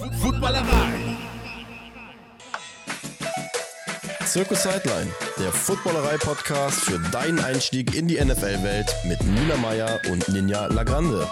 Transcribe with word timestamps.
Footballerei. 0.00 1.18
Circus 4.24 4.62
Sideline, 4.62 5.10
der 5.38 5.52
Footballerei-Podcast 5.52 6.84
für 6.84 6.98
deinen 7.10 7.38
Einstieg 7.38 7.94
in 7.94 8.08
die 8.08 8.14
NFL-Welt 8.14 8.90
mit 9.06 9.22
Nina 9.22 9.58
Meyer 9.58 10.00
und 10.10 10.26
Ninja 10.30 10.68
Lagrande. 10.68 11.28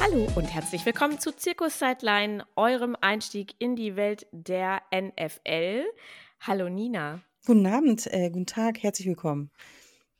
Hallo 0.00 0.28
und 0.36 0.44
herzlich 0.44 0.86
willkommen 0.86 1.18
zu 1.18 1.32
Circus 1.36 1.80
Sideline, 1.80 2.44
eurem 2.54 2.96
Einstieg 3.00 3.54
in 3.58 3.74
die 3.74 3.96
Welt 3.96 4.28
der 4.30 4.80
NFL. 4.94 5.86
Hallo 6.38 6.68
Nina. 6.68 7.20
Guten 7.46 7.66
Abend, 7.66 8.06
äh, 8.12 8.30
guten 8.30 8.46
Tag, 8.46 8.80
herzlich 8.80 9.08
willkommen. 9.08 9.50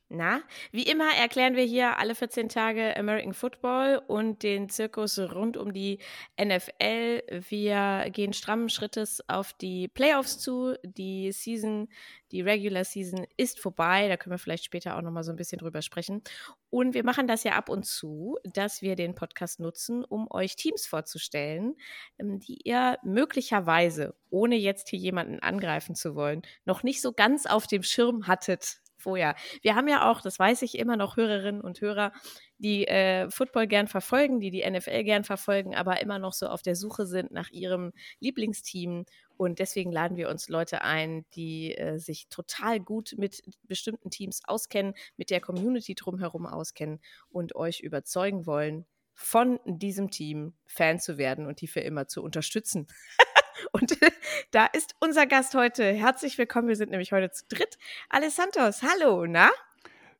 Na, 0.09 0.43
wie 0.71 0.83
immer 0.83 1.15
erklären 1.15 1.55
wir 1.55 1.63
hier 1.63 1.97
alle 1.97 2.13
14 2.13 2.47
Tage 2.47 2.95
American 2.95 3.33
Football 3.33 4.03
und 4.07 4.43
den 4.43 4.69
Zirkus 4.69 5.17
rund 5.17 5.57
um 5.57 5.73
die 5.73 5.97
NFL. 6.39 7.23
Wir 7.49 8.11
gehen 8.11 8.33
strammen 8.33 8.69
Schrittes 8.69 9.27
auf 9.27 9.53
die 9.53 9.87
Playoffs 9.87 10.37
zu. 10.37 10.75
Die 10.83 11.31
Season, 11.31 11.89
die 12.31 12.41
Regular 12.41 12.83
Season 12.85 13.25
ist 13.35 13.59
vorbei. 13.59 14.07
Da 14.07 14.15
können 14.15 14.35
wir 14.35 14.37
vielleicht 14.37 14.65
später 14.65 14.95
auch 14.95 15.01
nochmal 15.01 15.23
so 15.23 15.31
ein 15.31 15.37
bisschen 15.37 15.57
drüber 15.57 15.81
sprechen. 15.81 16.21
Und 16.69 16.93
wir 16.93 17.03
machen 17.03 17.25
das 17.25 17.43
ja 17.43 17.53
ab 17.53 17.67
und 17.67 17.83
zu, 17.87 18.37
dass 18.43 18.83
wir 18.83 18.95
den 18.95 19.15
Podcast 19.15 19.59
nutzen, 19.59 20.05
um 20.05 20.29
euch 20.29 20.55
Teams 20.55 20.85
vorzustellen, 20.85 21.77
ähm, 22.19 22.39
die 22.39 22.59
ihr 22.63 22.99
möglicherweise, 23.03 24.13
ohne 24.29 24.55
jetzt 24.55 24.89
hier 24.89 24.99
jemanden 24.99 25.39
angreifen 25.39 25.95
zu 25.95 26.13
wollen, 26.13 26.43
noch 26.63 26.83
nicht 26.83 27.01
so 27.01 27.11
ganz 27.11 27.47
auf 27.47 27.65
dem 27.65 27.81
Schirm 27.81 28.27
hattet 28.27 28.84
vorher. 29.05 29.35
Wir 29.61 29.75
haben 29.75 29.87
ja 29.87 30.09
auch, 30.09 30.19
das 30.19 30.39
weiß 30.39 30.63
ich, 30.63 30.79
immer 30.79 30.97
noch 30.97 31.15
Hörerinnen 31.15 31.61
und 31.61 31.79
Hörer, 31.79 32.11
die 32.57 32.87
äh, 32.87 33.29
Football 33.29 33.67
gern 33.67 33.87
verfolgen, 33.87 34.39
die 34.39 34.49
die 34.49 34.67
NFL 34.67 35.03
gern 35.03 35.23
verfolgen, 35.23 35.75
aber 35.75 36.01
immer 36.01 36.17
noch 36.17 36.33
so 36.33 36.47
auf 36.47 36.63
der 36.63 36.75
Suche 36.75 37.05
sind 37.05 37.31
nach 37.31 37.51
ihrem 37.51 37.91
Lieblingsteam. 38.19 39.05
Und 39.37 39.59
deswegen 39.59 39.91
laden 39.91 40.17
wir 40.17 40.29
uns 40.29 40.49
Leute 40.49 40.81
ein, 40.81 41.23
die 41.35 41.77
äh, 41.77 41.99
sich 41.99 42.29
total 42.29 42.79
gut 42.79 43.13
mit 43.15 43.43
bestimmten 43.61 44.09
Teams 44.09 44.41
auskennen, 44.45 44.95
mit 45.17 45.29
der 45.29 45.39
Community 45.39 45.93
drumherum 45.93 46.47
auskennen 46.47 46.99
und 47.29 47.55
euch 47.55 47.81
überzeugen 47.81 48.47
wollen, 48.47 48.87
von 49.13 49.59
diesem 49.65 50.09
Team 50.09 50.55
Fan 50.65 50.99
zu 50.99 51.19
werden 51.19 51.45
und 51.45 51.61
die 51.61 51.67
für 51.67 51.81
immer 51.81 52.07
zu 52.07 52.23
unterstützen. 52.23 52.87
Und 53.71 53.97
da 54.51 54.65
ist 54.65 54.95
unser 54.99 55.25
Gast 55.25 55.55
heute. 55.55 55.83
Herzlich 55.83 56.37
willkommen. 56.37 56.67
Wir 56.67 56.75
sind 56.75 56.91
nämlich 56.91 57.11
heute 57.11 57.31
zu 57.31 57.45
dritt. 57.47 57.77
Alessandros, 58.09 58.81
hallo, 58.81 59.25
na? 59.27 59.49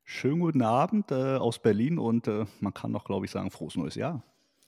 Schönen 0.04 0.40
guten 0.40 0.62
Abend 0.62 1.12
äh, 1.12 1.38
aus 1.38 1.60
Berlin 1.60 1.98
und 1.98 2.28
äh, 2.28 2.46
man 2.60 2.74
kann 2.74 2.92
noch, 2.92 3.06
glaube 3.06 3.26
ich, 3.26 3.32
sagen, 3.32 3.50
frohes 3.50 3.76
neues 3.76 3.96
Jahr. 3.96 4.22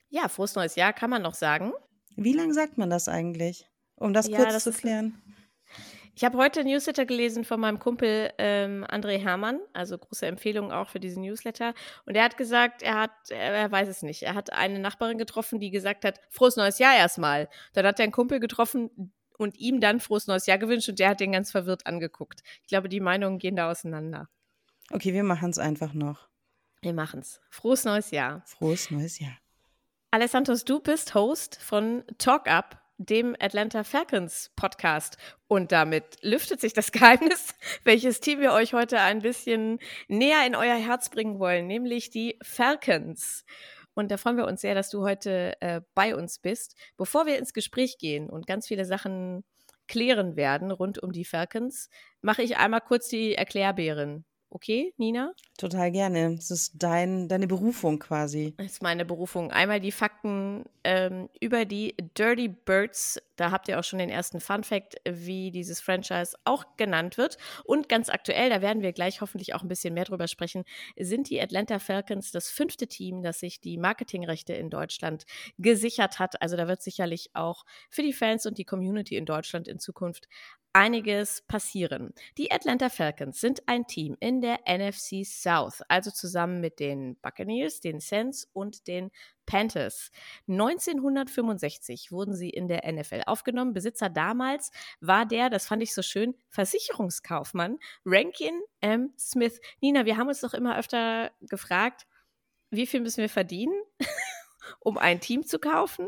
Ja, 0.10 0.28
frohes 0.30 0.56
neues 0.56 0.76
Jahr 0.76 0.94
kann 0.94 1.10
man 1.10 1.22
noch 1.22 1.36
sagen. 1.36 1.74
Wie 2.16 2.34
lange 2.34 2.54
sagt 2.54 2.78
man 2.78 2.90
das 2.90 3.08
eigentlich? 3.08 3.70
Um 3.96 4.14
das 4.14 4.28
ja, 4.28 4.38
kurz 4.38 4.54
das 4.54 4.64
zu 4.64 4.72
klären. 4.72 5.22
Ich 6.18 6.24
habe 6.24 6.40
heute 6.40 6.62
ein 6.62 6.66
Newsletter 6.66 7.06
gelesen 7.06 7.44
von 7.44 7.60
meinem 7.60 7.78
Kumpel 7.78 8.32
ähm, 8.40 8.84
André 8.86 9.20
Hermann, 9.20 9.60
also 9.74 10.00
große 10.00 10.26
Empfehlung 10.26 10.72
auch 10.72 10.90
für 10.90 11.00
diesen 11.00 11.22
Newsletter. 11.22 11.76
Und 12.08 12.16
er 12.16 12.24
hat 12.24 12.38
gesagt, 12.38 12.82
er 12.82 12.96
hat, 12.96 13.12
er 13.30 13.72
weiß 13.72 13.88
es 13.88 14.02
nicht, 14.02 14.24
er 14.24 14.34
hat 14.34 14.52
eine 14.52 14.80
Nachbarin 14.80 15.20
getroffen, 15.20 15.60
die 15.60 15.70
gesagt 15.70 16.06
hat, 16.06 16.20
frohes 16.32 16.56
neues 16.56 16.80
Jahr 16.80 16.96
erstmal. 16.96 17.48
Dann 17.74 17.86
hat 17.86 18.00
er 18.00 18.04
einen 18.04 18.12
Kumpel 18.12 18.40
getroffen 18.40 19.14
und 19.38 19.60
ihm 19.60 19.80
dann 19.80 20.00
frohes 20.00 20.26
neues 20.26 20.48
Jahr 20.48 20.58
gewünscht 20.58 20.90
und 20.90 20.98
der 20.98 21.10
hat 21.10 21.20
den 21.20 21.34
ganz 21.34 21.52
verwirrt 21.52 21.86
angeguckt. 21.86 22.42
Ich 22.64 22.68
glaube, 22.70 22.90
die 22.90 23.00
Meinungen 23.00 23.38
gehen 23.38 23.56
da 23.56 23.70
auseinander. 23.70 24.28
Okay, 24.90 25.14
wir 25.14 25.24
machen 25.24 25.52
es 25.52 25.60
einfach 25.60 25.94
noch. 25.94 26.28
Wir 26.82 26.94
machen 26.94 27.20
es. 27.20 27.42
Frohes 27.52 27.86
neues 27.86 28.10
Jahr. 28.10 28.42
Frohes 28.48 28.90
neues 28.90 29.20
Jahr. 29.20 29.38
Alessandros, 30.10 30.66
du 30.66 30.80
bist 30.80 31.14
Host 31.14 31.62
von 31.62 32.04
Talk 32.18 32.50
Up, 32.50 32.82
dem 32.98 33.36
Atlanta 33.40 33.84
Falcons 33.84 34.52
Podcast. 34.56 35.18
Und 35.48 35.72
damit 35.72 36.18
lüftet 36.22 36.60
sich 36.60 36.74
das 36.74 36.92
Geheimnis, 36.94 37.54
welches 37.84 38.20
Team 38.20 38.40
wir 38.40 38.54
euch 38.54 38.74
heute 38.74 39.00
ein 39.00 39.22
bisschen 39.22 39.80
näher 40.08 40.46
in 40.46 40.56
euer 40.56 40.76
Herz 40.76 41.10
bringen 41.10 41.40
wollen, 41.40 41.68
nämlich 41.68 42.10
die 42.10 42.38
Falcons. 42.44 43.46
Und 43.94 44.12
da 44.12 44.18
freuen 44.18 44.38
wir 44.38 44.46
uns 44.46 44.62
sehr, 44.62 44.76
dass 44.76 44.90
du 44.90 45.02
heute 45.02 45.54
äh, 45.60 45.82
bei 45.96 46.16
uns 46.16 46.38
bist. 46.40 46.76
Bevor 46.98 47.26
wir 47.26 47.40
ins 47.40 47.54
Gespräch 47.54 47.98
gehen 47.98 48.30
und 48.30 48.46
ganz 48.46 48.68
viele 48.68 48.86
Sachen 48.86 49.44
klären 49.88 50.36
werden 50.36 50.70
rund 50.70 51.02
um 51.02 51.12
die 51.12 51.26
Falcons, 51.26 51.90
mache 52.22 52.44
ich 52.44 52.58
einmal 52.58 52.82
kurz 52.82 53.08
die 53.08 53.34
Erklärbärin. 53.34 54.26
Okay, 54.50 54.94
Nina? 54.98 55.34
Total 55.58 55.92
gerne. 55.92 56.36
Es 56.38 56.52
ist 56.52 56.72
dein, 56.76 57.28
deine 57.28 57.48
Berufung 57.48 58.00
quasi. 58.00 58.54
Das 58.58 58.68
ist 58.68 58.82
meine 58.82 59.06
Berufung. 59.06 59.52
Einmal 59.52 59.80
die 59.80 59.92
Fakten 59.92 60.64
ähm, 60.84 61.30
über 61.40 61.66
die 61.66 61.96
Dirty 62.18 62.48
Birds. 62.48 63.22
Da 63.38 63.52
habt 63.52 63.70
ihr 63.70 63.80
auch 63.80 63.84
schon 63.84 64.00
den 64.00 64.10
ersten 64.10 64.42
Fun 64.42 64.64
Fact, 64.64 64.96
wie 65.08 65.52
dieses 65.52 65.80
Franchise 65.80 66.36
auch 66.44 66.66
genannt 66.76 67.18
wird. 67.18 67.38
Und 67.64 67.88
ganz 67.88 68.10
aktuell, 68.10 68.50
da 68.50 68.62
werden 68.62 68.84
wir 68.84 68.92
gleich 68.92 69.22
hoffentlich 69.22 69.54
auch 69.54 69.62
ein 69.62 69.70
bisschen 69.70 69.94
mehr 69.94 70.04
drüber 70.04 70.28
sprechen, 70.28 70.66
sind 71.00 71.30
die 71.30 71.42
Atlanta 71.42 71.80
Falcons 71.80 72.32
das 72.32 72.50
fünfte 72.50 72.88
Team, 72.88 73.22
das 73.22 73.40
sich 73.40 73.62
die 73.62 73.78
Marketingrechte 73.78 74.54
in 74.54 74.70
Deutschland 74.70 75.26
gesichert 75.58 76.20
hat. 76.20 76.42
Also 76.42 76.58
da 76.58 76.68
wird 76.68 76.82
sicherlich 76.82 77.30
auch 77.34 77.64
für 77.90 78.02
die 78.02 78.14
Fans 78.14 78.46
und 78.46 78.58
die 78.58 78.66
Community 78.66 79.16
in 79.16 79.26
Deutschland 79.26 79.68
in 79.68 79.80
Zukunft 79.80 80.28
einiges 80.78 81.42
passieren. 81.48 82.14
Die 82.38 82.52
Atlanta 82.52 82.90
Falcons 82.90 83.42
sind 83.42 83.68
ein 83.68 83.88
Team 83.88 84.16
in 84.20 84.42
der 84.42 84.60
NFC 84.68 85.26
South, 85.26 85.82
also 85.88 86.12
zusammen 86.12 86.62
mit 86.62 86.80
den 86.80 87.16
Buccaneers, 87.20 87.80
den 87.80 88.00
Saints 88.00 88.48
und 88.54 88.88
den 88.88 89.10
Panthers. 89.48 90.12
1965 90.48 92.12
wurden 92.12 92.36
sie 92.36 92.52
in 92.52 92.68
der 92.68 92.90
NFL 92.92 93.24
aufgenommen. 93.26 93.74
Besitzer 93.74 94.10
damals 94.10 94.70
war 95.02 95.26
der, 95.26 95.50
das 95.50 95.66
fand 95.66 95.82
ich 95.82 95.96
so 95.96 96.04
schön, 96.04 96.36
Versicherungskaufmann 96.50 97.80
Rankin 98.06 98.62
M. 98.82 99.14
Smith. 99.18 99.60
Nina, 99.82 100.06
wir 100.06 100.18
haben 100.18 100.28
uns 100.28 100.42
doch 100.42 100.54
immer 100.54 100.78
öfter 100.78 101.32
gefragt, 101.42 102.06
wie 102.70 102.86
viel 102.86 103.00
müssen 103.00 103.22
wir 103.22 103.30
verdienen, 103.30 103.82
um 104.82 105.00
ein 105.00 105.20
Team 105.20 105.44
zu 105.44 105.58
kaufen? 105.58 106.08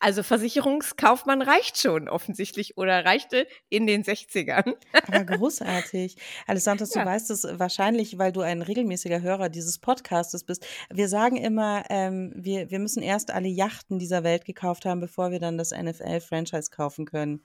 Also 0.00 0.22
Versicherungskaufmann 0.22 1.42
reicht 1.42 1.78
schon 1.78 2.08
offensichtlich 2.08 2.76
oder 2.76 3.04
reichte 3.04 3.46
in 3.68 3.86
den 3.86 4.02
60ern. 4.04 4.74
Aber 5.06 5.24
großartig. 5.24 6.16
Alessandro, 6.46 6.86
ja. 6.86 7.02
du 7.02 7.10
weißt 7.10 7.30
es 7.30 7.46
wahrscheinlich, 7.58 8.18
weil 8.18 8.32
du 8.32 8.40
ein 8.40 8.62
regelmäßiger 8.62 9.20
Hörer 9.20 9.48
dieses 9.48 9.78
Podcastes 9.78 10.44
bist. 10.44 10.66
Wir 10.90 11.08
sagen 11.08 11.36
immer, 11.36 11.84
ähm, 11.90 12.32
wir, 12.36 12.70
wir 12.70 12.78
müssen 12.78 13.02
erst 13.02 13.30
alle 13.30 13.48
Yachten 13.48 13.98
dieser 13.98 14.24
Welt 14.24 14.44
gekauft 14.44 14.84
haben, 14.84 15.00
bevor 15.00 15.30
wir 15.30 15.40
dann 15.40 15.58
das 15.58 15.70
NFL-Franchise 15.70 16.70
kaufen 16.70 17.06
können. 17.06 17.42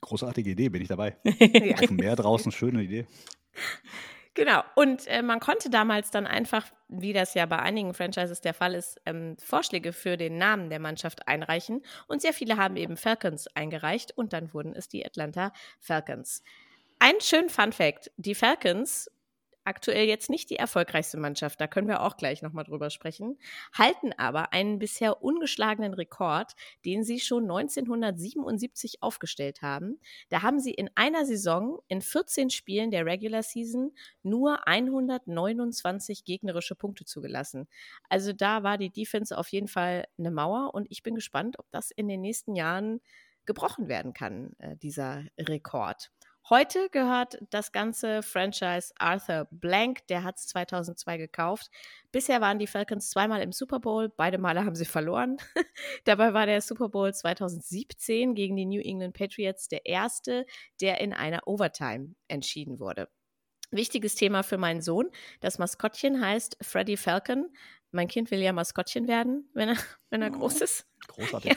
Großartige 0.00 0.50
Idee, 0.50 0.68
bin 0.70 0.82
ich 0.82 0.88
dabei. 0.88 1.16
ja. 1.24 1.74
Auf 1.74 1.86
dem 1.86 1.96
Meer 1.96 2.16
draußen, 2.16 2.52
schöne 2.52 2.82
Idee. 2.82 3.06
Genau. 4.40 4.62
Und 4.74 5.06
äh, 5.06 5.20
man 5.20 5.38
konnte 5.38 5.68
damals 5.68 6.10
dann 6.10 6.26
einfach, 6.26 6.64
wie 6.88 7.12
das 7.12 7.34
ja 7.34 7.44
bei 7.44 7.58
einigen 7.58 7.92
Franchises 7.92 8.40
der 8.40 8.54
Fall 8.54 8.74
ist, 8.74 8.98
ähm, 9.04 9.36
Vorschläge 9.38 9.92
für 9.92 10.16
den 10.16 10.38
Namen 10.38 10.70
der 10.70 10.78
Mannschaft 10.78 11.28
einreichen. 11.28 11.82
Und 12.08 12.22
sehr 12.22 12.32
viele 12.32 12.56
haben 12.56 12.76
eben 12.76 12.96
Falcons 12.96 13.48
eingereicht 13.48 14.16
und 14.16 14.32
dann 14.32 14.54
wurden 14.54 14.74
es 14.74 14.88
die 14.88 15.04
Atlanta 15.04 15.52
Falcons. 15.78 16.42
Ein 17.00 17.20
schönen 17.20 17.50
Fun 17.50 17.70
Fact: 17.70 18.10
Die 18.16 18.34
Falcons 18.34 19.10
aktuell 19.64 20.06
jetzt 20.06 20.30
nicht 20.30 20.50
die 20.50 20.56
erfolgreichste 20.56 21.18
Mannschaft, 21.18 21.60
da 21.60 21.66
können 21.66 21.88
wir 21.88 22.02
auch 22.02 22.16
gleich 22.16 22.42
nochmal 22.42 22.64
drüber 22.64 22.90
sprechen, 22.90 23.38
halten 23.72 24.12
aber 24.16 24.52
einen 24.52 24.78
bisher 24.78 25.22
ungeschlagenen 25.22 25.94
Rekord, 25.94 26.52
den 26.84 27.04
sie 27.04 27.20
schon 27.20 27.44
1977 27.44 29.02
aufgestellt 29.02 29.62
haben. 29.62 30.00
Da 30.28 30.42
haben 30.42 30.60
sie 30.60 30.72
in 30.72 30.90
einer 30.94 31.24
Saison 31.24 31.80
in 31.88 32.00
14 32.00 32.50
Spielen 32.50 32.90
der 32.90 33.06
Regular 33.06 33.42
Season 33.42 33.92
nur 34.22 34.66
129 34.66 36.24
gegnerische 36.24 36.74
Punkte 36.74 37.04
zugelassen. 37.04 37.68
Also 38.08 38.32
da 38.32 38.62
war 38.62 38.78
die 38.78 38.90
Defense 38.90 39.36
auf 39.36 39.48
jeden 39.48 39.68
Fall 39.68 40.06
eine 40.18 40.30
Mauer 40.30 40.74
und 40.74 40.86
ich 40.90 41.02
bin 41.02 41.14
gespannt, 41.14 41.58
ob 41.58 41.70
das 41.70 41.90
in 41.90 42.08
den 42.08 42.20
nächsten 42.20 42.54
Jahren 42.54 43.00
gebrochen 43.46 43.88
werden 43.88 44.12
kann, 44.12 44.52
äh, 44.58 44.76
dieser 44.76 45.24
Rekord. 45.38 46.12
Heute 46.50 46.88
gehört 46.90 47.38
das 47.50 47.70
ganze 47.70 48.24
Franchise 48.24 48.92
Arthur 48.98 49.46
Blank, 49.52 50.04
der 50.08 50.24
hat 50.24 50.36
es 50.36 50.48
2002 50.48 51.16
gekauft. 51.16 51.70
Bisher 52.10 52.40
waren 52.40 52.58
die 52.58 52.66
Falcons 52.66 53.08
zweimal 53.08 53.40
im 53.40 53.52
Super 53.52 53.78
Bowl, 53.78 54.08
beide 54.08 54.36
Male 54.36 54.64
haben 54.64 54.74
sie 54.74 54.84
verloren. 54.84 55.36
Dabei 56.06 56.34
war 56.34 56.46
der 56.46 56.60
Super 56.60 56.88
Bowl 56.88 57.14
2017 57.14 58.34
gegen 58.34 58.56
die 58.56 58.66
New 58.66 58.80
England 58.80 59.14
Patriots 59.14 59.68
der 59.68 59.86
erste, 59.86 60.44
der 60.80 61.00
in 61.00 61.12
einer 61.12 61.46
Overtime 61.46 62.16
entschieden 62.26 62.80
wurde. 62.80 63.08
Wichtiges 63.70 64.16
Thema 64.16 64.42
für 64.42 64.58
meinen 64.58 64.82
Sohn. 64.82 65.08
Das 65.38 65.60
Maskottchen 65.60 66.20
heißt 66.20 66.56
Freddy 66.62 66.96
Falcon. 66.96 67.46
Mein 67.92 68.08
Kind 68.08 68.32
will 68.32 68.40
ja 68.40 68.52
Maskottchen 68.52 69.06
werden, 69.06 69.48
wenn 69.54 69.68
er, 69.68 69.76
wenn 70.10 70.20
er 70.20 70.30
groß 70.30 70.62
ist. 70.62 70.88
Großartig. 71.06 71.52
Ja. 71.52 71.56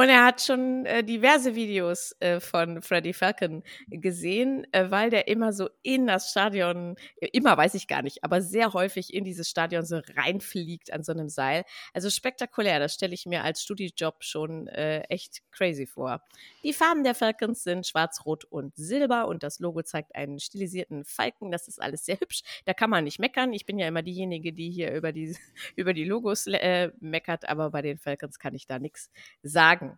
Und 0.00 0.08
er 0.08 0.24
hat 0.24 0.40
schon 0.40 0.86
äh, 0.86 1.04
diverse 1.04 1.54
Videos 1.54 2.16
äh, 2.20 2.40
von 2.40 2.80
Freddie 2.80 3.12
Falcon 3.12 3.62
gesehen, 3.88 4.66
äh, 4.72 4.90
weil 4.90 5.10
der 5.10 5.28
immer 5.28 5.52
so 5.52 5.68
in 5.82 6.06
das 6.06 6.30
Stadion, 6.30 6.96
immer 7.34 7.54
weiß 7.54 7.74
ich 7.74 7.86
gar 7.86 8.00
nicht, 8.00 8.24
aber 8.24 8.40
sehr 8.40 8.72
häufig 8.72 9.12
in 9.12 9.24
dieses 9.24 9.50
Stadion 9.50 9.84
so 9.84 10.00
reinfliegt 10.16 10.90
an 10.90 11.02
so 11.02 11.12
einem 11.12 11.28
Seil. 11.28 11.64
Also 11.92 12.08
spektakulär, 12.08 12.78
das 12.78 12.94
stelle 12.94 13.12
ich 13.12 13.26
mir 13.26 13.44
als 13.44 13.62
Studijob 13.62 14.24
schon 14.24 14.68
äh, 14.68 15.00
echt 15.10 15.42
crazy 15.50 15.86
vor. 15.86 16.22
Die 16.62 16.72
Farben 16.72 17.04
der 17.04 17.14
Falcons 17.14 17.62
sind 17.62 17.86
schwarz, 17.86 18.24
rot 18.24 18.46
und 18.46 18.74
silber 18.76 19.28
und 19.28 19.42
das 19.42 19.60
Logo 19.60 19.82
zeigt 19.82 20.16
einen 20.16 20.40
stilisierten 20.40 21.04
Falken. 21.04 21.50
Das 21.50 21.68
ist 21.68 21.78
alles 21.78 22.06
sehr 22.06 22.18
hübsch. 22.18 22.40
Da 22.64 22.72
kann 22.72 22.88
man 22.88 23.04
nicht 23.04 23.18
meckern. 23.18 23.52
Ich 23.52 23.66
bin 23.66 23.78
ja 23.78 23.86
immer 23.86 24.00
diejenige, 24.00 24.54
die 24.54 24.70
hier 24.70 24.94
über 24.94 25.12
die, 25.12 25.36
über 25.76 25.92
die 25.92 26.04
Logos 26.04 26.46
äh, 26.46 26.90
meckert, 27.00 27.46
aber 27.46 27.68
bei 27.68 27.82
den 27.82 27.98
Falcons 27.98 28.38
kann 28.38 28.54
ich 28.54 28.66
da 28.66 28.78
nichts 28.78 29.10
sagen. 29.42 29.89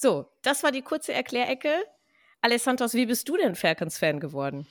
So, 0.00 0.30
das 0.42 0.62
war 0.62 0.70
die 0.70 0.82
kurze 0.82 1.12
Erklärecke. 1.12 1.74
Alessandros, 2.40 2.94
wie 2.94 3.06
bist 3.06 3.28
du 3.28 3.36
denn 3.36 3.56
Falcons-Fan 3.56 4.20
geworden? 4.20 4.64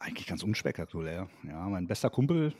Eigentlich 0.00 0.26
ganz 0.26 0.42
unspektakulär. 0.42 1.28
Ja, 1.44 1.68
mein 1.68 1.86
bester 1.86 2.10
Kumpel, 2.10 2.52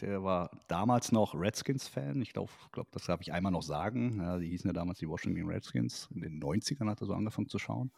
der 0.00 0.24
war 0.24 0.50
damals 0.66 1.12
noch 1.12 1.36
Redskins-Fan. 1.36 2.20
Ich 2.22 2.32
glaube, 2.32 2.50
glaub, 2.72 2.90
das 2.90 3.04
darf 3.04 3.20
ich 3.20 3.32
einmal 3.32 3.52
noch 3.52 3.62
sagen. 3.62 4.20
Ja, 4.20 4.38
die 4.38 4.48
hießen 4.48 4.68
ja 4.68 4.72
damals 4.72 4.98
die 4.98 5.08
Washington 5.08 5.46
Redskins. 5.46 6.08
In 6.12 6.22
den 6.22 6.42
90ern 6.42 6.90
hat 6.90 7.00
er 7.00 7.06
so 7.06 7.14
angefangen 7.14 7.48
zu 7.48 7.60
schauen. 7.60 7.92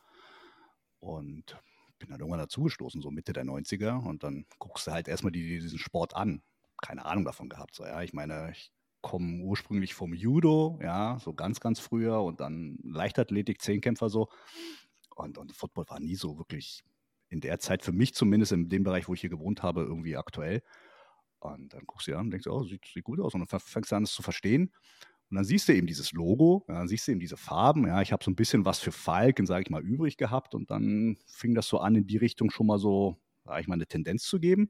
Und 1.01 1.57
bin 1.99 2.11
dann 2.11 2.21
irgendwann 2.21 2.41
dazugestoßen, 2.41 3.01
so 3.01 3.11
Mitte 3.11 3.33
der 3.33 3.45
90er. 3.45 4.07
Und 4.07 4.23
dann 4.23 4.45
guckst 4.59 4.87
du 4.87 4.91
halt 4.91 5.09
erstmal 5.09 5.33
die, 5.33 5.61
diesen 5.61 5.79
Sport 5.79 6.15
an. 6.15 6.43
Keine 6.83 7.07
Ahnung 7.07 7.25
davon 7.25 7.49
gehabt. 7.49 7.75
So, 7.75 7.87
ja, 7.87 8.03
ich 8.03 8.13
meine, 8.13 8.51
ich 8.53 8.71
komme 9.03 9.43
ursprünglich 9.43 9.95
vom 9.95 10.15
Judo, 10.15 10.79
ja, 10.83 11.19
so 11.21 11.35
ganz, 11.35 11.61
ganz 11.61 11.81
früher 11.81 12.23
und 12.23 12.41
dann 12.41 12.79
Leichtathletik, 12.83 13.61
Zehnkämpfer 13.61 14.09
so. 14.09 14.29
Und, 15.15 15.37
und 15.39 15.53
Football 15.53 15.85
war 15.89 16.01
nie 16.01 16.15
so 16.17 16.39
wirklich 16.39 16.83
in 17.29 17.41
der 17.41 17.59
Zeit, 17.59 17.83
für 17.83 17.93
mich 17.93 18.15
zumindest 18.15 18.53
in 18.53 18.69
dem 18.69 18.85
Bereich, 18.85 19.09
wo 19.09 19.15
ich 19.15 19.21
hier 19.21 19.31
gewohnt 19.31 19.63
habe, 19.63 19.83
irgendwie 19.83 20.17
aktuell. 20.17 20.63
Und 21.41 21.75
dann 21.75 21.83
guckst 21.87 22.07
du 22.07 22.13
dir 22.13 22.19
an 22.19 22.27
und 22.27 22.31
denkst, 22.31 22.47
oh, 22.47 22.63
sieht, 22.63 22.85
sieht 22.87 23.05
gut 23.05 23.21
aus. 23.21 23.35
Und 23.35 23.41
dann 23.41 23.61
fängst 23.61 23.91
du 23.91 23.97
an, 23.97 24.05
es 24.05 24.13
zu 24.13 24.23
verstehen. 24.23 24.73
Und 25.31 25.37
dann 25.37 25.45
siehst 25.45 25.67
du 25.67 25.75
eben 25.75 25.87
dieses 25.87 26.13
Logo, 26.13 26.65
ja, 26.69 26.75
dann 26.75 26.89
siehst 26.89 27.09
du 27.09 27.13
eben 27.13 27.21
diese 27.21 27.39
Farben. 27.39 27.87
Ja, 27.87 28.03
ich 28.03 28.13
habe 28.13 28.23
so 28.23 28.31
ein 28.31 28.37
bisschen 28.37 28.65
was 28.67 28.81
für 28.81 28.93
Falken, 28.93 29.47
sage 29.47 29.63
ich 29.63 29.71
mal, 29.71 29.83
übrig 29.83 30.19
gehabt. 30.19 30.55
Und 30.55 30.71
dann 30.71 31.17
fing 31.27 31.55
das 31.55 31.67
so 31.69 31.79
an, 31.79 31.97
in 31.97 32.07
die 32.07 32.19
Richtung 32.19 32.51
schon 32.51 32.67
mal 32.67 32.79
so, 32.79 33.17
sage 33.45 33.63
ich 33.63 33.67
mal, 33.67 33.75
eine 33.75 33.87
Tendenz 33.87 34.25
zu 34.25 34.39
geben. 34.39 34.69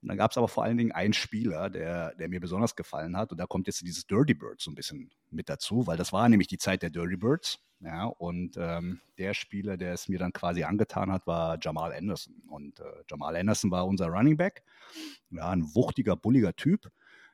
Und 0.00 0.08
dann 0.08 0.16
gab 0.16 0.30
es 0.30 0.36
aber 0.36 0.48
vor 0.48 0.64
allen 0.64 0.78
Dingen 0.78 0.92
einen 0.92 1.12
Spieler, 1.12 1.70
der, 1.70 2.14
der 2.14 2.28
mir 2.28 2.40
besonders 2.40 2.76
gefallen 2.76 3.16
hat. 3.16 3.32
Und 3.32 3.38
da 3.38 3.46
kommt 3.46 3.66
jetzt 3.66 3.80
dieses 3.82 4.06
Dirty 4.06 4.34
Birds 4.34 4.64
so 4.64 4.70
ein 4.70 4.76
bisschen 4.76 5.10
mit 5.30 5.48
dazu, 5.48 5.86
weil 5.86 5.96
das 5.96 6.12
war 6.12 6.28
nämlich 6.28 6.48
die 6.48 6.58
Zeit 6.58 6.82
der 6.82 6.90
Dirty 6.90 7.16
Birds. 7.16 7.58
Ja, 7.80 8.06
und 8.06 8.56
ähm, 8.56 9.00
der 9.18 9.34
Spieler, 9.34 9.76
der 9.76 9.92
es 9.92 10.08
mir 10.08 10.18
dann 10.18 10.32
quasi 10.32 10.64
angetan 10.64 11.12
hat, 11.12 11.26
war 11.26 11.58
Jamal 11.60 11.92
Anderson. 11.92 12.34
Und 12.48 12.80
äh, 12.80 12.84
Jamal 13.08 13.36
Anderson 13.36 13.70
war 13.70 13.86
unser 13.86 14.06
Running 14.08 14.36
Back. 14.36 14.64
Ja, 15.30 15.50
ein 15.50 15.74
wuchtiger, 15.74 16.16
bulliger 16.16 16.54
Typ, 16.56 16.90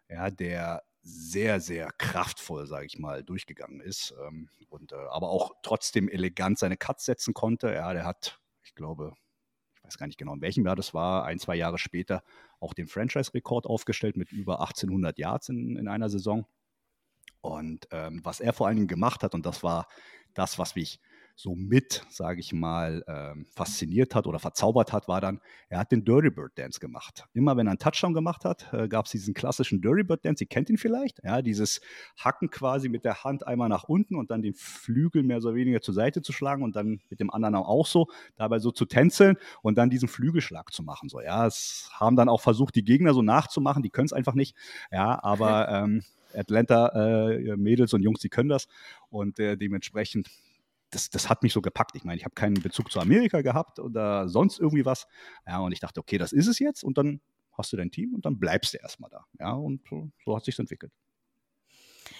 ja, 0.08 0.30
der 0.30 0.82
sehr, 1.02 1.60
sehr 1.60 1.90
kraftvoll, 1.92 2.66
sage 2.66 2.86
ich 2.86 2.98
mal, 2.98 3.22
durchgegangen 3.22 3.80
ist. 3.80 4.14
Ähm, 4.26 4.48
und 4.68 4.92
äh, 4.92 4.96
aber 4.96 5.28
auch 5.28 5.52
trotzdem 5.62 6.08
elegant 6.08 6.58
seine 6.58 6.76
Cuts 6.76 7.04
setzen 7.04 7.34
konnte. 7.34 7.72
Ja, 7.72 7.92
der 7.92 8.04
hat, 8.04 8.40
ich 8.64 8.74
glaube, 8.74 9.14
weiß 9.94 9.98
gar 9.98 10.06
nicht 10.06 10.18
genau, 10.18 10.34
in 10.34 10.40
welchem 10.40 10.66
Jahr 10.66 10.76
das 10.76 10.92
war, 10.94 11.24
ein, 11.24 11.38
zwei 11.38 11.54
Jahre 11.54 11.78
später 11.78 12.22
auch 12.60 12.74
den 12.74 12.88
Franchise-Rekord 12.88 13.66
aufgestellt 13.66 14.16
mit 14.16 14.32
über 14.32 14.60
1800 14.60 15.18
Yards 15.18 15.48
in, 15.48 15.76
in 15.76 15.88
einer 15.88 16.08
Saison. 16.08 16.46
Und 17.40 17.86
ähm, 17.92 18.20
was 18.24 18.40
er 18.40 18.52
vor 18.52 18.66
allen 18.66 18.76
Dingen 18.76 18.88
gemacht 18.88 19.22
hat, 19.22 19.34
und 19.34 19.46
das 19.46 19.62
war 19.62 19.86
das, 20.32 20.58
was 20.58 20.74
mich 20.74 20.98
so 21.36 21.54
mit, 21.54 22.04
sage 22.08 22.40
ich 22.40 22.52
mal, 22.52 23.04
ähm, 23.08 23.46
fasziniert 23.50 24.14
hat 24.14 24.26
oder 24.26 24.38
verzaubert 24.38 24.92
hat, 24.92 25.08
war 25.08 25.20
dann, 25.20 25.40
er 25.68 25.78
hat 25.78 25.90
den 25.90 26.04
Dirty 26.04 26.30
Bird 26.30 26.56
Dance 26.56 26.78
gemacht. 26.78 27.24
Immer 27.34 27.56
wenn 27.56 27.66
er 27.66 27.72
einen 27.72 27.78
Touchdown 27.78 28.14
gemacht 28.14 28.44
hat, 28.44 28.72
äh, 28.72 28.86
gab 28.88 29.06
es 29.06 29.12
diesen 29.12 29.34
klassischen 29.34 29.80
Dirty 29.80 30.04
Bird 30.04 30.24
Dance, 30.24 30.44
ihr 30.44 30.48
kennt 30.48 30.70
ihn 30.70 30.78
vielleicht, 30.78 31.22
ja, 31.24 31.42
dieses 31.42 31.80
Hacken 32.18 32.50
quasi 32.50 32.88
mit 32.88 33.04
der 33.04 33.24
Hand 33.24 33.46
einmal 33.46 33.68
nach 33.68 33.84
unten 33.84 34.14
und 34.14 34.30
dann 34.30 34.42
den 34.42 34.54
Flügel 34.54 35.22
mehr 35.22 35.38
oder 35.38 35.54
weniger 35.54 35.80
zur 35.80 35.94
Seite 35.94 36.22
zu 36.22 36.32
schlagen 36.32 36.62
und 36.62 36.76
dann 36.76 37.00
mit 37.10 37.18
dem 37.18 37.30
anderen 37.30 37.56
auch 37.56 37.86
so, 37.86 38.08
dabei 38.36 38.60
so 38.60 38.70
zu 38.70 38.84
tänzeln 38.84 39.36
und 39.62 39.76
dann 39.76 39.90
diesen 39.90 40.08
Flügelschlag 40.08 40.72
zu 40.72 40.82
machen. 40.82 41.08
So, 41.08 41.20
ja, 41.20 41.46
es 41.46 41.90
haben 41.92 42.16
dann 42.16 42.28
auch 42.28 42.40
versucht, 42.40 42.76
die 42.76 42.84
Gegner 42.84 43.12
so 43.12 43.22
nachzumachen, 43.22 43.82
die 43.82 43.90
können 43.90 44.06
es 44.06 44.12
einfach 44.12 44.34
nicht, 44.34 44.56
ja, 44.92 45.22
aber 45.22 45.68
ähm, 45.84 46.02
Atlanta 46.32 46.88
äh, 46.88 47.56
Mädels 47.56 47.92
und 47.92 48.02
Jungs, 48.02 48.20
die 48.20 48.28
können 48.28 48.48
das. 48.48 48.68
Und 49.08 49.38
äh, 49.38 49.56
dementsprechend 49.56 50.28
das, 50.94 51.10
das 51.10 51.28
hat 51.28 51.42
mich 51.42 51.52
so 51.52 51.60
gepackt. 51.60 51.96
Ich 51.96 52.04
meine, 52.04 52.18
ich 52.18 52.24
habe 52.24 52.34
keinen 52.34 52.54
Bezug 52.54 52.90
zu 52.90 53.00
Amerika 53.00 53.42
gehabt 53.42 53.78
oder 53.78 54.28
sonst 54.28 54.60
irgendwie 54.60 54.84
was. 54.84 55.06
Ja, 55.46 55.58
und 55.58 55.72
ich 55.72 55.80
dachte, 55.80 56.00
okay, 56.00 56.18
das 56.18 56.32
ist 56.32 56.46
es 56.46 56.58
jetzt. 56.58 56.84
Und 56.84 56.98
dann 56.98 57.20
hast 57.52 57.72
du 57.72 57.76
dein 57.76 57.90
Team 57.90 58.14
und 58.14 58.24
dann 58.24 58.38
bleibst 58.38 58.74
du 58.74 58.78
erstmal 58.78 59.10
da. 59.10 59.24
Ja, 59.38 59.52
und 59.52 59.86
so, 59.88 60.10
so 60.24 60.36
hat 60.36 60.44
sich 60.44 60.58
entwickelt. 60.58 60.92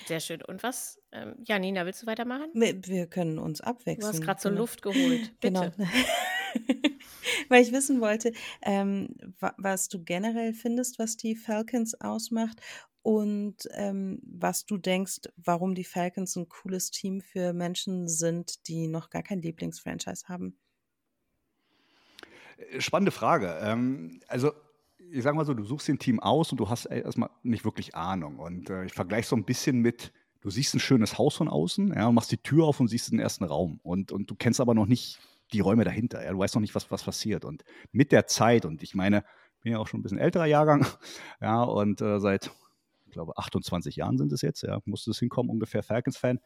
Sehr 0.07 0.21
schön. 0.21 0.43
Und 0.43 0.63
was? 0.63 1.01
Ähm, 1.13 1.35
ja, 1.45 1.59
Nina, 1.59 1.87
willst 1.87 2.03
du 2.03 2.07
weitermachen? 2.07 2.51
Wir, 2.55 2.85
wir 2.87 3.07
können 3.07 3.39
uns 3.39 3.61
abwechseln. 3.61 4.01
Du 4.01 4.07
hast 4.07 4.23
gerade 4.23 4.41
so 4.41 4.49
genau. 4.49 4.61
Luft 4.63 4.83
geholt. 4.83 5.33
Bitte. 5.41 5.73
Genau. 5.77 5.91
Weil 7.49 7.63
ich 7.63 7.73
wissen 7.73 8.01
wollte, 8.01 8.33
ähm, 8.63 9.17
was 9.57 9.89
du 9.89 10.03
generell 10.03 10.53
findest, 10.53 10.99
was 10.99 11.17
die 11.17 11.35
Falcons 11.37 12.01
ausmacht 12.01 12.61
und 13.05 13.69
ähm, 13.73 14.19
was 14.25 14.65
du 14.65 14.79
denkst, 14.79 15.29
warum 15.37 15.75
die 15.75 15.85
Falcons 15.85 16.37
ein 16.37 16.49
cooles 16.49 16.91
Team 16.91 17.21
für 17.21 17.53
Menschen 17.53 18.09
sind, 18.09 18.67
die 18.67 18.89
noch 18.89 19.11
gar 19.11 19.23
kein 19.23 19.43
Lieblingsfranchise 19.43 20.27
haben. 20.27 20.57
Äh, 22.57 22.81
spannende 22.81 23.13
Frage. 23.13 23.59
Ähm, 23.61 24.23
also 24.27 24.53
ich 24.97 25.23
sage 25.23 25.37
mal 25.37 25.45
so, 25.45 25.53
du 25.53 25.65
suchst 25.65 25.91
ein 25.91 25.99
Team 25.99 26.19
aus 26.19 26.51
und 26.51 26.59
du 26.59 26.71
hast 26.71 26.87
erstmal 26.87 27.29
nicht 27.43 27.67
wirklich 27.67 27.95
Ahnung. 27.95 28.39
Und 28.39 28.71
äh, 28.71 28.87
ich 28.87 28.95
vergleiche 28.95 29.29
so 29.29 29.37
ein 29.37 29.45
bisschen 29.45 29.81
mit, 29.81 30.11
du 30.41 30.49
siehst 30.49 30.73
ein 30.73 30.81
schönes 30.81 31.19
Haus 31.19 31.37
von 31.37 31.51
außen 31.51 31.93
ja, 31.95 32.09
und 32.09 32.15
machst 32.15 32.33
die 32.33 32.39
Tür 32.39 32.65
auf 32.65 32.81
und 32.81 32.89
siehst 32.89 33.13
den 33.13 33.19
ersten 33.19 33.45
Raum. 33.45 33.81
Und, 33.83 34.13
und 34.13 34.31
du 34.31 34.35
kennst 34.35 34.63
aber 34.63 34.73
noch 34.73 34.87
nicht 34.87 35.21
die 35.53 35.61
Räume 35.61 35.85
dahinter. 35.85 36.25
Ja, 36.25 36.33
du 36.33 36.39
weißt 36.39 36.55
noch 36.55 36.63
nicht, 36.63 36.75
was, 36.75 36.91
was 36.91 37.03
passiert. 37.03 37.45
Und 37.45 37.65
mit 37.93 38.13
der 38.13 38.27
Zeit, 38.27 38.65
und 38.65 38.83
ich 38.83 38.95
meine, 38.95 39.25
ich 39.57 39.61
bin 39.61 39.73
ja 39.73 39.79
auch 39.79 39.89
schon 39.89 40.01
ein 40.01 40.03
bisschen 40.03 40.17
älterer 40.17 40.47
Jahrgang, 40.47 40.87
ja, 41.43 41.63
und 41.63 42.01
äh, 42.01 42.19
seit 42.19 42.51
glaube 43.15 43.37
28 43.39 43.97
Jahren 43.97 44.19
sind 44.19 44.33
es 44.33 44.43
jetzt, 44.43 44.63
ja, 44.63 44.81
musste 44.85 45.11
es 45.11 45.19
hinkommen, 45.19 45.51
ungefähr 45.51 45.83
Falcons-Fan, 45.83 46.41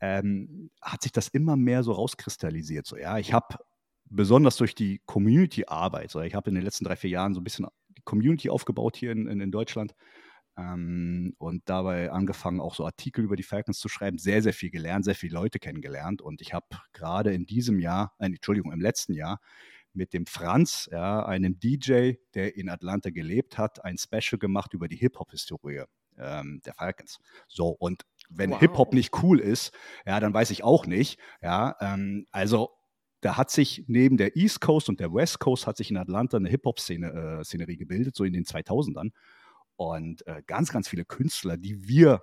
ähm, 0.00 0.70
hat 0.80 1.02
sich 1.02 1.12
das 1.12 1.28
immer 1.28 1.56
mehr 1.56 1.82
so 1.82 1.92
rauskristallisiert. 1.92 2.86
So, 2.86 2.96
ja, 2.96 3.18
ich 3.18 3.32
habe 3.32 3.56
besonders 4.06 4.56
durch 4.56 4.74
die 4.74 5.00
Community-Arbeit, 5.06 6.10
so, 6.10 6.20
ich 6.20 6.34
habe 6.34 6.50
in 6.50 6.54
den 6.54 6.64
letzten 6.64 6.84
drei, 6.84 6.96
vier 6.96 7.10
Jahren 7.10 7.34
so 7.34 7.40
ein 7.40 7.44
bisschen 7.44 7.66
die 7.96 8.02
Community 8.02 8.50
aufgebaut 8.50 8.96
hier 8.96 9.12
in, 9.12 9.26
in, 9.26 9.40
in 9.40 9.50
Deutschland 9.50 9.94
ähm, 10.56 11.34
und 11.38 11.62
dabei 11.66 12.12
angefangen, 12.12 12.60
auch 12.60 12.74
so 12.74 12.84
Artikel 12.84 13.24
über 13.24 13.36
die 13.36 13.42
Falcons 13.42 13.78
zu 13.78 13.88
schreiben, 13.88 14.18
sehr, 14.18 14.42
sehr 14.42 14.52
viel 14.52 14.70
gelernt, 14.70 15.04
sehr 15.04 15.14
viele 15.14 15.34
Leute 15.34 15.58
kennengelernt 15.58 16.22
und 16.22 16.40
ich 16.40 16.52
habe 16.52 16.66
gerade 16.92 17.32
in 17.32 17.46
diesem 17.46 17.80
Jahr, 17.80 18.14
äh, 18.18 18.26
Entschuldigung, 18.26 18.72
im 18.72 18.80
letzten 18.80 19.14
Jahr 19.14 19.40
mit 19.94 20.12
dem 20.12 20.26
Franz, 20.26 20.88
ja, 20.90 21.24
einem 21.24 21.58
DJ, 21.58 22.14
der 22.34 22.56
in 22.56 22.68
Atlanta 22.68 23.10
gelebt 23.10 23.58
hat, 23.58 23.84
ein 23.84 23.98
Special 23.98 24.38
gemacht 24.38 24.74
über 24.74 24.88
die 24.88 24.96
Hip-Hop-Historie 24.96 25.84
ähm, 26.18 26.60
der 26.64 26.74
Falcons. 26.74 27.18
So, 27.48 27.68
und 27.68 28.02
wenn 28.28 28.50
wow. 28.50 28.60
Hip-Hop 28.60 28.92
nicht 28.92 29.22
cool 29.22 29.40
ist, 29.40 29.72
ja, 30.06 30.20
dann 30.20 30.34
weiß 30.34 30.50
ich 30.50 30.64
auch 30.64 30.86
nicht. 30.86 31.18
Ja, 31.42 31.76
ähm, 31.80 32.26
also 32.30 32.70
da 33.20 33.36
hat 33.36 33.50
sich 33.50 33.84
neben 33.86 34.16
der 34.16 34.36
East 34.36 34.60
Coast 34.60 34.88
und 34.88 35.00
der 35.00 35.12
West 35.12 35.38
Coast 35.38 35.66
hat 35.66 35.76
sich 35.76 35.90
in 35.90 35.96
Atlanta 35.96 36.36
eine 36.36 36.48
Hip-Hop-Szenerie 36.48 37.72
äh, 37.72 37.76
gebildet, 37.76 38.16
so 38.16 38.24
in 38.24 38.32
den 38.32 38.44
2000ern. 38.44 39.12
Und 39.76 40.26
äh, 40.26 40.42
ganz, 40.46 40.70
ganz 40.70 40.88
viele 40.88 41.04
Künstler, 41.04 41.56
die 41.56 41.88
wir 41.88 42.22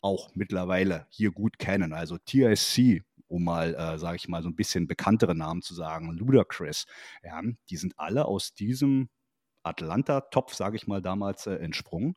auch 0.00 0.30
mittlerweile 0.34 1.06
hier 1.10 1.32
gut 1.32 1.58
kennen. 1.58 1.92
Also 1.92 2.16
TSC, 2.18 3.02
um 3.28 3.44
mal, 3.44 3.74
äh, 3.74 3.98
sage 3.98 4.16
ich 4.16 4.28
mal, 4.28 4.42
so 4.42 4.48
ein 4.48 4.56
bisschen 4.56 4.86
bekanntere 4.86 5.34
Namen 5.34 5.62
zu 5.62 5.74
sagen, 5.74 6.12
Ludacris, 6.12 6.86
ja, 7.22 7.40
die 7.70 7.76
sind 7.76 7.94
alle 7.98 8.24
aus 8.24 8.54
diesem 8.54 9.08
Atlanta-Topf, 9.62 10.54
sage 10.54 10.76
ich 10.76 10.86
mal, 10.86 11.02
damals 11.02 11.46
äh, 11.46 11.54
entsprungen. 11.56 12.16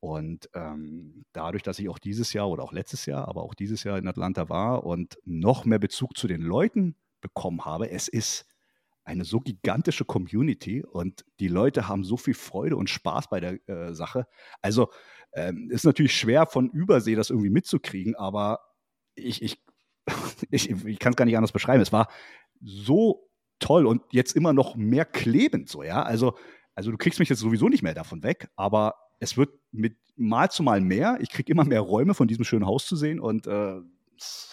Und 0.00 0.48
ähm, 0.54 1.24
dadurch, 1.32 1.62
dass 1.62 1.78
ich 1.78 1.88
auch 1.88 1.98
dieses 1.98 2.32
Jahr 2.32 2.48
oder 2.48 2.62
auch 2.62 2.72
letztes 2.72 3.06
Jahr, 3.06 3.28
aber 3.28 3.42
auch 3.42 3.54
dieses 3.54 3.82
Jahr 3.82 3.98
in 3.98 4.06
Atlanta 4.06 4.48
war 4.48 4.84
und 4.84 5.18
noch 5.24 5.64
mehr 5.64 5.78
Bezug 5.78 6.16
zu 6.16 6.28
den 6.28 6.42
Leuten 6.42 6.96
bekommen 7.20 7.64
habe, 7.64 7.90
es 7.90 8.06
ist 8.06 8.46
eine 9.04 9.24
so 9.24 9.40
gigantische 9.40 10.04
Community 10.04 10.84
und 10.84 11.24
die 11.38 11.48
Leute 11.48 11.88
haben 11.88 12.04
so 12.04 12.16
viel 12.16 12.34
Freude 12.34 12.76
und 12.76 12.90
Spaß 12.90 13.28
bei 13.28 13.40
der 13.40 13.68
äh, 13.68 13.94
Sache. 13.94 14.26
Also 14.60 14.90
ähm, 15.32 15.70
ist 15.70 15.84
natürlich 15.84 16.16
schwer 16.16 16.46
von 16.46 16.70
Übersee 16.70 17.14
das 17.14 17.30
irgendwie 17.30 17.50
mitzukriegen, 17.50 18.16
aber 18.16 18.60
ich, 19.14 19.42
ich 19.42 19.64
ich, 20.50 20.70
ich 20.70 20.98
kann 20.98 21.12
es 21.12 21.16
gar 21.16 21.24
nicht 21.24 21.36
anders 21.36 21.52
beschreiben. 21.52 21.82
Es 21.82 21.92
war 21.92 22.08
so 22.62 23.28
toll 23.58 23.86
und 23.86 24.02
jetzt 24.10 24.36
immer 24.36 24.52
noch 24.52 24.76
mehr 24.76 25.04
klebend 25.04 25.68
so, 25.68 25.82
ja. 25.82 26.02
Also, 26.02 26.36
also 26.74 26.90
du 26.90 26.98
kriegst 26.98 27.18
mich 27.18 27.28
jetzt 27.28 27.40
sowieso 27.40 27.68
nicht 27.68 27.82
mehr 27.82 27.94
davon 27.94 28.22
weg, 28.22 28.50
aber 28.56 28.94
es 29.20 29.36
wird 29.36 29.50
mit 29.72 29.96
Mal 30.16 30.50
zu 30.50 30.62
Mal 30.62 30.80
mehr. 30.80 31.18
Ich 31.20 31.30
kriege 31.30 31.50
immer 31.52 31.64
mehr 31.64 31.80
Räume 31.80 32.14
von 32.14 32.28
diesem 32.28 32.44
schönen 32.44 32.66
Haus 32.66 32.86
zu 32.86 32.96
sehen 32.96 33.20
und 33.20 33.46
äh, 33.46 33.80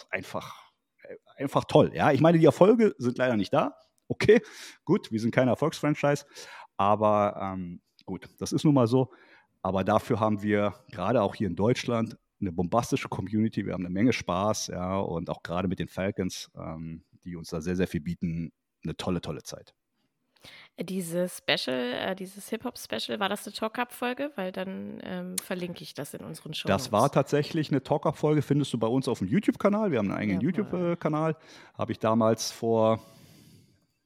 einfach, 0.09 0.71
äh, 1.03 1.15
einfach 1.37 1.65
toll. 1.65 1.91
Ja, 1.93 2.11
ich 2.11 2.21
meine, 2.21 2.37
die 2.39 2.45
Erfolge 2.45 2.95
sind 2.97 3.17
leider 3.17 3.37
nicht 3.37 3.53
da. 3.53 3.75
Okay, 4.07 4.41
gut, 4.83 5.11
wir 5.11 5.19
sind 5.19 5.31
kein 5.33 5.47
Erfolgsfranchise, 5.47 6.25
aber 6.77 7.39
ähm, 7.41 7.81
gut, 8.05 8.29
das 8.39 8.51
ist 8.51 8.65
nun 8.65 8.73
mal 8.73 8.87
so. 8.87 9.11
Aber 9.61 9.85
dafür 9.85 10.19
haben 10.19 10.43
wir 10.43 10.73
gerade 10.91 11.21
auch 11.21 11.35
hier 11.35 11.47
in 11.47 11.55
Deutschland 11.55 12.17
eine 12.43 12.51
bombastische 12.51 13.09
Community. 13.09 13.65
Wir 13.65 13.73
haben 13.73 13.85
eine 13.85 13.93
Menge 13.93 14.13
Spaß, 14.13 14.67
ja, 14.67 14.99
und 14.99 15.29
auch 15.29 15.43
gerade 15.43 15.67
mit 15.67 15.79
den 15.79 15.87
Falcons, 15.87 16.51
ähm, 16.55 17.03
die 17.23 17.35
uns 17.35 17.49
da 17.49 17.61
sehr, 17.61 17.75
sehr 17.75 17.87
viel 17.87 18.01
bieten, 18.01 18.51
eine 18.83 18.95
tolle, 18.95 19.21
tolle 19.21 19.43
Zeit. 19.43 19.73
Dieses 20.79 21.37
Special, 21.37 21.93
äh, 21.93 22.15
dieses 22.15 22.49
Hip-Hop-Special, 22.49 23.19
war 23.19 23.29
das 23.29 23.45
eine 23.45 23.53
Talk-Up-Folge? 23.53 24.31
Weil 24.35 24.51
dann 24.51 24.99
ähm, 25.03 25.37
verlinke 25.37 25.83
ich 25.83 25.93
das 25.93 26.13
in 26.13 26.21
unseren 26.21 26.53
Show. 26.53 26.67
Das 26.67 26.91
war 26.91 27.11
tatsächlich 27.11 27.69
eine 27.69 27.83
Talk-Up-Folge, 27.83 28.41
findest 28.41 28.73
du 28.73 28.79
bei 28.79 28.87
uns 28.87 29.07
auf 29.07 29.19
dem 29.19 29.27
YouTube-Kanal. 29.27 29.91
Wir 29.91 29.99
haben 29.99 30.09
einen 30.09 30.19
eigenen 30.19 30.41
YouTube-Kanal. 30.41 31.37
Habe 31.75 31.91
ich 31.91 31.99
damals 31.99 32.51
vor, 32.51 32.99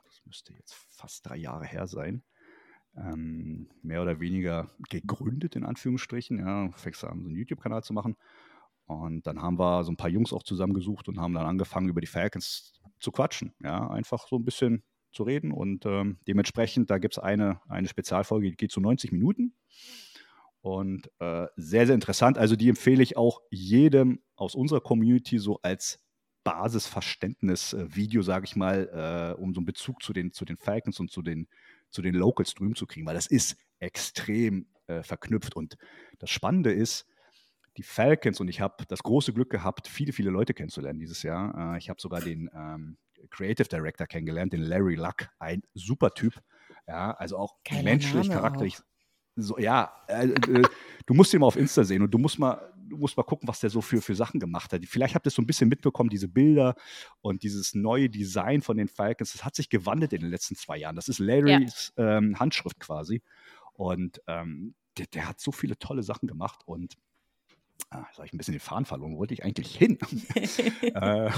das 0.05 0.21
müsste 0.25 0.53
jetzt 0.53 0.75
fast 0.91 1.27
drei 1.27 1.37
Jahre 1.37 1.65
her 1.65 1.87
sein, 1.87 2.21
ähm, 2.97 3.69
mehr 3.81 4.01
oder 4.01 4.19
weniger 4.19 4.69
gegründet, 4.89 5.55
in 5.55 5.63
Anführungsstrichen. 5.63 6.39
Ja, 6.39 6.71
fängst 6.73 7.03
an, 7.03 7.21
so 7.21 7.27
einen 7.27 7.37
YouTube-Kanal 7.37 7.83
zu 7.83 7.93
machen. 7.93 8.15
Und 8.85 9.27
dann 9.27 9.41
haben 9.41 9.59
wir 9.59 9.83
so 9.83 9.91
ein 9.91 9.97
paar 9.97 10.09
Jungs 10.09 10.33
auch 10.33 10.43
zusammengesucht 10.43 11.07
und 11.09 11.19
haben 11.19 11.33
dann 11.33 11.45
angefangen, 11.45 11.89
über 11.89 12.01
die 12.01 12.07
Falcons 12.07 12.73
zu 12.99 13.11
quatschen. 13.11 13.53
Ja, 13.61 13.89
einfach 13.89 14.27
so 14.27 14.37
ein 14.37 14.45
bisschen 14.45 14.83
zu 15.11 15.23
reden. 15.23 15.51
Und 15.51 15.85
ähm, 15.85 16.17
dementsprechend, 16.27 16.89
da 16.89 16.97
gibt 16.97 17.15
es 17.15 17.19
eine, 17.19 17.59
eine 17.67 17.87
Spezialfolge, 17.87 18.49
die 18.49 18.55
geht 18.55 18.71
zu 18.71 18.79
so 18.79 18.83
90 18.83 19.11
Minuten. 19.11 19.53
Und 20.61 21.09
äh, 21.19 21.47
sehr, 21.55 21.85
sehr 21.85 21.95
interessant. 21.95 22.37
Also 22.37 22.55
die 22.55 22.69
empfehle 22.69 23.03
ich 23.03 23.17
auch 23.17 23.41
jedem 23.51 24.21
aus 24.35 24.55
unserer 24.55 24.81
Community 24.81 25.37
so 25.37 25.59
als 25.61 25.99
Basisverständnis-Video, 26.43 28.21
sage 28.21 28.45
ich 28.45 28.55
mal, 28.55 29.35
äh, 29.37 29.41
um 29.41 29.53
so 29.53 29.59
einen 29.59 29.65
Bezug 29.65 30.01
zu 30.01 30.13
den, 30.13 30.31
zu 30.31 30.45
den 30.45 30.57
Falcons 30.57 30.99
und 30.99 31.11
zu 31.11 31.21
den, 31.21 31.47
zu 31.89 32.01
den 32.01 32.15
Locals 32.15 32.53
drüben 32.53 32.75
zu 32.75 32.85
kriegen, 32.85 33.05
weil 33.05 33.15
das 33.15 33.27
ist 33.27 33.57
extrem 33.79 34.67
äh, 34.87 35.03
verknüpft. 35.03 35.55
Und 35.55 35.77
das 36.19 36.29
Spannende 36.29 36.71
ist, 36.71 37.05
die 37.77 37.83
Falcons, 37.83 38.39
und 38.39 38.47
ich 38.47 38.59
habe 38.59 38.85
das 38.87 39.03
große 39.03 39.33
Glück 39.33 39.49
gehabt, 39.49 39.87
viele, 39.87 40.11
viele 40.11 40.31
Leute 40.31 40.53
kennenzulernen 40.53 40.99
dieses 40.99 41.23
Jahr. 41.23 41.75
Äh, 41.75 41.77
ich 41.77 41.89
habe 41.89 42.01
sogar 42.01 42.21
den 42.21 42.49
ähm, 42.53 42.97
Creative 43.29 43.67
Director 43.67 44.07
kennengelernt, 44.07 44.53
den 44.53 44.61
Larry 44.61 44.95
Luck, 44.95 45.29
ein 45.39 45.61
super 45.73 46.13
Typ. 46.13 46.39
Ja, 46.87 47.11
also 47.11 47.37
auch 47.37 47.55
Keine 47.63 47.83
menschlich, 47.83 48.27
Name 48.27 48.33
charakterlich. 48.33 48.79
Auch. 48.79 48.96
So, 49.39 49.59
ja, 49.59 49.93
äh, 50.07 50.27
äh, 50.29 50.63
du 51.05 51.13
musst 51.13 51.31
ihn 51.33 51.41
mal 51.41 51.45
auf 51.45 51.55
Insta 51.55 51.83
sehen 51.83 52.01
und 52.01 52.11
du 52.11 52.17
musst 52.17 52.39
mal, 52.39 52.73
du 52.75 52.97
musst 52.97 53.15
mal 53.15 53.23
gucken, 53.23 53.47
was 53.47 53.59
der 53.59 53.69
so 53.69 53.81
für, 53.81 54.01
für 54.01 54.15
Sachen 54.15 54.39
gemacht 54.39 54.73
hat. 54.73 54.83
Vielleicht 54.85 55.13
habt 55.13 55.27
ihr 55.27 55.29
es 55.29 55.35
so 55.35 55.43
ein 55.43 55.45
bisschen 55.45 55.69
mitbekommen, 55.69 56.09
diese 56.09 56.27
Bilder 56.27 56.73
und 57.21 57.43
dieses 57.43 57.75
neue 57.75 58.09
Design 58.09 58.61
von 58.61 58.77
den 58.77 58.87
Falcons, 58.87 59.33
das 59.33 59.45
hat 59.45 59.55
sich 59.55 59.69
gewandelt 59.69 60.11
in 60.13 60.21
den 60.21 60.31
letzten 60.31 60.55
zwei 60.55 60.77
Jahren. 60.77 60.95
Das 60.95 61.07
ist 61.07 61.19
Larrys 61.19 61.93
ja. 61.97 62.17
ähm, 62.17 62.39
Handschrift 62.39 62.79
quasi. 62.79 63.21
Und 63.73 64.21
ähm, 64.25 64.73
der, 64.97 65.05
der, 65.05 65.27
hat 65.27 65.39
so 65.39 65.51
viele 65.51 65.77
tolle 65.77 66.01
Sachen 66.01 66.27
gemacht 66.27 66.61
und 66.65 66.95
ah, 67.91 68.05
jetzt 68.07 68.17
habe 68.17 68.25
ich 68.25 68.33
ein 68.33 68.37
bisschen 68.39 68.55
den 68.55 68.59
Faden 68.59 68.85
verloren, 68.85 69.17
wollte 69.17 69.35
ich 69.35 69.43
eigentlich 69.43 69.75
hin. 69.75 69.99
äh, 70.81 71.29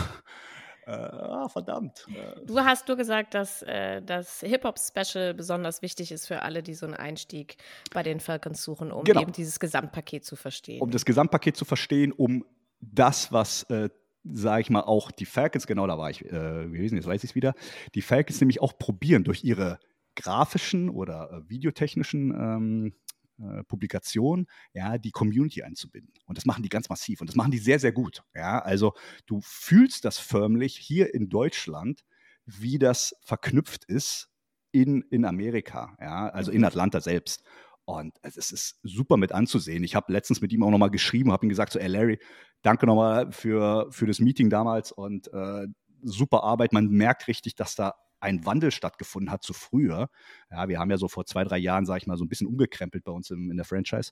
ah, 0.91 1.49
verdammt. 1.49 2.05
Äh. 2.09 2.45
Du 2.45 2.59
hast 2.59 2.87
nur 2.87 2.97
gesagt, 2.97 3.33
dass 3.33 3.61
äh, 3.63 4.01
das 4.01 4.41
Hip-Hop-Special 4.41 5.33
besonders 5.33 5.81
wichtig 5.81 6.11
ist 6.11 6.27
für 6.27 6.41
alle, 6.41 6.63
die 6.63 6.73
so 6.73 6.85
einen 6.85 6.95
Einstieg 6.95 7.57
bei 7.93 8.03
den 8.03 8.19
Falcons 8.19 8.63
suchen, 8.63 8.91
um 8.91 9.03
genau. 9.03 9.21
eben 9.21 9.31
dieses 9.31 9.59
Gesamtpaket 9.59 10.25
zu 10.25 10.35
verstehen. 10.35 10.81
Um 10.81 10.91
das 10.91 11.05
Gesamtpaket 11.05 11.55
zu 11.55 11.65
verstehen, 11.65 12.11
um 12.11 12.45
das, 12.81 13.31
was 13.31 13.63
äh, 13.63 13.89
sage 14.23 14.61
ich 14.61 14.69
mal, 14.69 14.81
auch 14.81 15.11
die 15.11 15.25
Falcons, 15.25 15.67
genau 15.67 15.87
da 15.87 15.97
war 15.97 16.09
ich 16.09 16.25
äh, 16.25 16.29
gewesen, 16.29 16.95
jetzt 16.95 17.07
weiß 17.07 17.23
ich 17.23 17.31
es 17.31 17.35
wieder, 17.35 17.53
die 17.95 18.01
Falcons 18.01 18.39
nämlich 18.41 18.61
auch 18.61 18.77
probieren 18.77 19.23
durch 19.23 19.43
ihre 19.43 19.79
grafischen 20.15 20.89
oder 20.89 21.31
äh, 21.31 21.49
videotechnischen 21.49 22.31
ähm, 22.31 22.93
äh, 23.39 23.63
Publikation, 23.63 24.47
ja, 24.73 24.97
die 24.97 25.11
Community 25.11 25.63
einzubinden. 25.63 26.13
Und 26.25 26.37
das 26.37 26.45
machen 26.45 26.63
die 26.63 26.69
ganz 26.69 26.89
massiv 26.89 27.21
und 27.21 27.27
das 27.27 27.35
machen 27.35 27.51
die 27.51 27.57
sehr, 27.57 27.79
sehr 27.79 27.91
gut. 27.91 28.23
Ja, 28.33 28.59
also 28.59 28.93
du 29.25 29.39
fühlst 29.41 30.05
das 30.05 30.17
förmlich 30.17 30.77
hier 30.77 31.13
in 31.13 31.29
Deutschland, 31.29 32.03
wie 32.45 32.79
das 32.79 33.15
verknüpft 33.21 33.85
ist 33.85 34.29
in, 34.71 35.01
in 35.09 35.25
Amerika, 35.25 35.95
ja, 35.99 36.29
also 36.29 36.51
in 36.51 36.59
mhm. 36.59 36.65
Atlanta 36.65 37.01
selbst. 37.01 37.43
Und 37.85 38.17
es 38.21 38.51
ist 38.51 38.79
super 38.83 39.17
mit 39.17 39.31
anzusehen. 39.31 39.83
Ich 39.83 39.95
habe 39.95 40.13
letztens 40.13 40.41
mit 40.41 40.53
ihm 40.53 40.61
auch 40.61 40.69
nochmal 40.69 40.91
geschrieben, 40.91 41.31
habe 41.31 41.45
ihm 41.47 41.49
gesagt, 41.49 41.73
so, 41.73 41.79
ey 41.79 41.87
Larry, 41.87 42.19
danke 42.61 42.85
nochmal 42.85 43.31
für, 43.31 43.87
für 43.91 44.05
das 44.05 44.19
Meeting 44.19 44.51
damals 44.51 44.91
und 44.91 45.27
äh, 45.33 45.65
super 46.03 46.43
Arbeit. 46.43 46.71
Man 46.71 46.89
merkt 46.89 47.27
richtig, 47.27 47.55
dass 47.55 47.75
da 47.75 47.95
ein 48.19 48.45
Wandel 48.45 48.71
stattgefunden 48.71 49.31
hat 49.31 49.43
zu 49.43 49.53
früher. 49.53 50.09
Ja, 50.51 50.67
wir 50.67 50.79
haben 50.79 50.91
ja 50.91 50.97
so 50.97 51.07
vor 51.07 51.25
zwei, 51.25 51.43
drei 51.43 51.57
Jahren, 51.57 51.85
sage 51.85 51.99
ich 51.99 52.07
mal, 52.07 52.17
so 52.17 52.25
ein 52.25 52.29
bisschen 52.29 52.47
umgekrempelt 52.47 53.03
bei 53.03 53.11
uns 53.11 53.29
im, 53.31 53.51
in 53.51 53.57
der 53.57 53.65
Franchise. 53.65 54.11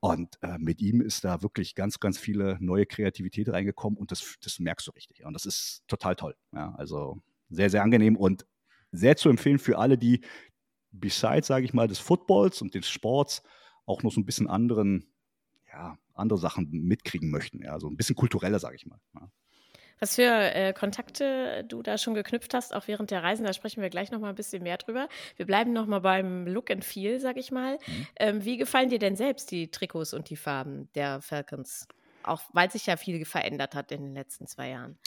Und 0.00 0.38
äh, 0.42 0.58
mit 0.58 0.82
ihm 0.82 1.00
ist 1.00 1.24
da 1.24 1.42
wirklich 1.42 1.74
ganz, 1.74 1.98
ganz 2.00 2.18
viele 2.18 2.58
neue 2.60 2.84
Kreativität 2.84 3.48
reingekommen 3.48 3.98
und 3.98 4.10
das, 4.10 4.36
das 4.42 4.58
merkst 4.58 4.86
du 4.86 4.90
richtig. 4.90 5.24
Und 5.24 5.32
das 5.32 5.46
ist 5.46 5.82
total 5.86 6.16
toll. 6.16 6.34
Ja, 6.52 6.74
also 6.76 7.22
sehr, 7.48 7.70
sehr 7.70 7.82
angenehm 7.82 8.16
und 8.16 8.46
sehr 8.92 9.16
zu 9.16 9.28
empfehlen 9.28 9.58
für 9.58 9.78
alle, 9.78 9.96
die 9.96 10.20
besides, 10.90 11.46
sage 11.46 11.64
ich 11.64 11.74
mal, 11.74 11.88
des 11.88 11.98
Footballs 11.98 12.62
und 12.62 12.74
des 12.74 12.88
Sports 12.88 13.42
auch 13.86 14.02
noch 14.02 14.12
so 14.12 14.20
ein 14.20 14.26
bisschen 14.26 14.48
anderen, 14.48 15.12
ja, 15.72 15.98
andere 16.14 16.38
Sachen 16.38 16.70
mitkriegen 16.70 17.30
möchten. 17.30 17.62
Ja, 17.62 17.80
so 17.80 17.88
ein 17.88 17.96
bisschen 17.96 18.16
kultureller, 18.16 18.58
sage 18.58 18.76
ich 18.76 18.86
mal. 18.86 19.00
Ja. 19.14 19.30
Was 20.04 20.16
für 20.16 20.54
äh, 20.54 20.74
Kontakte 20.74 21.64
du 21.66 21.82
da 21.82 21.96
schon 21.96 22.12
geknüpft 22.12 22.52
hast, 22.52 22.74
auch 22.74 22.88
während 22.88 23.10
der 23.10 23.22
Reisen, 23.22 23.42
da 23.46 23.54
sprechen 23.54 23.80
wir 23.80 23.88
gleich 23.88 24.10
noch 24.10 24.20
mal 24.20 24.28
ein 24.28 24.34
bisschen 24.34 24.62
mehr 24.62 24.76
drüber. 24.76 25.08
Wir 25.36 25.46
bleiben 25.46 25.72
noch 25.72 25.86
mal 25.86 26.00
beim 26.00 26.46
Look 26.46 26.70
and 26.70 26.84
Feel, 26.84 27.20
sag 27.20 27.38
ich 27.38 27.50
mal. 27.50 27.78
Mhm. 27.86 28.06
Ähm, 28.16 28.44
wie 28.44 28.58
gefallen 28.58 28.90
dir 28.90 28.98
denn 28.98 29.16
selbst 29.16 29.50
die 29.50 29.70
Trikots 29.70 30.12
und 30.12 30.28
die 30.28 30.36
Farben 30.36 30.90
der 30.94 31.22
Falcons? 31.22 31.88
Auch 32.22 32.42
weil 32.52 32.70
sich 32.70 32.84
ja 32.84 32.98
viel 32.98 33.24
verändert 33.24 33.74
hat 33.74 33.92
in 33.92 34.02
den 34.02 34.12
letzten 34.12 34.46
zwei 34.46 34.68
Jahren. 34.68 34.98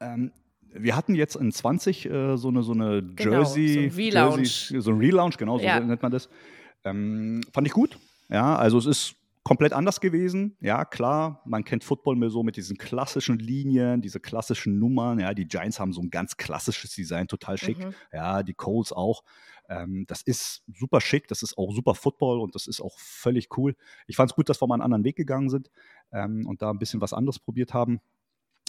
Ähm, 0.00 0.32
wir 0.62 0.96
hatten 0.96 1.14
jetzt 1.14 1.36
in 1.36 1.52
20 1.52 2.06
äh, 2.06 2.36
so 2.38 2.48
eine, 2.48 2.62
so 2.62 2.72
eine 2.72 3.02
Jersey, 3.02 3.16
genau, 3.16 3.44
so 3.44 3.60
ein 3.60 3.90
Relaunch. 3.90 4.70
Jersey, 4.70 4.80
so 4.80 4.90
ein 4.92 4.98
Relaunch, 4.98 5.36
genau, 5.36 5.58
so 5.58 5.64
ja. 5.64 5.78
nennt 5.78 6.00
man 6.00 6.10
das. 6.10 6.30
Ähm, 6.84 7.42
fand 7.52 7.66
ich 7.66 7.74
gut. 7.74 7.98
Ja, 8.30 8.56
also 8.56 8.78
es 8.78 8.86
ist 8.86 9.14
komplett 9.42 9.72
anders 9.72 10.00
gewesen. 10.00 10.56
Ja, 10.60 10.84
klar, 10.84 11.42
man 11.44 11.64
kennt 11.64 11.84
Football 11.84 12.16
mehr 12.16 12.30
so 12.30 12.42
mit 12.42 12.56
diesen 12.56 12.76
klassischen 12.76 13.38
Linien, 13.38 14.02
diese 14.02 14.20
klassischen 14.20 14.78
Nummern. 14.78 15.18
Ja, 15.20 15.34
die 15.34 15.46
Giants 15.46 15.80
haben 15.80 15.92
so 15.92 16.00
ein 16.00 16.10
ganz 16.10 16.36
klassisches 16.36 16.94
Design, 16.94 17.28
total 17.28 17.58
schick. 17.58 17.78
Mhm. 17.78 17.94
Ja, 18.12 18.42
die 18.42 18.54
Colts 18.54 18.92
auch. 18.92 19.22
Ähm, 19.68 20.04
das 20.06 20.22
ist 20.22 20.62
super 20.74 21.00
schick, 21.00 21.28
das 21.28 21.42
ist 21.42 21.58
auch 21.58 21.72
super 21.72 21.94
Football 21.94 22.40
und 22.40 22.54
das 22.54 22.66
ist 22.66 22.80
auch 22.80 22.98
völlig 22.98 23.56
cool. 23.56 23.76
Ich 24.06 24.16
fand 24.16 24.30
es 24.30 24.34
gut, 24.34 24.48
dass 24.48 24.60
wir 24.62 24.66
mal 24.66 24.74
einen 24.74 24.82
anderen 24.82 25.04
Weg 25.04 25.16
gegangen 25.16 25.50
sind 25.50 25.70
ähm, 26.12 26.46
und 26.46 26.62
da 26.62 26.70
ein 26.70 26.78
bisschen 26.78 27.00
was 27.00 27.12
anderes 27.12 27.38
probiert 27.38 27.74
haben. 27.74 28.00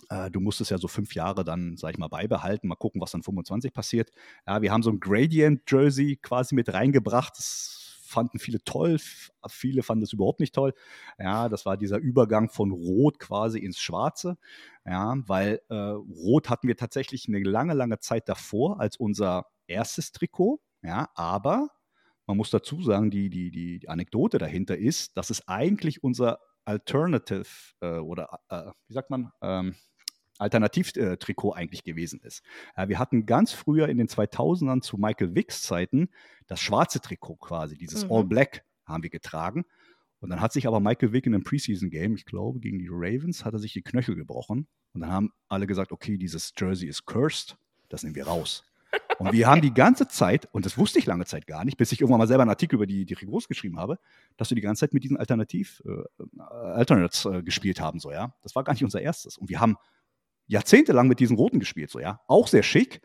Äh, 0.10 0.32
du 0.32 0.40
musst 0.40 0.62
es 0.62 0.70
ja 0.70 0.78
so 0.78 0.88
fünf 0.88 1.16
Jahre 1.16 1.44
dann, 1.44 1.78
sag 1.78 1.92
ich 1.92 1.98
mal, 1.98 2.08
beibehalten. 2.08 2.68
Mal 2.68 2.76
gucken, 2.76 3.02
was 3.02 3.12
dann 3.12 3.24
25 3.24 3.74
passiert. 3.74 4.12
Ja, 4.48 4.62
wir 4.62 4.72
haben 4.72 4.84
so 4.84 4.92
ein 4.92 5.00
Gradient-Jersey 5.00 6.18
quasi 6.22 6.56
mit 6.56 6.74
reingebracht. 6.74 7.38
Das 7.38 7.88
fanden 8.10 8.39
viele 8.39 8.63
toll, 8.63 8.98
viele 9.48 9.84
fanden 9.84 10.04
es 10.04 10.13
überhaupt 10.13 10.39
nicht 10.39 10.54
toll. 10.56 10.74
Ja, 11.18 11.50
das 11.50 11.66
war 11.66 11.78
dieser 11.78 11.98
Übergang 11.98 12.50
von 12.50 12.72
Rot 12.72 13.20
quasi 13.20 13.60
ins 13.60 13.80
Schwarze. 13.80 14.38
Ja, 14.86 15.16
weil 15.28 15.62
äh, 15.70 15.75
Rot 15.75 16.50
hatten 16.50 16.68
wir 16.68 16.75
tatsächlich 16.75 17.28
eine 17.28 17.39
lange, 17.39 17.74
lange 17.74 18.00
Zeit 18.00 18.28
davor 18.28 18.80
als 18.80 18.98
unser 18.98 19.46
erstes 19.68 20.12
Trikot. 20.12 20.60
Ja, 20.82 21.10
aber 21.16 21.70
man 22.28 22.38
muss 22.38 22.51
dazu 22.51 22.82
sagen, 22.84 23.10
die, 23.12 23.30
die, 23.30 23.51
die 23.51 23.89
Anekdote 23.89 24.38
dahinter 24.38 24.78
ist, 24.78 25.18
dass 25.18 25.30
es 25.30 25.48
eigentlich 25.48 26.04
unser 26.04 26.39
Alternative 26.66 27.46
äh, 27.82 27.98
oder 27.98 28.39
äh, 28.50 28.72
wie 28.88 28.94
sagt 28.94 29.10
man, 29.10 29.32
ähm, 29.42 29.75
Alternativtrikot 30.39 31.53
eigentlich 31.53 31.84
gewesen 31.84 32.19
ist. 32.22 32.43
Ja, 32.75 32.89
wir 32.89 33.00
hatten 33.00 33.25
ganz 33.25 33.51
früher 33.51 33.88
in 33.89 33.98
den 33.98 34.08
2000ern 34.08 34.81
zu 34.81 34.98
Michael 34.98 35.36
Wicks 35.36 35.62
Zeiten 35.62 36.10
das 36.48 36.60
schwarze 36.60 37.00
Trikot 37.00 37.36
quasi, 37.36 37.77
dieses 37.77 38.05
mhm. 38.05 38.12
All 38.12 38.24
Black 38.24 38.63
haben 38.86 39.03
wir 39.03 39.10
getragen. 39.10 39.65
Und 40.22 40.29
dann 40.29 40.41
hat 40.41 40.51
sich 40.51 40.67
aber 40.67 40.79
Michael 40.79 41.13
Wick 41.13 41.25
in 41.27 41.34
einem 41.34 41.43
Preseason-Game, 41.43 42.15
ich 42.15 42.25
glaube, 42.25 42.60
gegen 42.60 42.79
die 42.79 42.89
Ravens, 42.89 43.46
hat 43.46 43.53
er 43.53 43.60
sich 43.60 43.74
die 43.74 43.81
Knöchel 43.81 44.15
gebrochen. 44.15 44.67
Und 44.93 45.01
dann 45.01 45.12
haben 45.12 45.31
alle 45.48 45.67
gesagt, 45.67 45.91
okay, 45.91 46.17
dieses 46.17 46.53
Jersey 46.58 46.89
ist 46.89 47.05
cursed, 47.05 47.58
das 47.88 48.03
nehmen 48.03 48.15
wir 48.15 48.27
raus. 48.27 48.65
Und 49.19 49.34
wir 49.34 49.48
haben 49.48 49.62
die 49.62 49.74
ganze 49.74 50.08
Zeit, 50.08 50.48
und 50.51 50.65
das 50.65 50.77
wusste 50.77 51.00
ich 51.00 51.05
lange 51.05 51.25
Zeit 51.25 51.46
gar 51.46 51.63
nicht, 51.65 51.77
bis 51.77 51.91
ich 51.91 52.01
irgendwann 52.01 52.19
mal 52.19 52.27
selber 52.27 52.41
einen 52.41 52.50
Artikel 52.50 52.75
über 52.75 52.88
die, 52.88 53.05
die 53.05 53.15
Trikots 53.15 53.48
geschrieben 53.48 53.77
habe, 53.77 54.00
dass 54.38 54.50
wir 54.50 54.55
die 54.55 54.62
ganze 54.62 54.81
Zeit 54.81 54.93
mit 54.93 55.03
diesen 55.03 55.17
Alternativ, 55.17 55.84
äh, 55.86 56.41
Alternates 56.41 57.25
äh, 57.25 57.43
gespielt 57.43 57.79
haben, 57.79 58.00
so, 58.00 58.12
ja. 58.12 58.34
Das 58.41 58.55
war 58.55 58.63
gar 58.63 58.74
nicht 58.74 58.84
unser 58.84 59.01
erstes. 59.01 59.38
Und 59.38 59.50
wir 59.50 59.60
haben 59.60 59.77
jahrzehntelang 60.50 61.08
mit 61.08 61.20
diesen 61.20 61.38
Roten 61.38 61.60
gespielt, 61.60 61.89
so, 61.89 62.00
ja. 62.00 62.20
Auch 62.27 62.48
sehr 62.48 62.63
schick. 62.63 63.01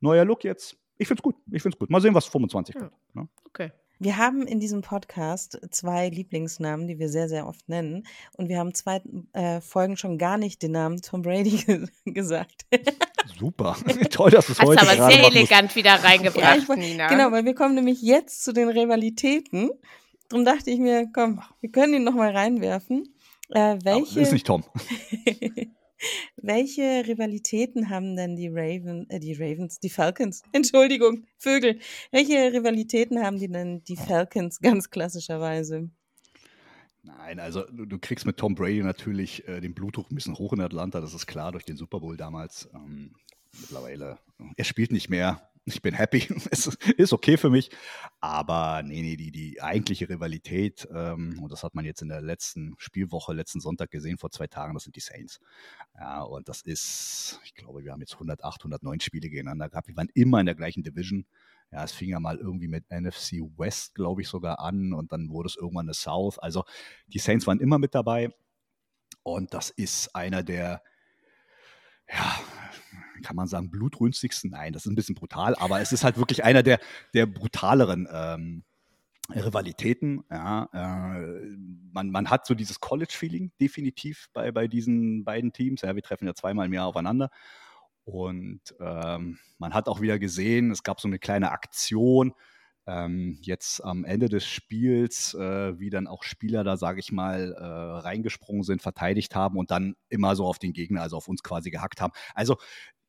Neuer 0.00 0.24
Look 0.24 0.44
jetzt. 0.44 0.76
Ich 0.98 1.08
finde 1.08 1.20
es 1.20 1.22
gut. 1.22 1.36
Ich 1.50 1.62
finde 1.62 1.74
es 1.74 1.78
gut. 1.78 1.90
Mal 1.90 2.00
sehen, 2.00 2.14
was 2.14 2.26
25 2.26 2.74
ja. 2.74 2.82
wird. 2.82 2.92
Ne? 3.14 3.28
Okay. 3.46 3.72
Wir 3.98 4.16
haben 4.16 4.46
in 4.46 4.58
diesem 4.58 4.82
Podcast 4.82 5.60
zwei 5.70 6.08
Lieblingsnamen, 6.08 6.88
die 6.88 6.98
wir 6.98 7.08
sehr, 7.08 7.28
sehr 7.28 7.46
oft 7.46 7.68
nennen. 7.68 8.04
Und 8.36 8.48
wir 8.48 8.58
haben 8.58 8.74
zwei 8.74 9.00
äh, 9.32 9.60
Folgen 9.60 9.96
schon 9.96 10.18
gar 10.18 10.38
nicht 10.38 10.60
den 10.62 10.72
Namen 10.72 11.00
Tom 11.02 11.22
Brady 11.22 11.86
gesagt. 12.04 12.66
Super. 13.38 13.76
Toll, 14.10 14.32
dass 14.32 14.48
es 14.48 14.60
heute 14.60 14.80
Hast 14.80 14.98
aber 14.98 15.10
sehr 15.10 15.24
elegant 15.24 15.74
wieder 15.76 15.94
reingebracht, 16.02 16.68
ja, 16.68 16.76
Nina. 16.76 17.08
Genau, 17.08 17.30
weil 17.30 17.44
wir 17.44 17.54
kommen 17.54 17.76
nämlich 17.76 18.02
jetzt 18.02 18.42
zu 18.42 18.52
den 18.52 18.68
Rivalitäten. 18.68 19.70
Darum 20.28 20.44
dachte 20.44 20.70
ich 20.70 20.80
mir, 20.80 21.08
komm, 21.12 21.40
wir 21.60 21.70
können 21.70 21.94
ihn 21.94 22.04
nochmal 22.04 22.36
reinwerfen. 22.36 23.14
Äh, 23.50 23.78
welche, 23.84 24.20
ist 24.20 24.32
nicht 24.32 24.46
Tom. 24.46 24.64
welche 26.36 27.04
Rivalitäten 27.06 27.88
haben 27.88 28.16
denn 28.16 28.36
die 28.36 28.48
Ravens, 28.48 29.06
äh, 29.10 29.20
die 29.20 29.34
Ravens, 29.34 29.78
die 29.78 29.90
Falcons, 29.90 30.42
Entschuldigung, 30.52 31.24
Vögel. 31.38 31.78
Welche 32.10 32.52
Rivalitäten 32.52 33.22
haben 33.22 33.38
die 33.38 33.48
denn 33.48 33.82
die 33.84 33.96
Falcons 33.96 34.60
ganz 34.60 34.90
klassischerweise? 34.90 35.90
Nein, 37.02 37.40
also 37.40 37.64
du, 37.64 37.84
du, 37.84 37.98
kriegst 37.98 38.26
mit 38.26 38.36
Tom 38.36 38.54
Brady 38.54 38.82
natürlich 38.82 39.46
äh, 39.48 39.60
den 39.60 39.74
Blutdruck 39.74 40.10
ein 40.10 40.14
bisschen 40.14 40.38
hoch 40.38 40.52
in 40.52 40.60
Atlanta, 40.60 41.00
das 41.00 41.14
ist 41.14 41.26
klar, 41.26 41.50
durch 41.50 41.64
den 41.64 41.76
Super 41.76 41.98
Bowl 41.98 42.16
damals. 42.16 42.68
Ähm, 42.74 43.16
mittlerweile, 43.60 44.18
er 44.56 44.64
spielt 44.64 44.92
nicht 44.92 45.08
mehr. 45.08 45.51
Ich 45.64 45.80
bin 45.80 45.94
happy, 45.94 46.26
es 46.50 46.66
ist 46.96 47.12
okay 47.12 47.36
für 47.36 47.50
mich. 47.50 47.70
Aber 48.20 48.82
nee, 48.82 49.02
nee, 49.02 49.16
die, 49.16 49.30
die 49.30 49.62
eigentliche 49.62 50.08
Rivalität, 50.08 50.88
ähm, 50.92 51.38
und 51.40 51.52
das 51.52 51.62
hat 51.62 51.74
man 51.74 51.84
jetzt 51.84 52.02
in 52.02 52.08
der 52.08 52.20
letzten 52.20 52.74
Spielwoche, 52.78 53.32
letzten 53.32 53.60
Sonntag 53.60 53.90
gesehen, 53.90 54.18
vor 54.18 54.30
zwei 54.30 54.48
Tagen, 54.48 54.74
das 54.74 54.84
sind 54.84 54.96
die 54.96 55.00
Saints. 55.00 55.40
Ja, 55.98 56.22
und 56.22 56.48
das 56.48 56.62
ist, 56.62 57.40
ich 57.44 57.54
glaube, 57.54 57.84
wir 57.84 57.92
haben 57.92 58.00
jetzt 58.00 58.14
108, 58.14 58.60
109 58.60 59.00
Spiele 59.00 59.28
gegeneinander 59.28 59.68
gehabt. 59.68 59.86
Wir 59.86 59.96
waren 59.96 60.10
immer 60.14 60.40
in 60.40 60.46
der 60.46 60.56
gleichen 60.56 60.82
Division. 60.82 61.26
Ja, 61.70 61.84
es 61.84 61.92
fing 61.92 62.10
ja 62.10 62.20
mal 62.20 62.38
irgendwie 62.38 62.68
mit 62.68 62.90
NFC 62.90 63.40
West, 63.56 63.94
glaube 63.94 64.20
ich, 64.20 64.28
sogar 64.28 64.58
an 64.58 64.92
und 64.92 65.12
dann 65.12 65.30
wurde 65.30 65.46
es 65.46 65.56
irgendwann 65.56 65.86
eine 65.86 65.94
South. 65.94 66.38
Also 66.38 66.64
die 67.06 67.18
Saints 67.18 67.46
waren 67.46 67.60
immer 67.60 67.78
mit 67.78 67.94
dabei 67.94 68.30
und 69.22 69.54
das 69.54 69.70
ist 69.70 70.14
einer 70.14 70.42
der, 70.42 70.82
ja, 72.08 72.40
kann 73.22 73.36
man 73.36 73.46
sagen, 73.46 73.70
blutrünstigsten? 73.70 74.50
Nein, 74.50 74.72
das 74.72 74.84
ist 74.84 74.92
ein 74.92 74.96
bisschen 74.96 75.14
brutal, 75.14 75.54
aber 75.56 75.80
es 75.80 75.92
ist 75.92 76.04
halt 76.04 76.18
wirklich 76.18 76.44
einer 76.44 76.62
der, 76.62 76.78
der 77.14 77.26
brutaleren 77.26 78.08
ähm, 78.12 78.64
Rivalitäten. 79.30 80.24
Ja, 80.30 80.68
äh, 80.72 81.56
man, 81.92 82.10
man 82.10 82.30
hat 82.30 82.46
so 82.46 82.54
dieses 82.54 82.80
College-Feeling 82.80 83.52
definitiv 83.60 84.28
bei, 84.32 84.52
bei 84.52 84.68
diesen 84.68 85.24
beiden 85.24 85.52
Teams. 85.52 85.82
Ja, 85.82 85.94
wir 85.94 86.02
treffen 86.02 86.26
ja 86.26 86.34
zweimal 86.34 86.66
im 86.66 86.72
Jahr 86.72 86.86
aufeinander. 86.86 87.30
Und 88.04 88.60
ähm, 88.80 89.38
man 89.58 89.74
hat 89.74 89.88
auch 89.88 90.00
wieder 90.00 90.18
gesehen, 90.18 90.70
es 90.70 90.82
gab 90.82 91.00
so 91.00 91.08
eine 91.08 91.18
kleine 91.18 91.52
Aktion 91.52 92.34
ähm, 92.86 93.38
jetzt 93.42 93.82
am 93.84 94.04
Ende 94.04 94.28
des 94.28 94.44
Spiels, 94.44 95.34
äh, 95.34 95.78
wie 95.78 95.90
dann 95.90 96.08
auch 96.08 96.24
Spieler 96.24 96.64
da, 96.64 96.76
sage 96.76 96.98
ich 96.98 97.12
mal, 97.12 97.52
äh, 97.52 97.64
reingesprungen 97.64 98.64
sind, 98.64 98.82
verteidigt 98.82 99.36
haben 99.36 99.56
und 99.56 99.70
dann 99.70 99.94
immer 100.08 100.34
so 100.34 100.46
auf 100.46 100.58
den 100.58 100.72
Gegner, 100.72 101.02
also 101.02 101.16
auf 101.16 101.28
uns 101.28 101.44
quasi 101.44 101.70
gehackt 101.70 102.00
haben. 102.00 102.12
Also 102.34 102.56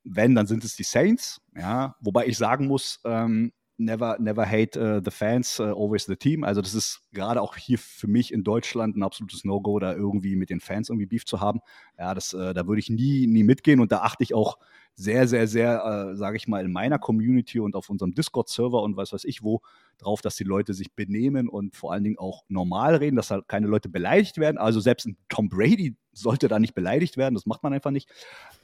wenn, 0.03 0.35
dann 0.35 0.47
sind 0.47 0.63
es 0.63 0.75
die 0.75 0.83
Saints, 0.83 1.41
ja, 1.55 1.95
wobei 2.01 2.27
ich 2.27 2.37
sagen 2.37 2.67
muss, 2.67 2.99
ähm, 3.05 3.51
never, 3.77 4.17
never 4.19 4.45
hate 4.45 4.77
uh, 4.79 5.01
the 5.03 5.11
fans, 5.11 5.59
uh, 5.59 5.73
always 5.73 6.05
the 6.05 6.15
team. 6.15 6.43
Also 6.43 6.61
das 6.61 6.73
ist 6.73 7.01
gerade 7.11 7.41
auch 7.41 7.55
hier 7.55 7.77
für 7.77 8.07
mich 8.07 8.31
in 8.33 8.43
Deutschland 8.43 8.95
ein 8.95 9.03
absolutes 9.03 9.43
No-Go, 9.43 9.79
da 9.79 9.93
irgendwie 9.93 10.35
mit 10.35 10.49
den 10.49 10.59
Fans 10.59 10.89
irgendwie 10.89 11.07
Beef 11.07 11.25
zu 11.25 11.39
haben. 11.39 11.59
Ja, 11.97 12.13
das, 12.13 12.33
äh, 12.33 12.53
da 12.53 12.67
würde 12.67 12.79
ich 12.79 12.89
nie, 12.89 13.27
nie 13.27 13.43
mitgehen 13.43 13.79
und 13.79 13.91
da 13.91 13.99
achte 13.99 14.23
ich 14.23 14.33
auch 14.33 14.57
sehr, 14.95 15.27
sehr, 15.27 15.47
sehr, 15.47 16.11
äh, 16.11 16.15
sage 16.15 16.37
ich 16.37 16.47
mal, 16.47 16.63
in 16.63 16.71
meiner 16.71 16.99
Community 16.99 17.59
und 17.59 17.75
auf 17.75 17.89
unserem 17.89 18.13
Discord-Server 18.13 18.81
und 18.81 18.95
was 18.95 19.11
weiß 19.11 19.23
ich 19.25 19.43
wo 19.43 19.61
drauf, 19.97 20.21
dass 20.21 20.35
die 20.35 20.43
Leute 20.43 20.73
sich 20.73 20.93
benehmen 20.93 21.49
und 21.49 21.75
vor 21.75 21.93
allen 21.93 22.03
Dingen 22.03 22.17
auch 22.19 22.43
normal 22.47 22.95
reden, 22.95 23.15
dass 23.15 23.31
halt 23.31 23.47
keine 23.47 23.67
Leute 23.67 23.89
beleidigt 23.89 24.37
werden. 24.37 24.57
Also 24.57 24.79
selbst 24.79 25.07
ein 25.07 25.17
Tom 25.29 25.49
Brady 25.49 25.95
sollte 26.11 26.47
da 26.47 26.59
nicht 26.59 26.75
beleidigt 26.75 27.17
werden, 27.17 27.33
das 27.33 27.45
macht 27.45 27.63
man 27.63 27.73
einfach 27.73 27.91
nicht. 27.91 28.09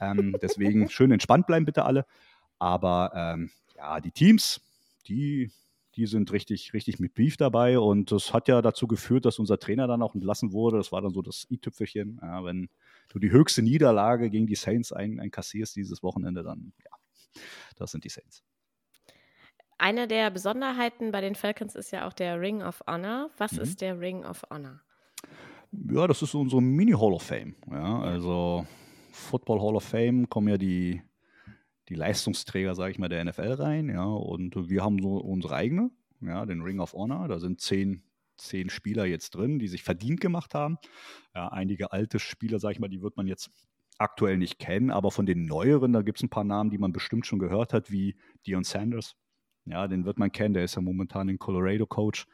Ähm, 0.00 0.36
deswegen 0.42 0.88
schön 0.88 1.10
entspannt 1.10 1.46
bleiben 1.46 1.64
bitte 1.64 1.84
alle. 1.84 2.06
Aber 2.58 3.12
ähm, 3.14 3.50
ja, 3.76 4.00
die 4.00 4.12
Teams, 4.12 4.60
die, 5.08 5.50
die 5.96 6.06
sind 6.06 6.30
richtig, 6.30 6.72
richtig 6.74 7.00
mit 7.00 7.14
Beef 7.14 7.36
dabei 7.36 7.78
und 7.78 8.12
das 8.12 8.32
hat 8.32 8.46
ja 8.46 8.62
dazu 8.62 8.86
geführt, 8.86 9.24
dass 9.24 9.38
unser 9.38 9.58
Trainer 9.58 9.88
dann 9.88 10.02
auch 10.02 10.14
entlassen 10.14 10.52
wurde. 10.52 10.76
Das 10.76 10.92
war 10.92 11.00
dann 11.00 11.12
so 11.12 11.22
das 11.22 11.46
i-Tüpfelchen. 11.50 12.20
Ja, 12.22 12.44
wenn 12.44 12.68
du 13.10 13.18
die 13.18 13.30
höchste 13.30 13.62
Niederlage 13.62 14.30
gegen 14.30 14.46
die 14.46 14.54
Saints 14.54 14.92
ein, 14.92 15.20
einkassierst 15.20 15.76
dieses 15.76 16.02
Wochenende, 16.02 16.42
dann 16.42 16.72
ja, 16.82 17.42
das 17.76 17.90
sind 17.90 18.04
die 18.04 18.08
Saints. 18.08 18.42
Eine 19.78 20.06
der 20.06 20.30
Besonderheiten 20.30 21.10
bei 21.10 21.20
den 21.20 21.34
Falcons 21.34 21.74
ist 21.74 21.90
ja 21.90 22.06
auch 22.06 22.12
der 22.12 22.40
Ring 22.40 22.62
of 22.62 22.82
Honor. 22.86 23.30
Was 23.38 23.52
mhm. 23.52 23.60
ist 23.60 23.80
der 23.80 23.98
Ring 23.98 24.24
of 24.24 24.42
Honor? 24.50 24.80
Ja, 25.72 26.06
das 26.06 26.22
ist 26.22 26.34
unsere 26.34 26.60
Mini-Hall 26.60 27.12
of 27.12 27.22
Fame. 27.22 27.54
Ja, 27.70 28.00
also 28.00 28.66
Football 29.12 29.60
Hall 29.60 29.76
of 29.76 29.84
Fame 29.84 30.28
kommen 30.28 30.48
ja 30.48 30.58
die, 30.58 31.02
die 31.88 31.94
Leistungsträger, 31.94 32.74
sage 32.74 32.90
ich 32.90 32.98
mal, 32.98 33.08
der 33.08 33.24
NFL 33.24 33.52
rein. 33.52 33.88
Ja, 33.88 34.04
und 34.04 34.68
wir 34.68 34.84
haben 34.84 35.00
so 35.00 35.16
unsere 35.16 35.54
eigene, 35.54 35.90
ja, 36.20 36.44
den 36.44 36.60
Ring 36.60 36.80
of 36.80 36.92
Honor. 36.92 37.28
Da 37.28 37.38
sind 37.38 37.60
zehn 37.60 38.02
zehn 38.40 38.70
Spieler 38.70 39.04
jetzt 39.04 39.30
drin, 39.30 39.58
die 39.58 39.68
sich 39.68 39.82
verdient 39.82 40.20
gemacht 40.20 40.54
haben. 40.54 40.78
Ja, 41.34 41.48
einige 41.48 41.92
alte 41.92 42.18
Spieler, 42.18 42.58
sag 42.58 42.72
ich 42.72 42.80
mal, 42.80 42.88
die 42.88 43.02
wird 43.02 43.16
man 43.16 43.26
jetzt 43.26 43.50
aktuell 43.98 44.38
nicht 44.38 44.58
kennen, 44.58 44.90
aber 44.90 45.10
von 45.10 45.26
den 45.26 45.44
neueren, 45.44 45.92
da 45.92 46.02
gibt 46.02 46.18
es 46.18 46.22
ein 46.22 46.30
paar 46.30 46.44
Namen, 46.44 46.70
die 46.70 46.78
man 46.78 46.92
bestimmt 46.92 47.26
schon 47.26 47.38
gehört 47.38 47.72
hat, 47.72 47.90
wie 47.90 48.16
Dion 48.46 48.64
Sanders. 48.64 49.14
Ja, 49.66 49.86
den 49.88 50.06
wird 50.06 50.18
man 50.18 50.32
kennen, 50.32 50.54
der 50.54 50.64
ist 50.64 50.74
ja 50.74 50.80
momentan 50.80 51.28
in 51.28 51.38
Colorado 51.38 51.86
Coach. 51.86 52.26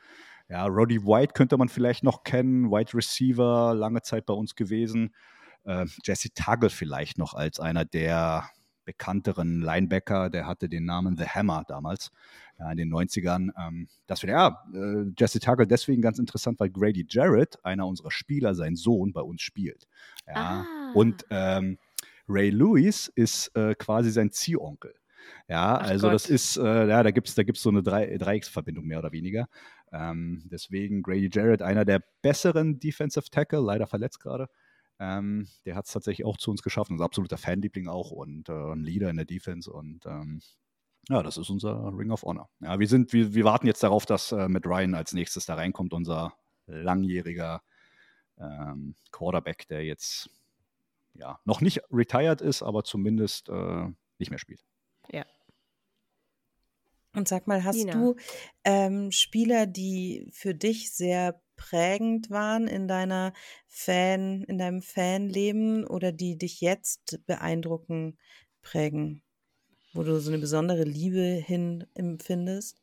Ja, 0.48 0.64
Roddy 0.66 1.02
White 1.02 1.32
könnte 1.34 1.56
man 1.56 1.68
vielleicht 1.68 2.04
noch 2.04 2.22
kennen, 2.22 2.70
Wide 2.70 2.94
Receiver, 2.94 3.74
lange 3.74 4.02
Zeit 4.02 4.26
bei 4.26 4.34
uns 4.34 4.54
gewesen. 4.54 5.12
Äh, 5.64 5.86
Jesse 6.04 6.32
Tuggle 6.32 6.70
vielleicht 6.70 7.18
noch 7.18 7.34
als 7.34 7.58
einer 7.58 7.84
der 7.84 8.48
bekannteren 8.87 9.61
Linebacker, 9.61 10.31
der 10.31 10.46
hatte 10.46 10.70
den 10.70 10.87
Namen 10.87 11.18
The 11.18 11.27
Hammer 11.27 11.64
damals 11.68 12.11
ja, 12.59 12.70
in 12.70 12.79
den 12.79 12.90
90ern. 12.90 13.51
Ähm, 13.59 13.88
das 14.07 14.22
wäre 14.22 14.33
ja 14.33 14.64
äh, 14.72 15.12
Jesse 15.18 15.40
Tuggle 15.40 15.66
deswegen 15.66 16.01
ganz 16.01 16.18
interessant, 16.18 16.59
weil 16.59 16.70
Grady 16.70 17.07
Jarrett, 17.09 17.62
einer 17.64 17.87
unserer 17.87 18.11
Spieler, 18.11 18.55
sein 18.55 18.77
Sohn 18.77 19.12
bei 19.12 19.20
uns 19.20 19.42
spielt. 19.42 19.87
Ja. 20.27 20.35
Ah. 20.64 20.92
Und 20.94 21.27
ähm, 21.29 21.77
Ray 22.29 22.51
Lewis 22.51 23.09
ist 23.14 23.55
äh, 23.55 23.75
quasi 23.75 24.11
sein 24.11 24.31
Ziehonkel. 24.31 24.94
Ja, 25.49 25.79
Ach 25.79 25.88
also 25.88 26.07
Gott. 26.07 26.14
das 26.14 26.31
ist, 26.31 26.57
äh, 26.57 26.88
ja, 26.88 27.03
da 27.03 27.11
gibt 27.11 27.29
es 27.29 27.35
da 27.35 27.42
gibt's 27.42 27.62
so 27.62 27.70
eine 27.70 27.83
Drei 27.83 28.16
Dreiecksverbindung 28.16 28.85
mehr 28.87 29.01
oder 29.01 29.12
weniger. 29.12 29.49
Ähm, 29.92 30.42
deswegen 30.46 31.03
Grady 31.03 31.29
Jarrett, 31.33 31.62
einer 31.62 31.85
der 31.85 32.03
besseren 32.22 32.79
Defensive 32.79 33.29
Tackle, 33.31 33.61
leider 33.61 33.87
verletzt 33.87 34.20
gerade. 34.20 34.49
Ähm, 34.98 35.46
der 35.64 35.74
hat 35.76 35.87
es 35.87 35.92
tatsächlich 35.92 36.26
auch 36.26 36.37
zu 36.37 36.50
uns 36.50 36.62
geschaffen. 36.62 36.92
Unser 36.92 37.04
absoluter 37.04 37.37
Fanliebling 37.37 37.88
auch 37.88 38.11
und 38.11 38.48
äh, 38.48 38.52
ein 38.52 38.82
Leader 38.82 39.11
in 39.11 39.16
der 39.16 39.26
Defense. 39.26 39.70
Und 39.70 40.06
ähm, 40.06 40.40
ja, 41.09 41.22
das 41.22 41.37
ist 41.37 41.50
unser 41.50 41.92
Ring 41.96 42.11
of 42.11 42.22
Honor. 42.22 42.48
Ja, 42.61 42.78
wir, 42.78 42.88
sind, 42.88 43.12
wir, 43.12 43.35
wir 43.35 43.44
warten 43.44 43.66
jetzt 43.66 43.82
darauf, 43.82 44.06
dass 44.06 44.32
äh, 44.32 44.48
mit 44.48 44.66
Ryan 44.66 44.94
als 44.94 45.12
nächstes 45.12 45.46
da 45.46 45.54
reinkommt, 45.54 45.92
unser 45.92 46.35
langjähriger 46.66 47.62
ähm, 48.38 48.96
Quarterback, 49.12 49.68
der 49.68 49.85
jetzt 49.85 50.30
ja 51.14 51.38
noch 51.44 51.61
nicht 51.61 51.80
retired 51.90 52.40
ist, 52.40 52.62
aber 52.62 52.85
zumindest 52.85 53.48
äh, 53.48 53.88
nicht 54.18 54.30
mehr 54.30 54.38
spielt. 54.38 54.64
Ja. 55.11 55.24
Und 57.16 57.29
sag 57.29 57.46
mal, 57.48 57.64
hast 57.64 57.79
Nina. 57.79 57.94
du 57.94 58.14
ähm, 58.64 59.11
Spieler, 59.11 59.66
die 59.66 60.29
für 60.33 60.55
dich 60.55 60.92
sehr 60.92 61.40
prägend 61.57 62.31
waren 62.31 62.68
in 62.68 62.87
deiner 62.88 63.33
Fan, 63.66 64.44
in 64.44 64.59
deinem 64.59 64.83
Fanleben 64.83 65.87
oder 65.87 66.12
die 66.12 66.37
dich 66.38 66.61
jetzt 66.61 67.20
beeindrucken, 67.26 68.18
prägen? 68.62 69.22
wo 69.94 70.05
du 70.05 70.20
so 70.20 70.31
eine 70.31 70.38
besondere 70.38 70.85
Liebe 70.85 71.20
hin 71.22 71.87
empfindest? 71.94 72.81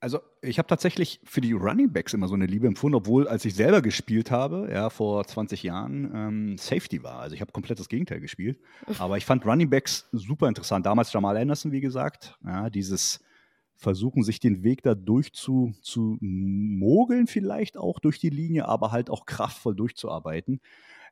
Also 0.00 0.20
ich 0.42 0.58
habe 0.58 0.68
tatsächlich 0.68 1.20
für 1.24 1.40
die 1.40 1.52
Running 1.52 1.92
Backs 1.92 2.14
immer 2.14 2.28
so 2.28 2.34
eine 2.34 2.46
Liebe 2.46 2.68
empfunden, 2.68 2.94
obwohl 2.94 3.26
als 3.26 3.44
ich 3.44 3.54
selber 3.54 3.82
gespielt 3.82 4.30
habe, 4.30 4.68
ja, 4.72 4.90
vor 4.90 5.26
20 5.26 5.64
Jahren, 5.64 6.10
ähm, 6.14 6.58
Safety 6.58 7.02
war. 7.02 7.18
Also 7.18 7.34
ich 7.34 7.40
habe 7.40 7.50
komplett 7.50 7.80
das 7.80 7.88
Gegenteil 7.88 8.20
gespielt. 8.20 8.60
Aber 8.98 9.16
ich 9.16 9.26
fand 9.26 9.44
Running 9.44 9.70
Backs 9.70 10.08
super 10.12 10.46
interessant. 10.46 10.86
Damals 10.86 11.12
Jamal 11.12 11.36
Anderson, 11.36 11.72
wie 11.72 11.80
gesagt, 11.80 12.38
ja, 12.44 12.70
dieses 12.70 13.20
Versuchen, 13.74 14.22
sich 14.22 14.40
den 14.40 14.62
Weg 14.64 14.82
da 14.82 14.94
durch 14.94 15.32
zu, 15.32 15.72
zu 15.82 16.16
mogeln, 16.20 17.26
vielleicht 17.26 17.76
auch 17.76 18.00
durch 18.00 18.18
die 18.18 18.30
Linie, 18.30 18.66
aber 18.66 18.90
halt 18.90 19.08
auch 19.08 19.24
kraftvoll 19.24 19.76
durchzuarbeiten. 19.76 20.60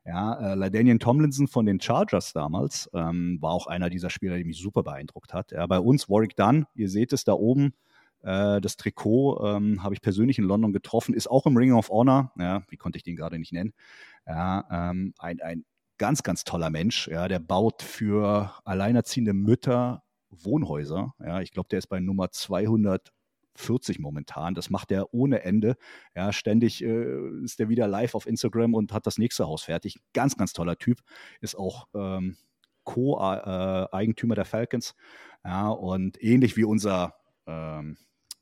Ja, 0.05 0.53
äh, 0.53 0.55
Ladanian 0.55 0.99
Tomlinson 0.99 1.47
von 1.47 1.65
den 1.65 1.81
Chargers 1.81 2.31
damals 2.31 2.89
ähm, 2.93 3.37
war 3.41 3.51
auch 3.51 3.67
einer 3.67 3.89
dieser 3.89 4.09
Spieler, 4.09 4.37
die 4.37 4.45
mich 4.45 4.59
super 4.59 4.83
beeindruckt 4.83 5.33
hat. 5.33 5.51
Ja, 5.51 5.65
bei 5.65 5.79
uns 5.79 6.09
Warwick 6.09 6.37
Dunn, 6.37 6.65
ihr 6.75 6.89
seht 6.89 7.11
es 7.11 7.25
da 7.25 7.33
oben, 7.33 7.73
äh, 8.21 8.61
das 8.61 8.77
Trikot 8.77 9.43
ähm, 9.45 9.83
habe 9.83 9.95
ich 9.95 10.01
persönlich 10.01 10.37
in 10.37 10.45
London 10.45 10.73
getroffen, 10.73 11.13
ist 11.13 11.29
auch 11.29 11.45
im 11.45 11.57
Ring 11.57 11.73
of 11.73 11.89
Honor. 11.89 12.31
Ja, 12.37 12.63
wie 12.69 12.77
konnte 12.77 12.97
ich 12.97 13.03
den 13.03 13.15
gerade 13.15 13.39
nicht 13.39 13.53
nennen? 13.53 13.73
Ja, 14.25 14.65
ähm, 14.71 15.13
ein, 15.17 15.41
ein 15.41 15.65
ganz, 15.97 16.23
ganz 16.23 16.43
toller 16.43 16.69
Mensch. 16.69 17.07
Ja, 17.07 17.27
der 17.27 17.39
baut 17.39 17.81
für 17.81 18.53
alleinerziehende 18.65 19.33
Mütter 19.33 20.03
Wohnhäuser. 20.29 21.13
Ja, 21.19 21.41
ich 21.41 21.51
glaube, 21.51 21.69
der 21.69 21.79
ist 21.79 21.87
bei 21.87 21.99
Nummer 21.99 22.31
200 22.31 23.11
40 23.57 23.99
momentan. 23.99 24.53
Das 24.55 24.69
macht 24.69 24.91
er 24.91 25.13
ohne 25.13 25.43
Ende. 25.43 25.75
Ja, 26.15 26.31
ständig 26.31 26.83
äh, 26.83 27.43
ist 27.43 27.59
er 27.59 27.69
wieder 27.69 27.87
live 27.87 28.15
auf 28.15 28.27
Instagram 28.27 28.73
und 28.73 28.93
hat 28.93 29.07
das 29.07 29.17
nächste 29.17 29.47
Haus 29.47 29.63
fertig. 29.63 29.97
Ganz, 30.13 30.37
ganz 30.37 30.53
toller 30.53 30.77
Typ. 30.77 30.99
Ist 31.41 31.57
auch 31.57 31.87
ähm, 31.93 32.37
Co-Eigentümer 32.83 34.35
der 34.35 34.45
Falcons. 34.45 34.95
Ja, 35.43 35.69
und 35.69 36.21
ähnlich 36.23 36.55
wie 36.55 36.63
unser 36.63 37.15
ähm, 37.47 37.97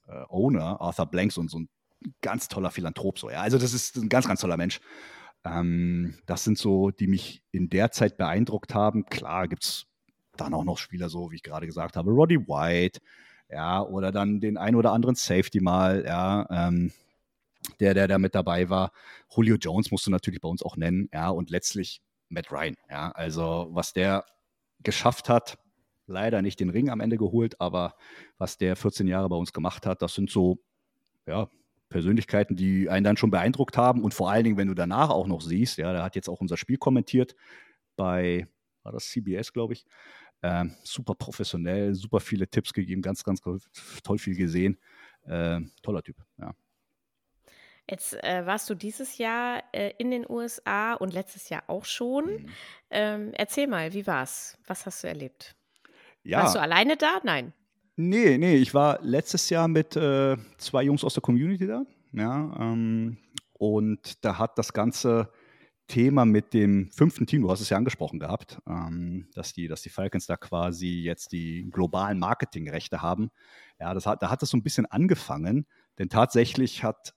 äh, 0.08 0.24
Owner, 0.30 0.82
Arthur 0.82 1.06
Blanks, 1.06 1.38
und 1.38 1.50
so 1.50 1.60
ein 1.60 1.70
ganz 2.22 2.48
toller 2.48 2.72
Philanthrop. 2.72 3.20
So, 3.20 3.30
ja. 3.30 3.42
Also, 3.42 3.58
das 3.58 3.74
ist 3.74 3.96
ein 3.98 4.10
ganz, 4.10 4.28
ganz 4.28 4.42
toller 4.42 4.58
Mensch. 4.58 4.80
Ähm, 5.46 6.18
das 6.26 6.44
sind 6.44 6.58
so, 6.58 6.92
die 6.92 7.08
mich 7.08 7.44
in 7.52 7.70
der 7.70 7.92
Zeit 7.92 8.18
beeindruckt 8.18 8.74
haben. 8.74 9.06
Klar 9.06 9.48
gibt 9.48 9.64
es 9.64 9.86
dann 10.36 10.54
auch 10.54 10.64
noch 10.64 10.78
Spieler, 10.78 11.10
so 11.10 11.32
wie 11.32 11.36
ich 11.36 11.44
gerade 11.44 11.66
gesagt 11.66 11.96
habe, 11.96 12.12
Roddy 12.12 12.48
White, 12.48 13.00
ja, 13.50 13.82
oder 13.82 14.12
dann 14.12 14.40
den 14.40 14.58
ein 14.58 14.76
oder 14.76 14.92
anderen 14.92 15.16
Safety 15.16 15.62
mal, 15.62 16.04
ja, 16.06 16.48
ähm, 16.50 16.92
der, 17.80 17.94
der 17.94 18.08
da 18.08 18.18
mit 18.18 18.36
dabei 18.36 18.70
war. 18.70 18.92
Julio 19.34 19.56
Jones 19.56 19.92
musst 19.92 20.08
du 20.08 20.12
natürlich 20.12 20.42
bei 20.42 20.50
uns 20.50 20.64
auch 20.64 20.78
nennen, 20.78 21.10
ja, 21.14 21.30
und 21.30 21.50
letztlich 21.50 22.02
Matt 22.30 22.52
Ryan, 22.52 22.76
ja, 22.90 23.12
also 23.12 23.68
was 23.72 23.94
der 23.94 24.26
geschafft 24.80 25.30
hat, 25.30 25.58
leider 26.08 26.42
nicht 26.42 26.60
den 26.60 26.70
Ring 26.70 26.90
am 26.90 27.00
Ende 27.00 27.18
geholt, 27.18 27.60
aber 27.60 27.96
was 28.38 28.58
der 28.58 28.76
14 28.76 29.08
Jahre 29.08 29.30
bei 29.30 29.36
uns 29.36 29.54
gemacht 29.54 29.86
hat, 29.86 30.02
das 30.02 30.14
sind 30.14 30.30
so, 30.30 30.60
ja, 31.26 31.50
Persönlichkeiten, 31.90 32.56
die 32.56 32.90
einen 32.90 33.04
dann 33.04 33.18
schon 33.18 33.32
beeindruckt 33.32 33.78
haben 33.78 34.04
und 34.04 34.14
vor 34.14 34.30
allen 34.30 34.44
Dingen, 34.44 34.58
wenn 34.58 34.68
du 34.68 34.74
danach 34.74 35.10
auch 35.10 35.28
noch 35.28 35.42
siehst, 35.42 35.78
ja, 35.78 35.94
der 35.94 36.04
hat 36.04 36.16
jetzt 36.16 36.30
auch 36.30 36.42
unser 36.42 36.58
Spiel 36.58 36.78
kommentiert 36.78 37.36
bei, 37.96 38.48
war 38.84 38.92
das 38.92 39.10
CBS, 39.10 39.54
glaube 39.54 39.74
ich, 39.74 39.86
ähm, 40.42 40.76
super 40.84 41.16
professionell, 41.16 41.94
super 41.96 42.20
viele 42.20 42.48
Tipps 42.48 42.74
gegeben, 42.74 43.02
ganz, 43.02 43.24
ganz 43.24 43.42
toll 43.42 44.18
viel 44.18 44.36
gesehen, 44.36 44.78
äh, 45.26 45.62
toller 45.82 46.04
Typ, 46.04 46.18
ja. 46.38 46.54
Jetzt 47.90 48.16
äh, 48.24 48.46
warst 48.48 48.68
du 48.70 48.74
dieses 48.74 49.20
Jahr 49.20 49.64
äh, 49.72 49.92
in 50.00 50.10
den 50.10 50.26
USA 50.28 50.96
und 50.96 51.14
letztes 51.14 51.50
Jahr 51.50 51.64
auch 51.68 51.86
schon. 51.86 52.26
Mhm. 52.26 52.50
Ähm, 52.90 53.32
erzähl 53.34 53.68
mal, 53.68 53.94
wie 53.94 54.08
war's? 54.08 54.58
Was 54.66 54.88
hast 54.88 55.04
du 55.04 55.08
erlebt? 55.08 55.56
Ja. 56.26 56.44
Warst 56.44 56.56
du 56.56 56.60
alleine 56.60 56.98
da? 56.98 57.20
Nein. 57.24 57.54
Nee, 57.96 58.38
nee, 58.38 58.56
ich 58.56 58.74
war 58.74 59.00
letztes 59.02 59.50
Jahr 59.50 59.68
mit 59.68 59.96
äh, 59.96 60.36
zwei 60.58 60.84
Jungs 60.84 61.04
aus 61.04 61.14
der 61.14 61.22
Community 61.22 61.66
da. 61.66 61.86
Ja, 62.12 62.54
ähm, 62.60 63.18
und 63.54 64.26
da 64.26 64.38
hat 64.38 64.58
das 64.58 64.74
ganze 64.74 65.30
Thema 65.88 66.26
mit 66.26 66.54
dem 66.54 66.90
fünften 66.92 67.28
Team, 67.28 67.44
du 67.44 67.52
hast 67.52 67.62
es 67.62 67.70
ja 67.70 67.78
angesprochen 67.78 68.20
gehabt, 68.20 68.60
ähm, 68.68 69.28
dass, 69.34 69.54
die, 69.54 69.68
dass 69.68 69.82
die 69.82 69.90
Falcons 69.90 70.26
da 70.26 70.36
quasi 70.36 71.04
jetzt 71.04 71.32
die 71.32 71.70
globalen 71.72 72.18
Marketingrechte 72.18 73.02
haben. 73.02 73.30
Ja, 73.80 73.94
das 73.94 74.06
hat, 74.06 74.22
da 74.24 74.30
hat 74.30 74.42
es 74.42 74.50
so 74.50 74.58
ein 74.58 74.64
bisschen 74.64 74.88
angefangen, 74.88 75.68
denn 76.00 76.10
tatsächlich 76.10 76.84
hat 76.84 77.14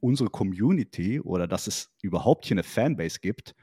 unsere 0.00 0.30
Community 0.30 1.20
oder 1.20 1.46
dass 1.46 1.66
es 1.66 1.94
überhaupt 2.02 2.46
hier 2.46 2.54
eine 2.54 2.62
Fanbase 2.62 3.20
gibt, 3.20 3.54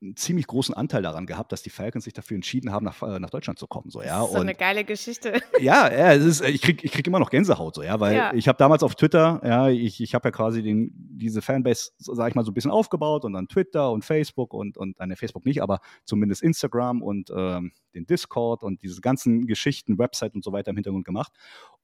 einen 0.00 0.16
ziemlich 0.16 0.46
großen 0.46 0.74
Anteil 0.74 1.02
daran 1.02 1.26
gehabt, 1.26 1.50
dass 1.50 1.62
die 1.62 1.70
Falcons 1.70 2.04
sich 2.04 2.12
dafür 2.12 2.36
entschieden 2.36 2.72
haben, 2.72 2.84
nach, 2.84 3.02
äh, 3.02 3.18
nach 3.18 3.30
Deutschland 3.30 3.58
zu 3.58 3.66
kommen. 3.66 3.90
So, 3.90 4.00
ja? 4.00 4.18
Das 4.20 4.26
ist 4.26 4.32
so 4.32 4.36
und, 4.36 4.42
eine 4.42 4.54
geile 4.54 4.84
Geschichte. 4.84 5.40
Ja, 5.60 5.90
ja 5.90 6.12
es 6.12 6.24
ist, 6.24 6.40
ich 6.42 6.62
kriege 6.62 6.84
ich 6.84 6.92
krieg 6.92 7.06
immer 7.06 7.18
noch 7.18 7.30
Gänsehaut, 7.30 7.74
so, 7.74 7.82
ja, 7.82 7.98
weil 7.98 8.14
ja. 8.14 8.32
ich 8.32 8.46
habe 8.46 8.56
damals 8.58 8.82
auf 8.84 8.94
Twitter, 8.94 9.40
ja, 9.44 9.68
ich, 9.68 10.00
ich 10.00 10.14
habe 10.14 10.28
ja 10.28 10.30
quasi 10.30 10.62
den, 10.62 10.92
diese 10.94 11.42
Fanbase, 11.42 11.90
sage 11.98 12.28
ich 12.28 12.34
mal, 12.36 12.44
so 12.44 12.52
ein 12.52 12.54
bisschen 12.54 12.70
aufgebaut 12.70 13.24
und 13.24 13.32
dann 13.32 13.48
Twitter 13.48 13.90
und 13.90 14.04
Facebook 14.04 14.54
und, 14.54 14.76
und 14.76 15.00
eine 15.00 15.16
Facebook 15.16 15.44
nicht, 15.44 15.62
aber 15.62 15.80
zumindest 16.04 16.42
Instagram 16.42 17.02
und 17.02 17.30
ähm, 17.34 17.72
den 17.94 18.06
Discord 18.06 18.62
und 18.62 18.82
diese 18.82 19.00
ganzen 19.00 19.46
Geschichten, 19.46 19.98
Website 19.98 20.34
und 20.34 20.44
so 20.44 20.52
weiter 20.52 20.70
im 20.70 20.76
Hintergrund 20.76 21.04
gemacht 21.04 21.32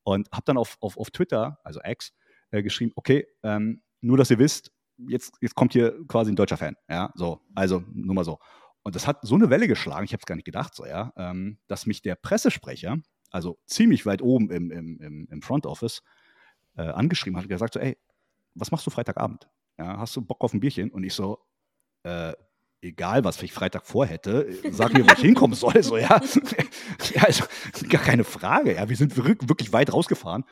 und 0.05 0.31
habe 0.31 0.42
dann 0.44 0.57
auf, 0.57 0.77
auf, 0.81 0.96
auf 0.96 1.11
Twitter, 1.11 1.59
also 1.64 1.81
X, 1.85 2.12
äh, 2.50 2.62
geschrieben, 2.62 2.92
okay, 2.94 3.27
ähm, 3.42 3.83
nur 4.00 4.18
dass 4.18 4.31
ihr 4.31 4.38
wisst, 4.38 4.70
jetzt, 4.98 5.35
jetzt 5.40 5.54
kommt 5.54 5.72
hier 5.72 5.96
quasi 6.07 6.33
ein 6.33 6.37
deutscher 6.37 6.57
Fan. 6.57 6.76
Ja, 6.88 7.12
so, 7.14 7.40
also 7.54 7.83
nur 7.92 8.14
mal 8.14 8.24
so. 8.24 8.38
Und 8.83 8.94
das 8.94 9.07
hat 9.07 9.18
so 9.22 9.35
eine 9.35 9.50
Welle 9.50 9.66
geschlagen, 9.66 10.04
ich 10.04 10.12
habe 10.12 10.20
es 10.20 10.26
gar 10.26 10.35
nicht 10.35 10.44
gedacht, 10.44 10.74
so, 10.74 10.85
ja, 10.85 11.12
ähm, 11.16 11.59
dass 11.66 11.87
mich 11.87 12.02
der 12.02 12.16
Pressesprecher, 12.16 12.98
also 13.30 13.59
ziemlich 13.66 14.04
weit 14.04 14.20
oben 14.20 14.50
im, 14.50 14.70
im, 14.70 15.00
im, 15.00 15.28
im 15.30 15.42
Front 15.42 15.66
Office, 15.66 16.02
äh, 16.76 16.83
angeschrieben 16.83 17.37
hat 17.37 17.44
und 17.44 17.48
gesagt 17.48 17.74
so, 17.74 17.80
ey, 17.80 17.96
was 18.54 18.70
machst 18.70 18.87
du 18.87 18.90
Freitagabend? 18.90 19.48
Ja, 19.78 19.98
hast 19.98 20.14
du 20.16 20.22
Bock 20.22 20.42
auf 20.42 20.52
ein 20.52 20.61
Bierchen? 20.61 20.90
Und 20.90 21.02
ich 21.02 21.14
so, 21.14 21.38
äh, 22.02 22.35
egal 22.83 23.24
was 23.24 23.42
ich 23.42 23.52
Freitag 23.52 23.87
vorhätte, 23.87 24.48
sag 24.70 24.92
mir, 24.92 25.04
wo 25.04 25.12
ich 25.12 25.20
hinkommen 25.20 25.57
soll, 25.57 25.83
so, 25.83 25.96
ja. 25.96 26.20
ja 27.14 27.22
also, 27.22 27.44
gar 27.88 28.02
keine 28.02 28.24
Frage, 28.24 28.74
ja. 28.74 28.88
Wir 28.88 28.96
sind 28.96 29.16
wirklich 29.16 29.72
weit 29.72 29.92
rausgefahren 29.92 30.44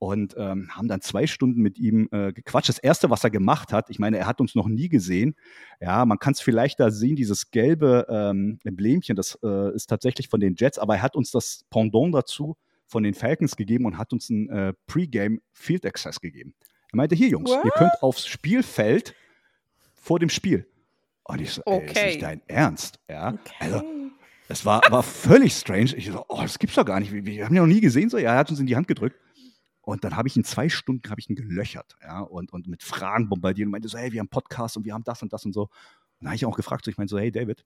und 0.00 0.34
ähm, 0.38 0.70
haben 0.70 0.88
dann 0.88 1.02
zwei 1.02 1.26
Stunden 1.26 1.60
mit 1.60 1.78
ihm 1.78 2.08
äh, 2.10 2.32
gequatscht. 2.32 2.70
Das 2.70 2.78
erste, 2.78 3.10
was 3.10 3.22
er 3.22 3.28
gemacht 3.28 3.70
hat, 3.70 3.90
ich 3.90 3.98
meine, 3.98 4.16
er 4.16 4.26
hat 4.26 4.40
uns 4.40 4.54
noch 4.54 4.66
nie 4.66 4.88
gesehen. 4.88 5.36
Ja, 5.78 6.06
man 6.06 6.18
kann 6.18 6.32
es 6.32 6.40
vielleicht 6.40 6.80
da 6.80 6.90
sehen, 6.90 7.16
dieses 7.16 7.50
gelbe 7.50 8.06
ähm, 8.08 8.58
Emblemchen, 8.64 9.14
das 9.14 9.38
äh, 9.44 9.74
ist 9.74 9.88
tatsächlich 9.88 10.28
von 10.28 10.40
den 10.40 10.54
Jets, 10.56 10.78
aber 10.78 10.96
er 10.96 11.02
hat 11.02 11.16
uns 11.16 11.30
das 11.30 11.66
Pendant 11.68 12.14
dazu 12.14 12.56
von 12.86 13.02
den 13.02 13.12
Falcons 13.12 13.56
gegeben 13.56 13.84
und 13.84 13.98
hat 13.98 14.14
uns 14.14 14.30
einen 14.30 14.48
äh, 14.48 14.72
Pre-Game 14.86 15.42
Field 15.52 15.84
Access 15.84 16.18
gegeben. 16.18 16.54
Er 16.92 16.96
meinte, 16.96 17.14
hier 17.14 17.28
Jungs, 17.28 17.50
What? 17.50 17.64
ihr 17.66 17.70
könnt 17.70 18.02
aufs 18.02 18.26
Spielfeld 18.26 19.14
vor 19.92 20.18
dem 20.18 20.30
Spiel. 20.30 20.66
Und 21.24 21.42
ich 21.42 21.52
so, 21.52 21.62
ey, 21.66 21.74
okay. 21.74 21.86
ist 21.86 22.04
nicht 22.06 22.22
dein 22.22 22.40
Ernst? 22.48 22.98
Ja, 23.06 23.34
okay. 23.34 23.54
also 23.58 23.84
es 24.48 24.64
war, 24.64 24.80
war 24.90 25.02
völlig 25.02 25.52
strange. 25.52 25.94
Ich 25.94 26.06
so, 26.06 26.24
oh, 26.26 26.40
das 26.40 26.58
gibt's 26.58 26.76
doch 26.76 26.86
gar 26.86 27.00
nicht. 27.00 27.12
Wir, 27.12 27.24
wir 27.24 27.44
haben 27.44 27.54
ihn 27.54 27.60
noch 27.60 27.66
nie 27.66 27.82
gesehen. 27.82 28.08
So, 28.08 28.16
ja, 28.16 28.32
er 28.32 28.38
hat 28.38 28.50
uns 28.50 28.60
in 28.60 28.66
die 28.66 28.76
Hand 28.76 28.88
gedrückt. 28.88 29.16
Und 29.82 30.04
dann 30.04 30.16
habe 30.16 30.28
ich 30.28 30.36
in 30.36 30.44
zwei 30.44 30.68
Stunden 30.68 31.02
ich 31.16 31.30
ihn 31.30 31.36
gelöchert, 31.36 31.96
ja, 32.02 32.20
und, 32.20 32.52
und 32.52 32.66
mit 32.66 32.82
Fragen 32.82 33.28
bombardiert 33.28 33.66
und 33.66 33.72
meinte 33.72 33.88
so, 33.88 33.98
hey, 33.98 34.12
wir 34.12 34.20
haben 34.20 34.28
Podcast 34.28 34.76
und 34.76 34.84
wir 34.84 34.94
haben 34.94 35.04
das 35.04 35.22
und 35.22 35.32
das 35.32 35.44
und 35.44 35.52
so. 35.52 35.62
Und 35.62 35.70
dann 36.20 36.28
habe 36.28 36.36
ich 36.36 36.44
auch 36.44 36.56
gefragt, 36.56 36.84
so, 36.84 36.90
ich 36.90 36.98
meinte 36.98 37.10
so, 37.10 37.18
hey 37.18 37.32
David, 37.32 37.64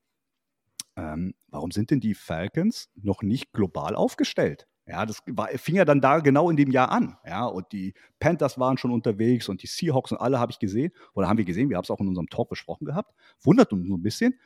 ähm, 0.96 1.34
warum 1.48 1.70
sind 1.72 1.90
denn 1.90 2.00
die 2.00 2.14
Falcons 2.14 2.88
noch 2.94 3.22
nicht 3.22 3.52
global 3.52 3.96
aufgestellt? 3.96 4.68
Ja, 4.86 5.06
das 5.06 5.22
war, 5.26 5.48
fing 5.48 5.76
ja 5.76 5.86
dann 5.86 6.02
da 6.02 6.20
genau 6.20 6.50
in 6.50 6.56
dem 6.56 6.70
Jahr 6.70 6.90
an. 6.90 7.16
Ja, 7.26 7.46
und 7.46 7.72
die 7.72 7.94
Panthers 8.20 8.58
waren 8.58 8.76
schon 8.76 8.92
unterwegs 8.92 9.48
und 9.48 9.62
die 9.62 9.66
Seahawks 9.66 10.12
und 10.12 10.18
alle 10.18 10.38
habe 10.38 10.52
ich 10.52 10.58
gesehen, 10.58 10.92
oder 11.14 11.26
haben 11.28 11.38
wir 11.38 11.44
gesehen, 11.46 11.70
wir 11.70 11.76
haben 11.78 11.84
es 11.84 11.90
auch 11.90 12.00
in 12.00 12.08
unserem 12.08 12.28
Talk 12.28 12.50
besprochen 12.50 12.84
gehabt. 12.84 13.14
Wundert 13.42 13.72
uns 13.72 13.88
so 13.88 13.96
ein 13.96 14.02
bisschen. 14.02 14.38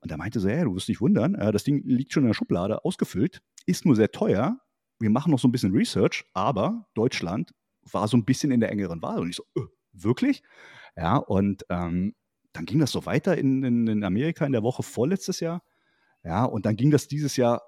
Und 0.00 0.10
er 0.10 0.16
meinte 0.16 0.40
so, 0.40 0.48
hey, 0.48 0.64
du 0.64 0.74
wirst 0.74 0.88
dich 0.88 1.00
wundern, 1.00 1.34
äh, 1.34 1.52
das 1.52 1.64
Ding 1.64 1.82
liegt 1.86 2.12
schon 2.12 2.24
in 2.24 2.28
der 2.28 2.34
Schublade, 2.34 2.84
ausgefüllt, 2.84 3.42
ist 3.66 3.86
nur 3.86 3.96
sehr 3.96 4.10
teuer, 4.10 4.58
wir 5.04 5.10
machen 5.10 5.30
noch 5.30 5.38
so 5.38 5.46
ein 5.46 5.52
bisschen 5.52 5.72
Research, 5.72 6.24
aber 6.32 6.86
Deutschland 6.94 7.54
war 7.92 8.08
so 8.08 8.16
ein 8.16 8.24
bisschen 8.24 8.50
in 8.50 8.60
der 8.60 8.72
engeren 8.72 9.02
Wahl. 9.02 9.20
Und 9.20 9.28
ich 9.28 9.36
so, 9.36 9.44
äh, 9.54 9.66
wirklich? 9.92 10.42
Ja, 10.96 11.16
und 11.16 11.64
ähm, 11.68 12.14
dann 12.54 12.64
ging 12.64 12.78
das 12.78 12.90
so 12.90 13.04
weiter 13.04 13.36
in, 13.36 13.62
in, 13.62 13.86
in, 13.86 14.02
Amerika 14.02 14.46
in 14.46 14.52
der 14.52 14.62
Woche 14.62 14.82
vorletztes 14.82 15.40
Jahr. 15.40 15.62
Ja, 16.22 16.44
und 16.44 16.64
dann 16.64 16.76
ging 16.76 16.90
das 16.90 17.06
dieses 17.06 17.36
Jahr 17.36 17.62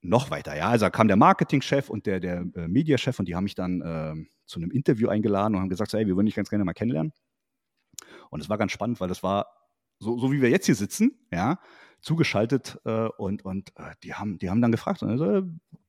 noch 0.00 0.30
weiter. 0.30 0.56
Ja, 0.56 0.70
also 0.70 0.88
kam 0.88 1.06
der 1.06 1.16
Marketingchef 1.16 1.90
und 1.90 2.06
der, 2.06 2.18
der 2.18 2.46
äh, 2.54 2.66
Mediachef 2.66 3.18
und 3.18 3.28
die 3.28 3.36
haben 3.36 3.44
mich 3.44 3.54
dann 3.54 3.82
äh, 3.82 4.14
zu 4.46 4.58
einem 4.58 4.70
Interview 4.70 5.08
eingeladen 5.08 5.54
und 5.54 5.60
haben 5.60 5.68
gesagt, 5.68 5.90
so, 5.90 5.98
hey, 5.98 6.06
wir 6.06 6.16
würden 6.16 6.26
dich 6.26 6.34
ganz 6.34 6.48
gerne 6.48 6.64
mal 6.64 6.72
kennenlernen. 6.72 7.12
Und 8.30 8.40
es 8.40 8.48
war 8.48 8.56
ganz 8.56 8.72
spannend, 8.72 9.00
weil 9.00 9.08
das 9.08 9.22
war 9.22 9.48
so, 9.98 10.18
so 10.18 10.32
wie 10.32 10.40
wir 10.40 10.48
jetzt 10.48 10.66
hier 10.66 10.74
sitzen, 10.74 11.26
ja, 11.30 11.58
zugeschaltet 12.04 12.78
äh, 12.84 13.08
und, 13.16 13.44
und 13.44 13.70
äh, 13.76 13.94
die, 14.02 14.14
haben, 14.14 14.38
die 14.38 14.50
haben 14.50 14.60
dann 14.60 14.72
gefragt, 14.72 15.02
also, 15.02 15.42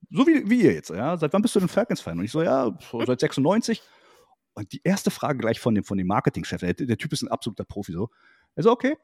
so 0.09 0.27
wie, 0.27 0.49
wie 0.49 0.61
ihr 0.61 0.73
jetzt, 0.73 0.89
ja, 0.89 1.17
seit 1.17 1.33
wann 1.33 1.41
bist 1.41 1.55
du 1.55 1.59
denn 1.59 1.67
Falcons-Fan? 1.67 2.17
Und 2.17 2.25
ich 2.25 2.31
so, 2.31 2.41
ja, 2.41 2.75
seit 3.05 3.19
96. 3.19 3.81
Und 4.53 4.71
die 4.71 4.81
erste 4.83 5.11
Frage 5.11 5.39
gleich 5.39 5.59
von 5.59 5.75
dem, 5.75 5.83
von 5.83 5.97
dem 5.97 6.07
Marketingchef, 6.07 6.61
der, 6.61 6.73
der 6.73 6.97
Typ 6.97 7.11
ist 7.11 7.21
ein 7.21 7.27
absoluter 7.27 7.65
Profi, 7.65 7.91
so. 7.91 8.09
Er 8.55 8.63
so, 8.63 8.71
okay, 8.71 8.95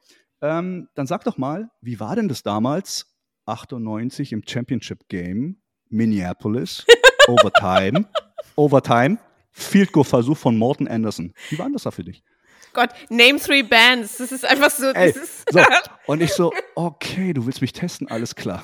ähm, 0.41 0.88
dann 0.95 1.08
sag 1.08 1.26
doch 1.26 1.38
mal, 1.38 1.69
wie 1.82 2.00
war 2.00 2.15
denn 2.15 2.30
das 2.30 2.43
damals, 2.43 3.17
98 3.45 4.32
im 4.32 4.43
Championship 4.47 5.10
Game, 5.10 5.62
Minneapolis, 5.89 6.86
Overtime, 7.28 8.06
Overtime, 8.56 9.17
Field 9.52 9.91
Goal 9.91 10.06
Versuch 10.06 10.38
von 10.38 10.58
Morton 10.58 10.88
Anderson. 10.88 11.34
Wie 11.50 11.60
war 11.60 11.65
denn 11.65 11.74
das 11.74 11.84
da 11.84 11.91
für 11.91 12.06
dich? 12.06 12.24
Gott, 12.73 12.89
name 13.10 13.39
three 13.39 13.63
bands. 13.63 14.17
Das 14.17 14.31
ist 14.31 14.45
einfach 14.45 14.69
so. 14.69 14.88
Ey, 14.88 15.13
so. 15.13 15.60
Und 16.07 16.21
ich 16.21 16.31
so, 16.34 16.51
okay, 16.75 17.34
du 17.34 17.45
willst 17.45 17.62
mich 17.62 17.73
testen, 17.73 18.07
alles 18.07 18.36
klar. 18.36 18.63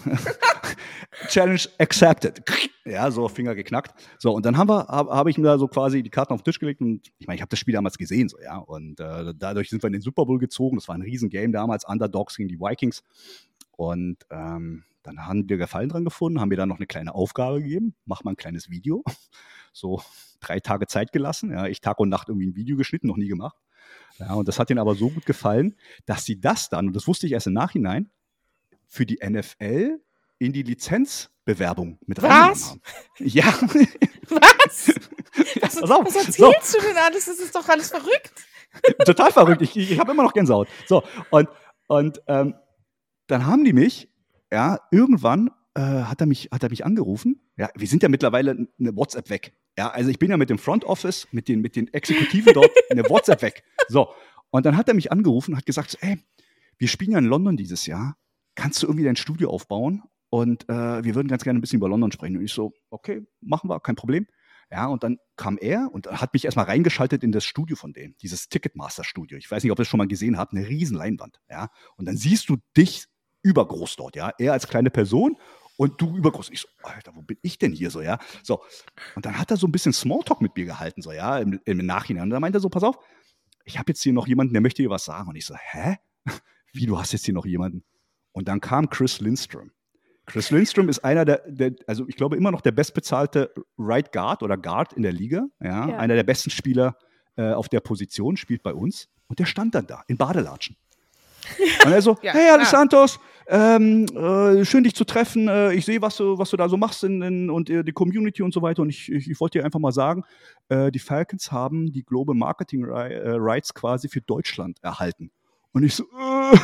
Challenge 1.27 1.61
accepted. 1.79 2.43
Ja, 2.85 3.09
so 3.11 3.27
Finger 3.27 3.55
geknackt. 3.55 3.93
So, 4.19 4.33
und 4.33 4.45
dann 4.45 4.57
haben 4.57 4.69
wir, 4.69 4.87
habe 4.87 5.11
hab 5.11 5.27
ich 5.27 5.37
mir 5.37 5.45
da 5.45 5.57
so 5.57 5.67
quasi 5.67 6.03
die 6.03 6.09
Karten 6.09 6.33
auf 6.33 6.41
den 6.41 6.45
Tisch 6.45 6.59
gelegt 6.59 6.81
und 6.81 7.07
ich 7.17 7.27
meine, 7.27 7.35
ich 7.35 7.41
habe 7.41 7.49
das 7.49 7.59
Spiel 7.59 7.73
damals 7.73 7.97
gesehen, 7.97 8.29
so, 8.29 8.39
ja. 8.39 8.57
Und 8.57 8.99
äh, 8.99 9.33
dadurch 9.35 9.69
sind 9.69 9.81
wir 9.81 9.87
in 9.87 9.93
den 9.93 10.01
Super 10.01 10.25
Bowl 10.25 10.39
gezogen. 10.39 10.77
Das 10.77 10.87
war 10.87 10.95
ein 10.95 11.01
Riesengame 11.01 11.51
damals, 11.51 11.85
Underdogs 11.85 12.35
gegen 12.37 12.49
die 12.49 12.59
Vikings. 12.59 13.03
Und 13.71 14.17
ähm, 14.29 14.83
dann 15.03 15.25
haben 15.25 15.47
wir 15.47 15.57
Gefallen 15.57 15.89
dran 15.89 16.03
gefunden, 16.03 16.41
haben 16.41 16.49
mir 16.49 16.57
dann 16.57 16.69
noch 16.69 16.77
eine 16.77 16.87
kleine 16.87 17.15
Aufgabe 17.15 17.61
gegeben, 17.61 17.95
mach 18.05 18.23
mal 18.23 18.31
ein 18.31 18.37
kleines 18.37 18.69
Video. 18.69 19.03
So 19.73 20.01
drei 20.39 20.59
Tage 20.59 20.87
Zeit 20.87 21.11
gelassen. 21.11 21.51
Ja, 21.51 21.67
ich 21.67 21.81
Tag 21.81 21.99
und 21.99 22.09
Nacht 22.09 22.29
irgendwie 22.29 22.47
ein 22.47 22.55
Video 22.55 22.77
geschnitten, 22.77 23.07
noch 23.07 23.17
nie 23.17 23.27
gemacht. 23.27 23.55
Ja, 24.19 24.33
und 24.33 24.47
das 24.47 24.59
hat 24.59 24.69
ihnen 24.69 24.79
aber 24.79 24.95
so 24.95 25.09
gut 25.09 25.25
gefallen, 25.25 25.75
dass 26.05 26.25
sie 26.25 26.39
das 26.39 26.69
dann, 26.69 26.87
und 26.87 26.95
das 26.95 27.07
wusste 27.07 27.27
ich 27.27 27.33
erst 27.33 27.47
im 27.47 27.53
Nachhinein, 27.53 28.09
für 28.87 29.05
die 29.05 29.19
NFL 29.23 29.99
in 30.39 30.53
die 30.53 30.63
Lizenzbewerbung 30.63 31.99
mit 32.05 32.21
reingenommen 32.21 32.63
haben. 32.63 32.81
Ja. 33.19 33.45
Was? 34.29 34.93
Was, 35.61 35.81
was, 35.81 35.89
was 35.89 36.15
erzählst 36.15 36.71
so. 36.71 36.79
du 36.79 36.87
denn 36.87 36.97
alles? 36.97 37.25
Das 37.25 37.37
ist 37.37 37.55
doch 37.55 37.67
alles 37.69 37.89
verrückt. 37.89 38.33
Total 39.05 39.31
verrückt. 39.31 39.61
Ich, 39.61 39.77
ich 39.77 39.99
habe 39.99 40.11
immer 40.11 40.23
noch 40.23 40.33
Gänsehaut. 40.33 40.67
So, 40.87 41.03
und, 41.29 41.47
und 41.87 42.21
ähm, 42.27 42.55
dann 43.27 43.45
haben 43.45 43.63
die 43.63 43.73
mich, 43.73 44.09
ja, 44.51 44.79
irgendwann 44.91 45.51
äh, 45.75 45.81
hat, 45.81 46.21
er 46.21 46.27
mich, 46.27 46.49
hat 46.51 46.63
er 46.63 46.69
mich 46.69 46.85
angerufen. 46.85 47.41
Ja, 47.55 47.69
wir 47.75 47.87
sind 47.87 48.03
ja 48.03 48.09
mittlerweile 48.09 48.51
eine 48.51 48.95
WhatsApp 48.95 49.29
weg. 49.29 49.53
Ja, 49.77 49.89
also 49.91 50.09
ich 50.09 50.17
bin 50.17 50.31
ja 50.31 50.37
mit 50.37 50.49
dem 50.49 50.57
Front 50.57 50.85
Office, 50.85 51.27
mit 51.31 51.47
den, 51.47 51.61
mit 51.61 51.75
den 51.75 51.93
Exekutiven 51.93 52.53
dort 52.53 52.71
eine 52.89 53.03
WhatsApp 53.09 53.41
weg. 53.43 53.63
So, 53.87 54.09
und 54.49 54.65
dann 54.65 54.75
hat 54.75 54.87
er 54.87 54.95
mich 54.95 55.11
angerufen 55.11 55.51
und 55.51 55.57
hat 55.57 55.65
gesagt, 55.65 55.97
ey, 56.01 56.17
wir 56.77 56.87
spielen 56.87 57.11
ja 57.11 57.19
in 57.19 57.25
London 57.25 57.57
dieses 57.57 57.85
Jahr. 57.85 58.17
Kannst 58.55 58.81
du 58.81 58.87
irgendwie 58.87 59.05
dein 59.05 59.15
Studio 59.15 59.51
aufbauen? 59.51 60.03
Und 60.29 60.67
äh, 60.67 61.03
wir 61.03 61.15
würden 61.15 61.27
ganz 61.27 61.43
gerne 61.43 61.59
ein 61.59 61.61
bisschen 61.61 61.77
über 61.77 61.89
London 61.89 62.11
sprechen. 62.11 62.37
Und 62.37 62.43
ich 62.43 62.53
so, 62.53 62.73
okay, 62.89 63.25
machen 63.39 63.69
wir, 63.69 63.79
kein 63.79 63.95
Problem. 63.95 64.27
Ja, 64.71 64.87
und 64.87 65.03
dann 65.03 65.17
kam 65.37 65.57
er 65.57 65.89
und 65.93 66.07
hat 66.07 66.33
mich 66.33 66.43
erstmal 66.43 66.65
reingeschaltet 66.65 67.23
in 67.23 67.31
das 67.31 67.45
Studio 67.45 67.77
von 67.77 67.93
denen, 67.93 68.15
dieses 68.21 68.49
Ticketmaster-Studio. 68.49 69.37
Ich 69.37 69.49
weiß 69.49 69.63
nicht, 69.63 69.71
ob 69.71 69.77
ihr 69.77 69.83
das 69.83 69.87
schon 69.87 69.99
mal 69.99 70.07
gesehen 70.07 70.37
habt, 70.37 70.53
eine 70.53 70.67
riesen 70.67 70.97
Leinwand. 70.97 71.39
Ja, 71.49 71.69
und 71.95 72.05
dann 72.05 72.17
siehst 72.17 72.49
du 72.49 72.57
dich 72.75 73.05
übergroß 73.43 73.95
dort, 73.95 74.15
ja. 74.15 74.33
Er 74.37 74.53
als 74.53 74.67
kleine 74.67 74.89
Person 74.89 75.37
und 75.77 76.01
du 76.01 76.17
übergroß. 76.17 76.49
Ich 76.49 76.61
so, 76.61 76.67
Alter, 76.83 77.15
wo 77.15 77.21
bin 77.21 77.37
ich 77.41 77.57
denn 77.57 77.71
hier 77.71 77.89
so, 77.91 78.01
ja? 78.01 78.17
So. 78.43 78.63
Und 79.15 79.25
dann 79.25 79.37
hat 79.37 79.51
er 79.51 79.57
so 79.57 79.67
ein 79.67 79.71
bisschen 79.71 79.93
Smalltalk 79.93 80.41
mit 80.41 80.55
mir 80.55 80.65
gehalten, 80.65 81.01
so, 81.01 81.11
ja, 81.11 81.37
im, 81.39 81.59
im 81.63 81.77
Nachhinein. 81.77 82.23
Und 82.23 82.29
dann 82.31 82.41
meinte 82.41 82.57
er 82.57 82.61
so, 82.61 82.69
pass 82.69 82.83
auf, 82.83 82.97
ich 83.63 83.77
habe 83.77 83.91
jetzt 83.91 84.01
hier 84.01 84.13
noch 84.13 84.27
jemanden, 84.27 84.53
der 84.53 84.61
möchte 84.61 84.81
dir 84.81 84.89
was 84.89 85.05
sagen. 85.05 85.29
Und 85.29 85.35
ich 85.35 85.45
so, 85.45 85.55
hä? 85.55 85.97
Wie, 86.73 86.85
du 86.85 86.99
hast 86.99 87.13
jetzt 87.13 87.25
hier 87.25 87.33
noch 87.33 87.45
jemanden? 87.45 87.83
Und 88.31 88.47
dann 88.47 88.59
kam 88.59 88.89
Chris 88.89 89.19
Lindstrom. 89.19 89.71
Chris 90.25 90.51
Lindstrom 90.51 90.89
ist 90.89 90.99
einer 90.99 91.23
der, 91.23 91.41
der, 91.47 91.73
also 91.87 92.05
ich 92.07 92.17
glaube 92.17 92.35
immer 92.35 92.51
noch 92.51 92.61
der 92.61 92.71
bestbezahlte 92.71 93.53
Right 93.77 94.11
Guard 94.11 94.43
oder 94.43 94.57
Guard 94.57 94.93
in 94.93 95.03
der 95.03 95.13
Liga. 95.13 95.47
Ja, 95.61 95.87
ja. 95.87 95.97
einer 95.97 96.15
der 96.15 96.23
besten 96.23 96.49
Spieler 96.49 96.97
äh, 97.37 97.53
auf 97.53 97.69
der 97.69 97.79
Position, 97.79 98.35
spielt 98.35 98.63
bei 98.63 98.73
uns. 98.73 99.07
Und 99.27 99.39
der 99.39 99.45
stand 99.45 99.75
dann 99.75 99.87
da 99.87 100.03
in 100.07 100.17
Badelatschen. 100.17 100.75
Und 101.85 101.91
er 101.91 102.01
so, 102.01 102.17
ja, 102.21 102.33
hey 102.33 102.49
Alex 102.49 102.71
Santos, 102.71 103.19
ähm, 103.49 104.05
äh, 104.15 104.65
schön 104.65 104.83
dich 104.83 104.95
zu 104.95 105.05
treffen. 105.05 105.47
Äh, 105.47 105.73
ich 105.73 105.85
sehe, 105.85 106.01
was 106.01 106.17
du, 106.17 106.37
was 106.37 106.49
du 106.49 106.57
da 106.57 106.67
so 106.67 106.75
machst 106.75 107.03
in, 107.03 107.21
in, 107.21 107.49
und 107.49 107.69
äh, 107.69 107.83
die 107.83 107.93
Community 107.93 108.43
und 108.43 108.53
so 108.53 108.61
weiter. 108.61 108.81
Und 108.81 108.89
ich, 108.89 109.11
ich, 109.11 109.29
ich 109.29 109.39
wollte 109.39 109.59
dir 109.59 109.65
einfach 109.65 109.79
mal 109.79 109.91
sagen, 109.91 110.23
äh, 110.69 110.91
die 110.91 110.99
Falcons 110.99 111.51
haben 111.51 111.91
die 111.91 112.03
Global 112.03 112.35
Marketing 112.35 112.83
äh, 112.83 113.31
Rights 113.37 113.73
quasi 113.73 114.09
für 114.09 114.21
Deutschland 114.21 114.79
erhalten. 114.83 115.31
Und 115.71 115.83
ich 115.83 115.95
so, 115.95 116.03
äh, 116.03 116.57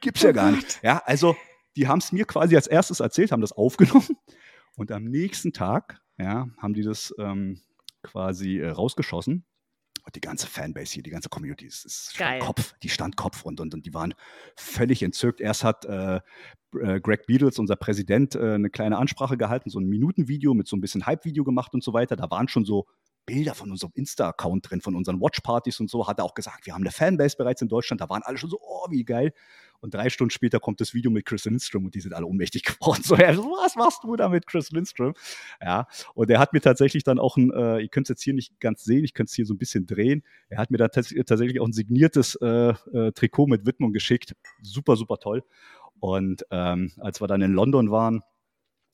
gibt's 0.00 0.22
ja 0.22 0.32
gar 0.32 0.50
nicht. 0.50 0.80
Ja, 0.82 1.02
also 1.04 1.36
die 1.76 1.86
haben 1.88 1.98
es 1.98 2.12
mir 2.12 2.24
quasi 2.24 2.56
als 2.56 2.66
erstes 2.66 3.00
erzählt, 3.00 3.32
haben 3.32 3.40
das 3.40 3.52
aufgenommen 3.52 4.16
und 4.76 4.90
am 4.90 5.04
nächsten 5.04 5.52
Tag 5.52 6.00
ja, 6.18 6.48
haben 6.58 6.74
die 6.74 6.82
das 6.82 7.14
ähm, 7.18 7.60
quasi 8.02 8.62
rausgeschossen. 8.62 9.44
Und 10.04 10.14
die 10.16 10.20
ganze 10.20 10.46
Fanbase 10.46 10.94
hier, 10.94 11.02
die 11.02 11.10
ganze 11.10 11.28
Community, 11.28 11.66
ist, 11.66 11.84
ist 11.84 12.14
stand 12.14 12.40
Kopf, 12.40 12.74
die 12.82 12.88
stand 12.88 13.16
Kopf 13.16 13.44
und, 13.44 13.60
und, 13.60 13.72
und 13.72 13.86
die 13.86 13.94
waren 13.94 14.14
völlig 14.56 15.02
entzückt. 15.02 15.40
Erst 15.40 15.62
hat 15.64 15.84
äh, 15.84 16.20
äh, 16.80 17.00
Greg 17.00 17.26
Beatles, 17.26 17.58
unser 17.58 17.76
Präsident, 17.76 18.34
äh, 18.34 18.54
eine 18.54 18.70
kleine 18.70 18.98
Ansprache 18.98 19.36
gehalten, 19.36 19.70
so 19.70 19.78
ein 19.78 19.86
Minutenvideo 19.86 20.54
mit 20.54 20.66
so 20.66 20.76
ein 20.76 20.80
bisschen 20.80 21.06
Hype-Video 21.06 21.44
gemacht 21.44 21.74
und 21.74 21.84
so 21.84 21.92
weiter. 21.92 22.16
Da 22.16 22.30
waren 22.30 22.48
schon 22.48 22.64
so 22.64 22.86
Bilder 23.26 23.54
von 23.54 23.70
unserem 23.70 23.92
Insta-Account 23.94 24.70
drin, 24.70 24.80
von 24.80 24.94
unseren 24.94 25.20
Watchpartys 25.20 25.80
und 25.80 25.90
so, 25.90 26.06
hat 26.06 26.18
er 26.18 26.24
auch 26.24 26.34
gesagt, 26.34 26.66
wir 26.66 26.74
haben 26.74 26.82
eine 26.82 26.90
Fanbase 26.90 27.36
bereits 27.36 27.62
in 27.62 27.68
Deutschland, 27.68 28.00
da 28.00 28.08
waren 28.08 28.22
alle 28.22 28.38
schon 28.38 28.50
so, 28.50 28.58
oh, 28.60 28.86
wie 28.90 29.04
geil. 29.04 29.32
Und 29.80 29.94
drei 29.94 30.10
Stunden 30.10 30.30
später 30.30 30.60
kommt 30.60 30.80
das 30.80 30.94
Video 30.94 31.10
mit 31.10 31.26
Chris 31.26 31.44
Lindstrom 31.44 31.84
und 31.86 31.94
die 31.96 32.00
sind 32.00 32.14
alle 32.14 32.26
ohnmächtig 32.26 32.62
geworden. 32.80 33.02
So, 33.02 33.16
was 33.16 33.74
machst 33.74 34.04
du 34.04 34.14
da 34.14 34.28
mit 34.28 34.46
Chris 34.46 34.70
Lindstrom? 34.70 35.14
Ja, 35.60 35.88
und 36.14 36.30
er 36.30 36.38
hat 36.38 36.52
mir 36.52 36.60
tatsächlich 36.60 37.02
dann 37.02 37.18
auch 37.18 37.36
ein, 37.36 37.52
äh, 37.52 37.80
ihr 37.80 37.88
könnt 37.88 38.06
es 38.06 38.10
jetzt 38.10 38.22
hier 38.22 38.34
nicht 38.34 38.60
ganz 38.60 38.84
sehen, 38.84 39.04
ich 39.04 39.12
könnte 39.12 39.30
es 39.30 39.34
hier 39.34 39.44
so 39.44 39.54
ein 39.54 39.58
bisschen 39.58 39.86
drehen. 39.86 40.22
Er 40.48 40.58
hat 40.58 40.70
mir 40.70 40.78
da 40.78 40.88
tatsächlich 40.88 41.60
auch 41.60 41.66
ein 41.66 41.72
signiertes 41.72 42.36
äh, 42.36 42.74
äh, 42.92 43.12
Trikot 43.12 43.48
mit 43.48 43.66
Widmung 43.66 43.92
geschickt. 43.92 44.34
Super, 44.62 44.96
super 44.96 45.18
toll. 45.18 45.42
Und 45.98 46.46
ähm, 46.50 46.92
als 46.98 47.20
wir 47.20 47.26
dann 47.26 47.42
in 47.42 47.52
London 47.52 47.90
waren, 47.90 48.22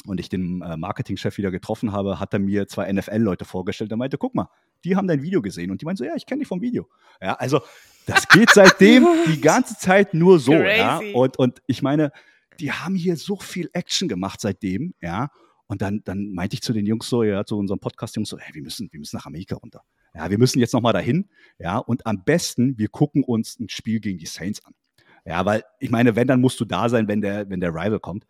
und 0.06 0.20
ich 0.20 0.28
den 0.28 0.62
äh, 0.62 0.76
Marketingchef 0.76 1.38
wieder 1.38 1.50
getroffen 1.50 1.92
habe, 1.92 2.20
hat 2.20 2.32
er 2.32 2.38
mir 2.38 2.66
zwei 2.68 2.90
NFL-Leute 2.92 3.44
vorgestellt. 3.44 3.90
Er 3.90 3.96
meinte, 3.96 4.18
guck 4.18 4.34
mal, 4.34 4.48
die 4.84 4.96
haben 4.96 5.08
dein 5.08 5.22
Video 5.22 5.42
gesehen. 5.42 5.70
Und 5.70 5.80
die 5.80 5.84
meinen 5.87 5.96
so, 5.96 6.04
ja, 6.04 6.14
ich 6.14 6.26
kenne 6.26 6.40
dich 6.40 6.48
vom 6.48 6.61
Video. 6.61 6.88
Ja, 7.20 7.34
also 7.34 7.61
das 8.06 8.28
geht 8.28 8.50
seitdem 8.50 9.06
die 9.26 9.40
ganze 9.40 9.76
Zeit 9.76 10.14
nur 10.14 10.38
so. 10.38 10.52
Ja? 10.52 11.00
Und, 11.14 11.38
und 11.38 11.62
ich 11.66 11.82
meine, 11.82 12.12
die 12.61 12.72
haben 12.72 12.94
hier 12.94 13.16
so 13.16 13.37
viel 13.37 13.70
Action 13.72 14.08
gemacht 14.08 14.40
seitdem, 14.40 14.94
ja. 15.00 15.30
Und 15.66 15.82
dann, 15.82 16.00
dann 16.04 16.32
meinte 16.32 16.54
ich 16.54 16.62
zu 16.62 16.72
den 16.72 16.87
Jungs 16.87 17.08
so, 17.08 17.22
ja, 17.22 17.44
zu 17.44 17.58
unserem 17.58 17.78
Podcast-Jungs 17.78 18.30
so, 18.30 18.38
hey, 18.38 18.54
wir 18.54 18.62
müssen, 18.62 18.88
wir 18.90 18.98
müssen 18.98 19.16
nach 19.16 19.26
Amerika 19.26 19.56
runter. 19.56 19.82
Ja, 20.14 20.30
wir 20.30 20.38
müssen 20.38 20.58
jetzt 20.61 20.72
nochmal 20.72 20.94
dahin. 20.94 21.28
Ja, 21.58 21.76
und 21.76 22.06
am 22.06 22.24
besten, 22.24 22.78
wir 22.78 22.88
gucken 22.88 23.22
uns 23.22 23.61
ein 23.61 23.68
Spiel 23.68 24.00
gegen 24.00 24.18
die 24.18 24.26
Saints 24.26 24.64
an. 24.64 24.72
Ja, 25.26 25.44
weil 25.44 25.62
ich 25.78 25.90
meine, 25.90 26.16
wenn, 26.16 26.26
dann 26.26 26.40
musst 26.40 26.58
du 26.58 26.64
da 26.64 26.88
sein, 26.88 27.06
wenn 27.06 27.20
der, 27.20 27.50
wenn 27.50 27.61
der 27.61 27.70
Rival 27.74 28.00
kommt. 28.00 28.24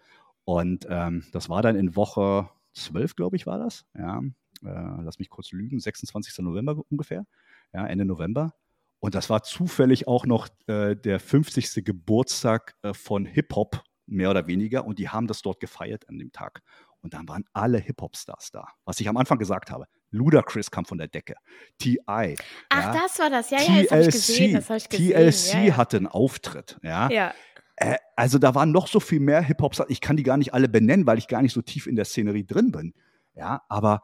Und 0.49 0.87
ähm, 0.89 1.27
das 1.33 1.51
war 1.51 1.61
dann 1.61 1.77
in 1.77 1.95
Woche 1.95 2.49
12, 2.73 3.17
glaube 3.17 3.37
ich, 3.37 3.47
war 3.47 3.59
das. 3.59 3.85
Ja, 3.95 4.23
äh, 4.65 5.03
lass 5.03 5.19
mich 5.19 5.29
kurz 5.29 5.53
lügen, 5.53 5.79
26. 5.79 6.39
November 6.39 6.81
ungefähr, 6.89 7.27
ja, 7.75 7.87
Ende 7.87 8.07
November. 8.07 8.55
Und 8.99 9.15
das 9.15 9.29
war 9.29 9.43
zufällig 9.43 10.09
auch 10.09 10.25
noch 10.25 10.49
äh, 10.67 10.97
der 10.97 11.21
50. 11.21 11.85
Geburtstag 11.85 12.77
äh, 12.81 12.95
von 12.95 13.27
Hip-Hop, 13.27 13.83
mehr 14.07 14.31
oder 14.31 14.47
weniger. 14.47 14.87
Und 14.87 14.99
die 14.99 15.11
haben 15.11 15.27
das 15.27 15.43
dort 15.43 15.61
gefeiert 15.61 16.09
an 16.09 16.19
dem 16.19 16.33
Tag. 16.33 16.63
Und 17.03 17.13
dann 17.13 17.29
waren 17.29 17.45
alle 17.53 17.77
Hip-Hop-Stars 17.77 18.51
da. 18.51 18.69
Was 18.87 19.01
ich 19.01 19.09
am 19.11 19.19
Anfang 19.19 19.37
gesagt 19.37 19.71
habe. 19.71 19.85
Ludacris 20.11 20.71
kam 20.71 20.87
von 20.87 20.97
der 20.97 21.09
Decke. 21.09 21.35
T.I. 21.79 21.99
Ach, 22.07 22.37
ja. 22.71 22.93
das 22.95 23.19
war 23.19 23.29
das. 23.29 23.51
Ja, 23.51 23.61
ja, 23.61 23.83
das 23.83 23.91
habe 23.91 24.03
ich 24.03 24.11
gesehen. 24.11 24.55
Das 24.55 24.71
hab 24.71 24.77
ich 24.79 24.89
gesehen. 24.89 25.13
TLC 25.13 25.53
ja, 25.53 25.61
ja. 25.61 25.77
hatte 25.77 25.99
einen 25.99 26.07
Auftritt. 26.07 26.79
Ja. 26.83 27.11
ja. 27.11 27.35
Äh, 27.81 27.97
also 28.17 28.39
da 28.39 28.55
waren 28.55 28.73
noch 28.73 28.89
so 28.89 28.99
viel 28.99 29.21
mehr 29.21 29.41
Hip-Hop-Stars. 29.41 29.91
Ich 29.91 30.01
kann 30.01 30.17
die 30.17 30.25
gar 30.25 30.37
nicht 30.37 30.53
alle 30.53 30.69
benennen, 30.69 31.07
weil 31.07 31.19
ich 31.19 31.29
gar 31.29 31.43
nicht 31.43 31.53
so 31.53 31.63
tief 31.63 31.87
in 31.87 31.95
der 31.95 32.05
Szenerie 32.05 32.45
drin 32.45 32.73
bin. 32.73 32.93
Ja, 33.37 33.63
aber 33.69 34.03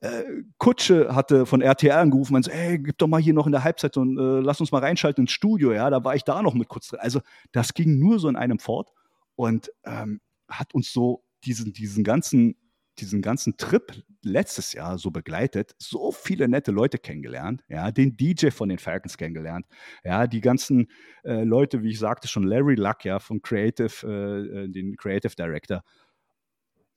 äh, 0.00 0.24
Kutsche 0.58 1.14
hatte 1.14 1.46
von 1.46 1.62
RTL 1.62 1.92
angerufen 1.92 2.34
und 2.34 2.44
so, 2.44 2.50
ey, 2.50 2.78
gib 2.78 2.98
doch 2.98 3.06
mal 3.06 3.20
hier 3.20 3.32
noch 3.32 3.46
in 3.46 3.52
der 3.52 3.62
Halbzeit 3.62 3.96
und 3.96 4.18
äh, 4.18 4.40
lass 4.40 4.58
uns 4.58 4.72
mal 4.72 4.80
reinschalten 4.80 5.24
ins 5.24 5.32
Studio. 5.32 5.72
Ja, 5.72 5.90
da 5.90 6.02
war 6.02 6.16
ich 6.16 6.24
da 6.24 6.42
noch 6.42 6.54
mit 6.54 6.68
kurz 6.68 6.88
drin. 6.88 6.98
Also 7.00 7.20
das 7.52 7.72
ging 7.72 8.00
nur 8.00 8.18
so 8.18 8.28
in 8.28 8.34
einem 8.34 8.58
fort 8.58 8.90
und 9.36 9.70
ähm, 9.84 10.20
hat 10.48 10.74
uns 10.74 10.92
so 10.92 11.22
diesen, 11.44 11.72
diesen 11.72 12.02
ganzen 12.02 12.56
diesen 12.98 13.22
ganzen 13.22 13.56
Trip 13.56 14.02
letztes 14.22 14.72
Jahr 14.72 14.98
so 14.98 15.10
begleitet, 15.10 15.74
so 15.78 16.12
viele 16.12 16.48
nette 16.48 16.72
Leute 16.72 16.98
kennengelernt, 16.98 17.62
ja, 17.68 17.90
den 17.90 18.16
DJ 18.16 18.50
von 18.50 18.68
den 18.68 18.78
Falcons 18.78 19.18
kennengelernt, 19.18 19.66
ja, 20.02 20.26
die 20.26 20.40
ganzen 20.40 20.88
äh, 21.24 21.44
Leute, 21.44 21.82
wie 21.82 21.90
ich 21.90 21.98
sagte 21.98 22.28
schon, 22.28 22.44
Larry 22.44 22.74
Luck, 22.74 23.04
ja, 23.04 23.18
von 23.18 23.42
Creative, 23.42 24.06
äh, 24.06 24.64
äh 24.64 24.68
den 24.68 24.96
Creative 24.96 25.34
Director, 25.34 25.82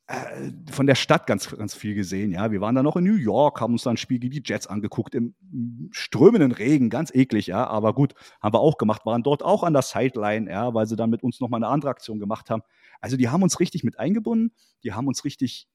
äh, 0.08 0.52
von 0.72 0.88
der 0.88 0.96
Stadt 0.96 1.28
ganz, 1.28 1.50
ganz 1.50 1.76
viel 1.76 1.94
gesehen, 1.94 2.32
ja. 2.32 2.50
Wir 2.52 2.62
waren 2.62 2.76
dann 2.76 2.86
noch 2.86 2.96
in 2.96 3.04
New 3.04 3.16
York, 3.16 3.60
haben 3.60 3.74
uns 3.74 3.84
dann 3.84 3.96
ein 3.96 3.98
Spiel 3.98 4.20
gegen 4.20 4.32
die 4.32 4.44
Jets 4.46 4.66
angeguckt, 4.66 5.16
im 5.16 5.36
strömenden 5.92 6.54
Regen, 6.54 6.90
ganz 6.90 7.14
eklig, 7.14 7.48
ja, 7.48 7.68
aber 7.68 7.94
gut, 7.94 8.14
haben 8.42 8.54
wir 8.54 8.62
auch 8.62 8.78
gemacht, 8.78 9.06
waren 9.06 9.24
dort 9.24 9.44
auch 9.44 9.64
an 9.64 9.74
der 9.74 9.82
Sideline, 9.82 10.50
ja, 10.50 10.74
weil 10.74 10.88
sie 10.88 10.96
dann 10.96 11.10
mit 11.10 11.24
uns 11.24 11.42
nochmal 11.42 11.60
eine 11.62 11.68
andere 11.68 11.92
Aktion 11.92 12.20
gemacht 12.20 12.50
haben. 12.50 12.64
Also 13.02 13.18
die 13.18 13.28
haben 13.28 13.44
uns 13.44 13.60
richtig 13.60 13.84
mit 13.84 14.00
eingebunden, 14.00 14.54
die 14.84 14.94
haben 14.94 15.08
uns 15.08 15.26
richtig 15.26 15.68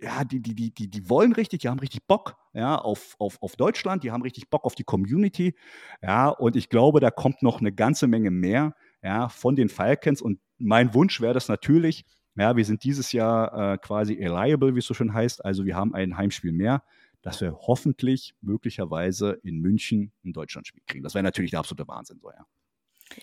ja, 0.00 0.24
die, 0.24 0.40
die, 0.40 0.54
die, 0.54 0.72
die, 0.72 0.88
die 0.88 1.08
wollen 1.08 1.32
richtig, 1.32 1.60
die 1.60 1.68
haben 1.68 1.78
richtig 1.78 2.06
Bock 2.06 2.36
ja, 2.52 2.76
auf, 2.76 3.16
auf, 3.18 3.40
auf 3.42 3.56
Deutschland, 3.56 4.02
die 4.02 4.10
haben 4.10 4.22
richtig 4.22 4.50
Bock 4.50 4.64
auf 4.64 4.74
die 4.74 4.84
Community. 4.84 5.54
Ja, 6.02 6.28
und 6.28 6.56
ich 6.56 6.68
glaube, 6.68 7.00
da 7.00 7.10
kommt 7.10 7.42
noch 7.42 7.60
eine 7.60 7.72
ganze 7.72 8.06
Menge 8.06 8.30
mehr 8.30 8.74
ja, 9.02 9.28
von 9.28 9.56
den 9.56 9.68
Falcons. 9.68 10.20
Und 10.20 10.40
mein 10.58 10.94
Wunsch 10.94 11.20
wäre 11.20 11.34
das 11.34 11.48
natürlich, 11.48 12.04
ja, 12.36 12.56
wir 12.56 12.64
sind 12.64 12.82
dieses 12.82 13.12
Jahr 13.12 13.74
äh, 13.74 13.78
quasi 13.78 14.14
reliable, 14.14 14.74
wie 14.74 14.80
es 14.80 14.86
so 14.86 14.94
schön 14.94 15.14
heißt. 15.14 15.44
Also 15.44 15.64
wir 15.64 15.76
haben 15.76 15.94
ein 15.94 16.16
Heimspiel 16.16 16.52
mehr, 16.52 16.82
dass 17.22 17.40
wir 17.40 17.54
hoffentlich 17.54 18.34
möglicherweise 18.40 19.38
in 19.42 19.60
München 19.60 20.12
ein 20.24 20.32
Deutschlandspiel 20.32 20.82
kriegen. 20.86 21.04
Das 21.04 21.14
wäre 21.14 21.22
natürlich 21.22 21.52
der 21.52 21.60
absolute 21.60 21.86
Wahnsinn, 21.88 22.18
so 22.20 22.30
ja. 22.30 22.44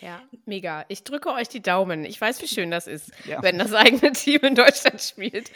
Ja, 0.00 0.22
mega. 0.46 0.84
Ich 0.88 1.04
drücke 1.04 1.30
euch 1.30 1.48
die 1.48 1.60
Daumen. 1.60 2.04
Ich 2.04 2.20
weiß, 2.20 2.40
wie 2.42 2.46
schön 2.46 2.70
das 2.70 2.86
ist, 2.86 3.10
ja. 3.26 3.42
wenn 3.42 3.58
das 3.58 3.72
eigene 3.72 4.12
Team 4.12 4.40
in 4.42 4.54
Deutschland 4.54 5.00
spielt. 5.00 5.50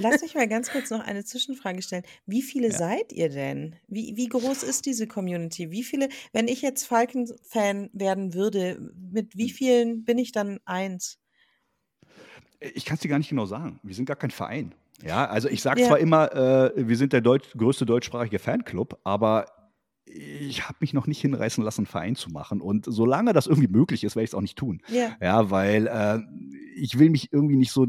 Lass 0.00 0.22
mich 0.22 0.34
mal 0.34 0.48
ganz 0.48 0.70
kurz 0.70 0.90
noch 0.90 1.00
eine 1.00 1.24
Zwischenfrage 1.24 1.80
stellen. 1.82 2.04
Wie 2.26 2.42
viele 2.42 2.68
ja. 2.68 2.76
seid 2.76 3.12
ihr 3.12 3.28
denn? 3.28 3.76
Wie, 3.86 4.16
wie 4.16 4.28
groß 4.28 4.62
ist 4.64 4.86
diese 4.86 5.06
Community? 5.06 5.70
Wie 5.70 5.84
viele, 5.84 6.08
wenn 6.32 6.48
ich 6.48 6.62
jetzt 6.62 6.84
Falcon-Fan 6.84 7.90
werden 7.92 8.34
würde, 8.34 8.92
mit 8.96 9.36
wie 9.36 9.48
hm. 9.48 9.54
vielen 9.54 10.04
bin 10.04 10.18
ich 10.18 10.32
dann 10.32 10.60
eins? 10.64 11.18
Ich 12.60 12.84
kann 12.84 12.96
es 12.96 13.00
dir 13.00 13.08
gar 13.08 13.18
nicht 13.18 13.30
genau 13.30 13.46
sagen. 13.46 13.80
Wir 13.82 13.94
sind 13.94 14.04
gar 14.04 14.16
kein 14.16 14.30
Verein. 14.30 14.74
Ja, 15.02 15.26
also 15.26 15.48
ich 15.48 15.62
sage 15.62 15.80
ja. 15.80 15.86
zwar 15.86 15.98
immer, 15.98 16.32
äh, 16.34 16.72
wir 16.76 16.96
sind 16.96 17.14
der 17.14 17.22
Deutsch, 17.22 17.48
größte 17.56 17.86
deutschsprachige 17.86 18.38
Fanclub, 18.38 18.98
aber 19.02 19.46
ich 20.12 20.68
habe 20.68 20.78
mich 20.80 20.92
noch 20.92 21.06
nicht 21.06 21.20
hinreißen 21.20 21.62
lassen, 21.62 21.80
einen 21.80 21.86
Verein 21.86 22.16
zu 22.16 22.30
machen. 22.30 22.60
Und 22.60 22.86
solange 22.88 23.32
das 23.32 23.46
irgendwie 23.46 23.68
möglich 23.68 24.04
ist, 24.04 24.16
werde 24.16 24.24
ich 24.24 24.30
es 24.30 24.34
auch 24.34 24.40
nicht 24.40 24.58
tun. 24.58 24.82
Ja, 24.88 25.16
ja 25.20 25.50
weil 25.50 25.86
äh, 25.86 26.20
ich 26.76 26.98
will 26.98 27.10
mich 27.10 27.32
irgendwie 27.32 27.56
nicht 27.56 27.72
so 27.72 27.86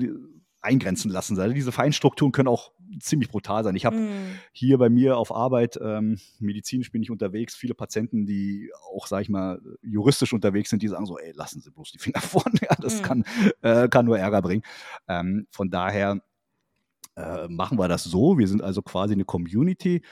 eingrenzen 0.61 1.09
lassen. 1.09 1.39
Also 1.39 1.53
diese 1.53 1.71
Feinstrukturen 1.71 2.31
können 2.31 2.47
auch 2.47 2.71
ziemlich 2.99 3.29
brutal 3.29 3.63
sein. 3.63 3.75
Ich 3.75 3.85
habe 3.85 3.97
mm. 3.97 4.39
hier 4.51 4.77
bei 4.77 4.89
mir 4.89 5.17
auf 5.17 5.33
Arbeit, 5.33 5.79
ähm, 5.81 6.19
medizinisch 6.39 6.91
bin 6.91 7.01
ich 7.01 7.09
unterwegs, 7.09 7.55
viele 7.55 7.73
Patienten, 7.73 8.25
die 8.25 8.71
auch, 8.93 9.07
sag 9.07 9.21
ich 9.21 9.29
mal, 9.29 9.59
juristisch 9.81 10.33
unterwegs 10.33 10.69
sind, 10.69 10.83
die 10.83 10.87
sagen 10.87 11.05
so, 11.05 11.17
ey, 11.17 11.31
lassen 11.31 11.61
Sie 11.61 11.71
bloß 11.71 11.91
die 11.93 11.99
Finger 11.99 12.21
vorne, 12.21 12.59
ja, 12.61 12.75
das 12.79 13.01
mm. 13.01 13.03
kann, 13.03 13.23
äh, 13.61 13.87
kann 13.89 14.05
nur 14.05 14.19
Ärger 14.19 14.41
bringen. 14.41 14.63
Ähm, 15.07 15.47
von 15.49 15.71
daher 15.71 16.21
äh, 17.15 17.47
machen 17.47 17.79
wir 17.79 17.87
das 17.87 18.03
so. 18.03 18.37
Wir 18.37 18.47
sind 18.47 18.61
also 18.61 18.81
quasi 18.81 19.13
eine 19.13 19.25
Community 19.25 20.03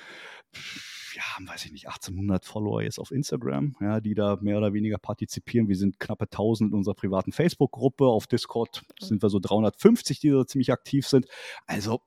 wir 1.13 1.21
haben, 1.21 1.47
weiß 1.47 1.65
ich 1.65 1.71
nicht, 1.71 1.87
1800 1.87 2.45
Follower 2.45 2.81
jetzt 2.81 2.99
auf 2.99 3.11
Instagram, 3.11 3.75
ja, 3.81 3.99
die 3.99 4.13
da 4.13 4.37
mehr 4.41 4.57
oder 4.57 4.73
weniger 4.73 4.97
partizipieren. 4.97 5.67
Wir 5.67 5.75
sind 5.75 5.99
knappe 5.99 6.25
1000 6.25 6.71
in 6.71 6.77
unserer 6.77 6.95
privaten 6.95 7.31
Facebook-Gruppe. 7.31 8.05
Auf 8.05 8.27
Discord 8.27 8.83
sind 8.99 9.21
wir 9.21 9.29
so 9.29 9.39
350, 9.39 10.19
die 10.19 10.29
da 10.29 10.45
ziemlich 10.45 10.71
aktiv 10.71 11.07
sind. 11.07 11.27
Also 11.65 12.01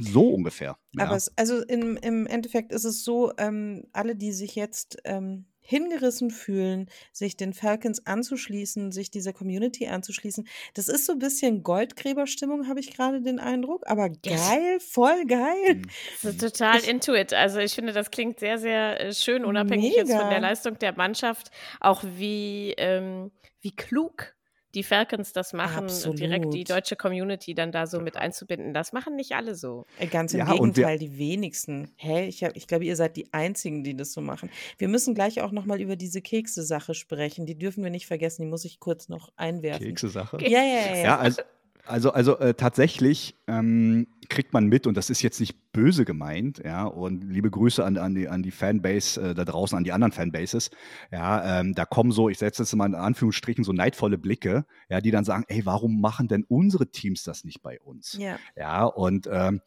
so 0.00 0.28
ungefähr. 0.28 0.76
Ja. 0.92 1.06
Aber 1.06 1.16
es, 1.16 1.36
also 1.36 1.62
im, 1.62 1.96
im 1.96 2.26
Endeffekt 2.26 2.72
ist 2.72 2.84
es 2.84 3.04
so, 3.04 3.32
ähm, 3.38 3.84
alle, 3.92 4.16
die 4.16 4.32
sich 4.32 4.54
jetzt 4.54 4.98
ähm, 5.04 5.46
hingerissen 5.60 6.30
fühlen, 6.30 6.90
sich 7.12 7.36
den 7.36 7.52
Falcons 7.52 8.06
anzuschließen, 8.06 8.92
sich 8.92 9.10
dieser 9.10 9.32
Community 9.32 9.86
anzuschließen. 9.86 10.46
Das 10.74 10.88
ist 10.88 11.06
so 11.06 11.12
ein 11.12 11.18
bisschen 11.18 11.62
Goldgräberstimmung, 11.62 12.68
habe 12.68 12.80
ich 12.80 12.94
gerade 12.94 13.20
den 13.20 13.38
Eindruck. 13.38 13.82
Aber 13.86 14.08
geil, 14.08 14.74
yes. 14.74 14.84
voll 14.84 15.24
geil. 15.26 15.76
Mhm. 15.76 15.82
So 16.22 16.32
total 16.32 16.78
ich, 16.78 16.88
into 16.88 17.14
it. 17.14 17.32
Also 17.32 17.58
ich 17.60 17.74
finde, 17.74 17.92
das 17.92 18.10
klingt 18.10 18.40
sehr, 18.40 18.58
sehr 18.58 19.00
äh, 19.00 19.14
schön, 19.14 19.44
unabhängig 19.44 19.90
mega. 19.90 20.00
jetzt 20.00 20.20
von 20.20 20.30
der 20.30 20.40
Leistung 20.40 20.78
der 20.78 20.96
Mannschaft, 20.96 21.50
auch 21.80 22.02
wie, 22.04 22.74
ähm, 22.76 23.30
wie 23.60 23.74
klug 23.74 24.34
die 24.74 24.82
Falcons 24.82 25.32
das 25.32 25.52
machen, 25.52 25.84
Absolut. 25.84 26.20
direkt 26.20 26.54
die 26.54 26.64
deutsche 26.64 26.96
Community 26.96 27.54
dann 27.54 27.72
da 27.72 27.86
so 27.86 28.00
mit 28.00 28.16
einzubinden. 28.16 28.72
Das 28.72 28.92
machen 28.92 29.16
nicht 29.16 29.32
alle 29.32 29.54
so. 29.54 29.86
Äh, 29.98 30.06
ganz 30.06 30.32
im 30.32 30.40
ja, 30.40 30.52
Gegenteil, 30.52 30.98
die 30.98 31.18
wenigsten. 31.18 31.90
Hä? 31.96 32.26
Ich, 32.26 32.44
hab, 32.44 32.56
ich 32.56 32.66
glaube, 32.66 32.84
ihr 32.84 32.96
seid 32.96 33.16
die 33.16 33.32
Einzigen, 33.32 33.82
die 33.82 33.96
das 33.96 34.12
so 34.12 34.20
machen. 34.20 34.50
Wir 34.78 34.88
müssen 34.88 35.14
gleich 35.14 35.40
auch 35.40 35.50
nochmal 35.50 35.80
über 35.80 35.96
diese 35.96 36.22
Kekse-Sache 36.22 36.94
sprechen. 36.94 37.46
Die 37.46 37.58
dürfen 37.58 37.82
wir 37.82 37.90
nicht 37.90 38.06
vergessen. 38.06 38.42
Die 38.42 38.48
muss 38.48 38.64
ich 38.64 38.78
kurz 38.78 39.08
noch 39.08 39.32
einwerfen. 39.36 39.86
Kekse-Sache? 39.86 40.38
Ja, 40.42 40.62
ja, 40.62 40.94
ja. 40.94 40.96
ja 40.96 41.18
also, 41.18 41.42
also, 41.84 42.12
also 42.12 42.38
äh, 42.38 42.54
tatsächlich 42.54 43.36
ähm, 43.46 44.06
kriegt 44.28 44.52
man 44.52 44.66
mit, 44.66 44.86
und 44.86 44.96
das 44.96 45.10
ist 45.10 45.22
jetzt 45.22 45.40
nicht 45.40 45.72
böse 45.72 46.04
gemeint, 46.04 46.60
ja, 46.64 46.84
und 46.84 47.24
liebe 47.24 47.50
Grüße 47.50 47.84
an, 47.84 47.96
an, 47.96 48.14
die, 48.14 48.28
an 48.28 48.42
die 48.42 48.50
Fanbase 48.50 49.20
äh, 49.20 49.34
da 49.34 49.44
draußen, 49.44 49.76
an 49.76 49.84
die 49.84 49.92
anderen 49.92 50.12
Fanbases, 50.12 50.70
ja, 51.10 51.60
ähm, 51.60 51.74
da 51.74 51.84
kommen 51.84 52.12
so, 52.12 52.28
ich 52.28 52.38
setze 52.38 52.62
jetzt 52.62 52.74
mal 52.74 52.86
in 52.86 52.94
Anführungsstrichen, 52.94 53.64
so 53.64 53.72
neidvolle 53.72 54.18
Blicke, 54.18 54.64
ja, 54.88 55.00
die 55.00 55.10
dann 55.10 55.24
sagen, 55.24 55.44
ey, 55.48 55.66
warum 55.66 56.00
machen 56.00 56.28
denn 56.28 56.44
unsere 56.44 56.90
Teams 56.90 57.24
das 57.24 57.44
nicht 57.44 57.62
bei 57.62 57.80
uns? 57.80 58.16
Ja, 58.18 58.38
ja 58.56 58.84
und 58.84 59.28
ähm, 59.30 59.60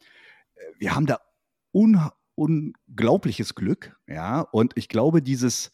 wir 0.78 0.94
haben 0.94 1.06
da 1.06 1.20
un 1.72 2.00
unglaubliches 2.36 3.54
Glück, 3.54 3.96
ja, 4.08 4.40
und 4.40 4.72
ich 4.76 4.88
glaube, 4.88 5.22
dieses, 5.22 5.70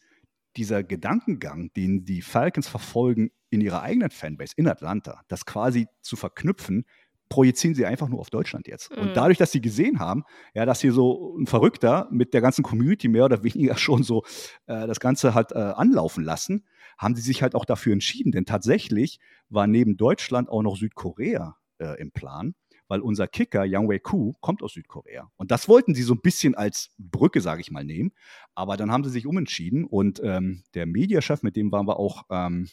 dieser 0.57 0.83
Gedankengang, 0.83 1.73
den 1.73 2.05
die 2.05 2.21
Falcons 2.21 2.67
verfolgen 2.67 3.31
in 3.51 3.61
ihrer 3.61 3.83
eigenen 3.83 4.09
Fanbase 4.09 4.53
in 4.57 4.67
Atlanta, 4.67 5.21
das 5.27 5.45
quasi 5.45 5.87
zu 6.01 6.15
verknüpfen, 6.15 6.85
projizieren 7.29 7.75
sie 7.75 7.85
einfach 7.85 8.09
nur 8.09 8.19
auf 8.19 8.29
Deutschland 8.29 8.67
jetzt. 8.67 8.91
Mhm. 8.91 9.03
Und 9.03 9.17
dadurch, 9.17 9.37
dass 9.37 9.51
sie 9.51 9.61
gesehen 9.61 9.99
haben, 9.99 10.23
ja, 10.53 10.65
dass 10.65 10.81
hier 10.81 10.91
so 10.91 11.37
ein 11.37 11.47
Verrückter 11.47 12.07
mit 12.11 12.33
der 12.33 12.41
ganzen 12.41 12.63
Community 12.63 13.07
mehr 13.07 13.25
oder 13.25 13.43
weniger 13.43 13.77
schon 13.77 14.03
so 14.03 14.23
äh, 14.65 14.87
das 14.87 14.99
Ganze 14.99 15.33
hat 15.33 15.51
äh, 15.51 15.55
anlaufen 15.55 16.23
lassen, 16.23 16.65
haben 16.97 17.15
sie 17.15 17.21
sich 17.21 17.41
halt 17.41 17.55
auch 17.55 17.65
dafür 17.65 17.93
entschieden. 17.93 18.31
Denn 18.31 18.45
tatsächlich 18.45 19.19
war 19.49 19.67
neben 19.67 19.97
Deutschland 19.97 20.49
auch 20.49 20.61
noch 20.61 20.75
Südkorea 20.75 21.57
äh, 21.79 21.99
im 22.01 22.11
Plan 22.11 22.55
weil 22.91 22.99
unser 22.99 23.25
Kicker, 23.25 23.63
Yang 23.63 23.87
Wei 23.87 23.99
Ku, 23.99 24.33
kommt 24.41 24.61
aus 24.61 24.73
Südkorea. 24.73 25.31
Und 25.37 25.49
das 25.49 25.69
wollten 25.69 25.95
sie 25.95 26.03
so 26.03 26.13
ein 26.13 26.19
bisschen 26.19 26.55
als 26.55 26.89
Brücke, 26.97 27.39
sage 27.39 27.61
ich 27.61 27.71
mal, 27.71 27.85
nehmen. 27.85 28.11
Aber 28.53 28.75
dann 28.75 28.91
haben 28.91 29.05
sie 29.05 29.09
sich 29.09 29.25
umentschieden 29.25 29.85
und 29.85 30.19
ähm, 30.21 30.63
der 30.73 30.87
Mediachef, 30.87 31.41
mit 31.41 31.55
dem 31.55 31.71
waren 31.71 31.87
wir 31.87 31.97
auch 31.97 32.25
ähm, 32.29 32.67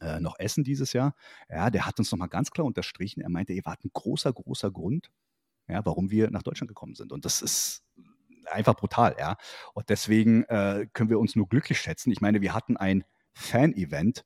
äh, 0.00 0.20
noch 0.20 0.38
essen 0.38 0.64
dieses 0.64 0.92
Jahr, 0.92 1.14
ja, 1.48 1.70
der 1.70 1.86
hat 1.86 1.98
uns 1.98 2.10
nochmal 2.10 2.28
ganz 2.28 2.50
klar 2.50 2.66
unterstrichen. 2.66 3.20
Er 3.20 3.30
meinte, 3.30 3.52
ihr 3.52 3.64
wart 3.64 3.84
ein 3.84 3.90
großer, 3.92 4.32
großer 4.32 4.70
Grund, 4.70 5.10
ja, 5.68 5.84
warum 5.84 6.10
wir 6.10 6.30
nach 6.30 6.42
Deutschland 6.42 6.68
gekommen 6.68 6.94
sind. 6.94 7.12
Und 7.12 7.24
das 7.24 7.42
ist 7.42 7.82
einfach 8.46 8.74
brutal, 8.74 9.16
ja. 9.18 9.36
Und 9.74 9.88
deswegen 9.88 10.44
äh, 10.44 10.86
können 10.92 11.10
wir 11.10 11.18
uns 11.18 11.36
nur 11.36 11.48
glücklich 11.48 11.80
schätzen. 11.80 12.10
Ich 12.12 12.20
meine, 12.20 12.40
wir 12.40 12.54
hatten 12.54 12.76
ein 12.76 13.04
Fan-Event 13.34 14.24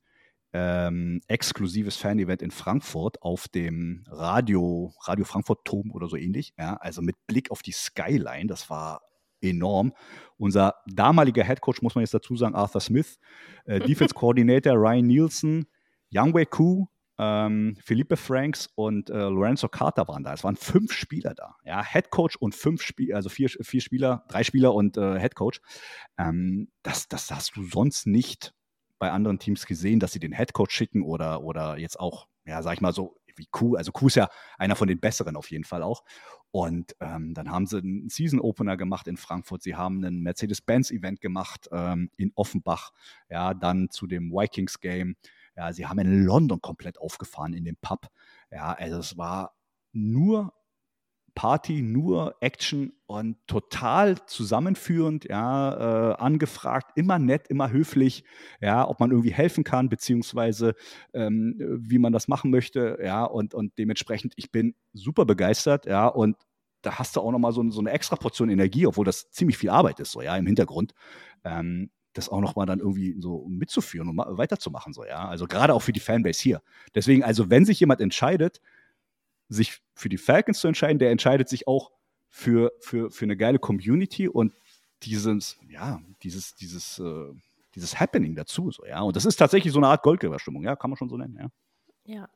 ähm, 0.53 1.21
exklusives 1.27 1.95
Fan-Event 1.95 2.41
in 2.41 2.51
Frankfurt 2.51 3.21
auf 3.21 3.47
dem 3.47 4.03
Radio, 4.07 4.93
Radio 5.03 5.25
Frankfurt 5.25 5.63
Turm 5.65 5.91
oder 5.91 6.07
so 6.07 6.17
ähnlich. 6.17 6.53
Ja, 6.57 6.75
also 6.75 7.01
mit 7.01 7.15
Blick 7.27 7.51
auf 7.51 7.61
die 7.61 7.71
Skyline, 7.71 8.47
das 8.47 8.69
war 8.69 9.01
enorm. 9.41 9.93
Unser 10.37 10.75
damaliger 10.87 11.43
Headcoach, 11.43 11.81
muss 11.81 11.95
man 11.95 12.03
jetzt 12.03 12.13
dazu 12.13 12.35
sagen, 12.35 12.55
Arthur 12.55 12.81
Smith, 12.81 13.19
äh, 13.65 13.79
Defense 13.87 14.13
Coordinator 14.13 14.73
Ryan 14.73 15.05
Nielsen, 15.05 15.67
Youngway 16.13 16.45
Koo, 16.45 16.87
ähm, 17.17 17.77
Philippe 17.83 18.17
Franks 18.17 18.67
und 18.73 19.11
äh, 19.11 19.13
Lorenzo 19.13 19.69
Carter 19.69 20.07
waren 20.07 20.23
da. 20.23 20.33
Es 20.33 20.43
waren 20.43 20.55
fünf 20.55 20.93
Spieler 20.93 21.35
da. 21.35 21.55
Ja, 21.63 21.83
Head 21.85 22.09
Coach 22.09 22.35
und 22.35 22.55
fünf 22.55 22.81
Spieler, 22.81 23.15
also 23.15 23.29
vier, 23.29 23.49
vier 23.49 23.81
Spieler, 23.81 24.25
drei 24.27 24.43
Spieler 24.43 24.73
und 24.73 24.97
äh, 24.97 25.19
Head 25.19 25.35
Coach. 25.35 25.61
Ähm, 26.17 26.69
das, 26.81 27.07
das 27.07 27.29
hast 27.29 27.55
du 27.55 27.63
sonst 27.63 28.07
nicht 28.07 28.55
bei 28.97 29.11
anderen 29.11 29.37
Teams 29.37 29.67
gesehen, 29.67 29.99
dass 29.99 30.13
sie 30.13 30.19
den 30.19 30.31
Headcoach 30.31 30.71
schicken 30.71 31.03
oder, 31.03 31.43
oder 31.43 31.77
jetzt 31.77 31.99
auch, 31.99 32.27
ja, 32.45 32.63
sag 32.63 32.73
ich 32.73 32.81
mal 32.81 32.93
so, 32.93 33.20
wie 33.37 33.47
Q. 33.47 33.75
Also 33.75 33.91
Q 33.91 34.07
ist 34.07 34.15
ja 34.15 34.29
einer 34.57 34.75
von 34.75 34.87
den 34.87 34.99
besseren 34.99 35.35
auf 35.35 35.51
jeden 35.51 35.63
Fall 35.63 35.83
auch. 35.83 36.03
Und 36.51 36.95
ähm, 36.99 37.33
dann 37.33 37.49
haben 37.49 37.65
sie 37.65 37.77
einen 37.77 38.09
Season 38.09 38.39
Opener 38.39 38.75
gemacht 38.75 39.07
in 39.07 39.17
Frankfurt. 39.17 39.63
Sie 39.63 39.75
haben 39.75 40.03
einen 40.03 40.21
Mercedes-Benz-Event 40.21 41.21
gemacht 41.21 41.69
ähm, 41.71 42.09
in 42.17 42.31
Offenbach. 42.35 42.91
Ja, 43.29 43.53
dann 43.53 43.89
zu 43.89 44.05
dem 44.05 44.31
Vikings-Game. 44.31 45.15
Ja, 45.55 45.71
sie 45.71 45.87
haben 45.87 45.99
in 45.99 46.25
London 46.25 46.61
komplett 46.61 46.99
aufgefahren 46.99 47.53
in 47.53 47.63
dem 47.63 47.77
Pub. 47.77 48.07
Ja, 48.51 48.73
also 48.73 48.97
es 48.97 49.17
war 49.17 49.55
nur 49.93 50.53
Party, 51.35 51.81
nur 51.81 52.35
Action 52.39 52.93
und 53.05 53.37
total 53.47 54.25
zusammenführend, 54.25 55.25
ja, 55.25 56.11
äh, 56.11 56.15
angefragt, 56.15 56.91
immer 56.95 57.19
nett, 57.19 57.47
immer 57.47 57.71
höflich, 57.71 58.23
ja, 58.59 58.87
ob 58.87 58.99
man 58.99 59.11
irgendwie 59.11 59.33
helfen 59.33 59.63
kann, 59.63 59.89
beziehungsweise 59.89 60.75
ähm, 61.13 61.55
wie 61.59 61.99
man 61.99 62.13
das 62.13 62.27
machen 62.27 62.51
möchte, 62.51 62.99
ja, 63.03 63.23
und, 63.23 63.53
und 63.53 63.77
dementsprechend, 63.77 64.33
ich 64.35 64.51
bin 64.51 64.75
super 64.93 65.25
begeistert, 65.25 65.85
ja, 65.85 66.07
und 66.07 66.37
da 66.81 66.97
hast 66.97 67.15
du 67.15 67.21
auch 67.21 67.31
nochmal 67.31 67.51
so, 67.53 67.69
so 67.69 67.79
eine 67.79 67.91
extra 67.91 68.15
Portion 68.15 68.49
Energie, 68.49 68.87
obwohl 68.87 69.05
das 69.05 69.29
ziemlich 69.31 69.57
viel 69.57 69.69
Arbeit 69.69 69.99
ist, 69.99 70.11
so, 70.11 70.21
ja, 70.21 70.35
im 70.37 70.47
Hintergrund. 70.47 70.93
Ähm, 71.43 71.91
das 72.13 72.27
auch 72.27 72.41
nochmal 72.41 72.65
dann 72.65 72.79
irgendwie 72.79 73.15
so 73.19 73.47
mitzuführen 73.47 74.09
und 74.09 74.17
weiterzumachen, 74.17 74.93
so, 74.93 75.05
ja. 75.05 75.27
Also 75.27 75.47
gerade 75.47 75.73
auch 75.73 75.81
für 75.81 75.93
die 75.93 75.99
Fanbase 75.99 76.41
hier. 76.41 76.61
Deswegen, 76.93 77.23
also, 77.23 77.49
wenn 77.49 77.65
sich 77.65 77.79
jemand 77.79 78.01
entscheidet, 78.01 78.59
sich 79.51 79.81
für 79.93 80.09
die 80.09 80.17
Falcons 80.17 80.59
zu 80.59 80.67
entscheiden, 80.67 80.97
der 80.97 81.11
entscheidet 81.11 81.49
sich 81.49 81.67
auch 81.67 81.91
für, 82.29 82.71
für, 82.79 83.11
für 83.11 83.25
eine 83.25 83.35
geile 83.35 83.59
Community 83.59 84.27
und 84.27 84.53
dieses, 85.03 85.57
ja, 85.67 85.99
dieses, 86.23 86.55
dieses, 86.55 86.99
äh, 86.99 87.33
dieses 87.75 87.99
Happening 87.99 88.35
dazu, 88.35 88.71
so, 88.71 88.85
ja. 88.85 89.01
Und 89.01 89.15
das 89.15 89.25
ist 89.25 89.35
tatsächlich 89.35 89.73
so 89.73 89.79
eine 89.79 89.87
Art 89.87 90.03
Goldgräberstimmung, 90.03 90.63
ja, 90.63 90.75
kann 90.75 90.89
man 90.89 90.97
schon 90.97 91.09
so 91.09 91.17
nennen, 91.17 91.37
ja. 91.37 91.47
Ja, 92.05 92.29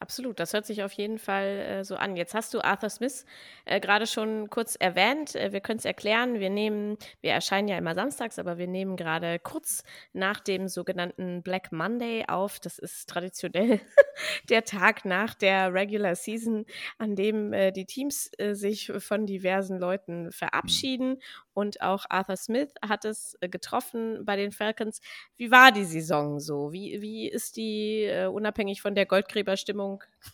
Absolut, 0.00 0.38
das 0.38 0.52
hört 0.52 0.64
sich 0.64 0.84
auf 0.84 0.92
jeden 0.92 1.18
Fall 1.18 1.46
äh, 1.46 1.84
so 1.84 1.96
an. 1.96 2.14
Jetzt 2.14 2.32
hast 2.32 2.54
du 2.54 2.60
Arthur 2.60 2.88
Smith 2.88 3.26
äh, 3.64 3.80
gerade 3.80 4.06
schon 4.06 4.48
kurz 4.48 4.76
erwähnt. 4.76 5.34
Äh, 5.34 5.52
wir 5.52 5.60
können 5.60 5.80
es 5.80 5.84
erklären. 5.84 6.38
Wir 6.38 6.50
nehmen, 6.50 6.98
wir 7.20 7.32
erscheinen 7.32 7.66
ja 7.66 7.76
immer 7.76 7.96
samstags, 7.96 8.38
aber 8.38 8.58
wir 8.58 8.68
nehmen 8.68 8.96
gerade 8.96 9.40
kurz 9.40 9.82
nach 10.12 10.38
dem 10.38 10.68
sogenannten 10.68 11.42
Black 11.42 11.72
Monday 11.72 12.24
auf. 12.28 12.60
Das 12.60 12.78
ist 12.78 13.08
traditionell 13.08 13.80
der 14.48 14.62
Tag 14.62 15.04
nach 15.04 15.34
der 15.34 15.74
Regular 15.74 16.14
Season, 16.14 16.64
an 16.98 17.16
dem 17.16 17.52
äh, 17.52 17.72
die 17.72 17.86
Teams 17.86 18.30
äh, 18.38 18.54
sich 18.54 18.92
von 18.98 19.26
diversen 19.26 19.80
Leuten 19.80 20.30
verabschieden 20.30 21.20
und 21.54 21.80
auch 21.80 22.04
Arthur 22.08 22.36
Smith 22.36 22.72
hat 22.88 23.04
es 23.04 23.36
äh, 23.40 23.48
getroffen 23.48 24.24
bei 24.24 24.36
den 24.36 24.52
Falcons. 24.52 25.00
Wie 25.36 25.50
war 25.50 25.72
die 25.72 25.84
Saison 25.84 26.38
so? 26.38 26.72
Wie, 26.72 27.02
wie 27.02 27.28
ist 27.28 27.56
die, 27.56 28.08
unabhängig 28.30 28.80
von 28.80 28.94
der 28.94 29.06
Goldgräberstimmung 29.06 29.87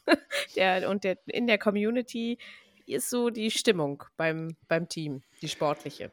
der, 0.56 0.88
und 0.88 1.04
der, 1.04 1.18
in 1.26 1.46
der 1.46 1.58
Community, 1.58 2.38
wie 2.86 2.94
ist 2.94 3.10
so 3.10 3.30
die 3.30 3.50
Stimmung 3.50 4.04
beim, 4.16 4.56
beim 4.68 4.88
Team, 4.88 5.22
die 5.42 5.48
sportliche? 5.48 6.10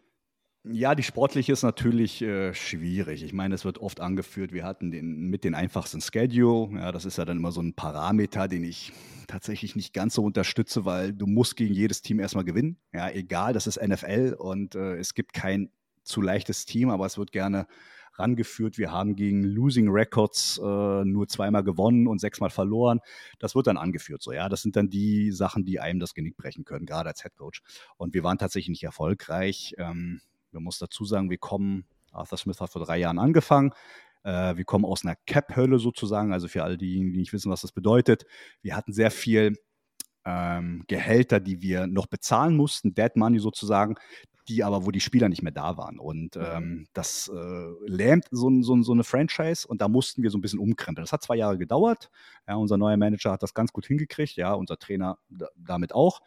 Ja, 0.63 0.93
die 0.93 1.01
sportliche 1.01 1.51
ist 1.51 1.63
natürlich 1.63 2.21
äh, 2.21 2.53
schwierig. 2.53 3.23
Ich 3.23 3.33
meine, 3.33 3.55
es 3.55 3.65
wird 3.65 3.79
oft 3.79 3.99
angeführt, 3.99 4.53
wir 4.53 4.63
hatten 4.63 4.91
den, 4.91 5.29
mit 5.29 5.43
den 5.43 5.55
einfachsten 5.55 6.01
Schedule. 6.01 6.79
Ja, 6.79 6.91
das 6.91 7.05
ist 7.05 7.17
ja 7.17 7.25
dann 7.25 7.37
immer 7.37 7.51
so 7.51 7.61
ein 7.61 7.73
Parameter, 7.73 8.47
den 8.47 8.63
ich 8.63 8.93
tatsächlich 9.25 9.75
nicht 9.75 9.91
ganz 9.91 10.13
so 10.13 10.23
unterstütze, 10.23 10.85
weil 10.85 11.13
du 11.13 11.25
musst 11.25 11.55
gegen 11.55 11.73
jedes 11.73 12.03
Team 12.03 12.19
erstmal 12.19 12.43
gewinnen. 12.43 12.77
Ja, 12.93 13.09
egal, 13.09 13.53
das 13.53 13.65
ist 13.65 13.81
NFL 13.81 14.35
und 14.37 14.75
äh, 14.75 14.97
es 14.97 15.15
gibt 15.15 15.33
kein 15.33 15.71
zu 16.03 16.21
leichtes 16.21 16.65
Team, 16.65 16.91
aber 16.91 17.07
es 17.07 17.17
wird 17.17 17.31
gerne 17.31 17.65
rangeführt. 18.13 18.77
Wir 18.77 18.91
haben 18.91 19.15
gegen 19.15 19.43
Losing 19.43 19.89
Records 19.89 20.59
äh, 20.63 21.05
nur 21.05 21.27
zweimal 21.27 21.63
gewonnen 21.63 22.07
und 22.07 22.19
sechsmal 22.19 22.49
verloren. 22.49 22.99
Das 23.39 23.55
wird 23.55 23.67
dann 23.67 23.77
angeführt. 23.77 24.21
So, 24.21 24.31
ja, 24.31 24.49
das 24.49 24.61
sind 24.61 24.75
dann 24.75 24.89
die 24.89 25.31
Sachen, 25.31 25.65
die 25.65 25.79
einem 25.79 25.99
das 25.99 26.13
Genick 26.13 26.37
brechen 26.37 26.65
können, 26.65 26.85
gerade 26.85 27.09
als 27.09 27.21
Head 27.23 27.35
Coach. 27.35 27.61
Und 27.97 28.13
wir 28.13 28.23
waren 28.23 28.37
tatsächlich 28.37 28.69
nicht 28.69 28.83
erfolgreich. 28.83 29.75
Ähm, 29.77 30.21
man 30.51 30.63
muss 30.63 30.79
dazu 30.79 31.05
sagen, 31.05 31.29
wir 31.29 31.37
kommen, 31.37 31.85
Arthur 32.11 32.37
Smith 32.37 32.59
hat 32.59 32.71
vor 32.71 32.83
drei 32.83 32.97
Jahren 32.97 33.19
angefangen. 33.19 33.71
Äh, 34.23 34.55
wir 34.57 34.65
kommen 34.65 34.85
aus 34.85 35.03
einer 35.03 35.15
Cap-Hölle 35.25 35.79
sozusagen, 35.79 36.33
also 36.33 36.47
für 36.47 36.63
alle 36.63 36.77
diejenigen, 36.77 37.13
die 37.13 37.19
nicht 37.19 37.33
wissen, 37.33 37.51
was 37.51 37.61
das 37.61 37.71
bedeutet. 37.71 38.25
Wir 38.61 38.75
hatten 38.75 38.93
sehr 38.93 39.11
viel 39.11 39.55
ähm, 40.25 40.83
Gehälter, 40.87 41.39
die 41.39 41.61
wir 41.61 41.87
noch 41.87 42.07
bezahlen 42.07 42.55
mussten, 42.55 42.93
Dead 42.93 43.15
Money 43.15 43.39
sozusagen, 43.39 43.95
die 44.47 44.63
aber, 44.63 44.85
wo 44.85 44.91
die 44.91 44.99
Spieler 44.99 45.29
nicht 45.29 45.41
mehr 45.41 45.51
da 45.51 45.77
waren. 45.77 45.99
Und 45.99 46.35
mhm. 46.35 46.43
ähm, 46.43 46.87
das 46.93 47.31
äh, 47.33 47.87
lähmt 47.87 48.25
so, 48.31 48.49
so, 48.61 48.81
so, 48.81 48.91
eine 48.91 49.03
Franchise 49.03 49.67
und 49.67 49.81
da 49.81 49.87
mussten 49.87 50.23
wir 50.23 50.29
so 50.29 50.37
ein 50.37 50.41
bisschen 50.41 50.59
umkrempeln. 50.59 51.03
Das 51.03 51.13
hat 51.13 51.23
zwei 51.23 51.35
Jahre 51.35 51.57
gedauert. 51.57 52.09
Ja, 52.47 52.55
unser 52.55 52.77
neuer 52.77 52.97
Manager 52.97 53.31
hat 53.31 53.43
das 53.43 53.53
ganz 53.53 53.71
gut 53.71 53.85
hingekriegt, 53.85 54.35
ja, 54.35 54.53
unser 54.53 54.77
Trainer 54.77 55.17
damit 55.55 55.93
auch. 55.93 56.21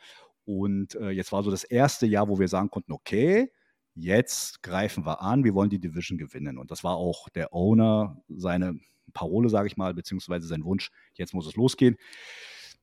Und 0.44 0.94
äh, 0.96 1.10
jetzt 1.10 1.32
war 1.32 1.42
so 1.42 1.50
das 1.50 1.64
erste 1.64 2.06
Jahr, 2.06 2.28
wo 2.28 2.38
wir 2.38 2.48
sagen 2.48 2.70
konnten, 2.70 2.92
okay, 2.92 3.50
jetzt 3.94 4.62
greifen 4.62 5.06
wir 5.06 5.22
an, 5.22 5.44
wir 5.44 5.54
wollen 5.54 5.70
die 5.70 5.78
Division 5.78 6.18
gewinnen. 6.18 6.58
Und 6.58 6.70
das 6.70 6.84
war 6.84 6.96
auch 6.96 7.28
der 7.30 7.54
Owner, 7.54 8.22
seine 8.28 8.78
Parole, 9.12 9.48
sage 9.48 9.68
ich 9.68 9.76
mal, 9.76 9.94
beziehungsweise 9.94 10.46
sein 10.46 10.64
Wunsch, 10.64 10.90
jetzt 11.14 11.34
muss 11.34 11.46
es 11.46 11.56
losgehen. 11.56 11.96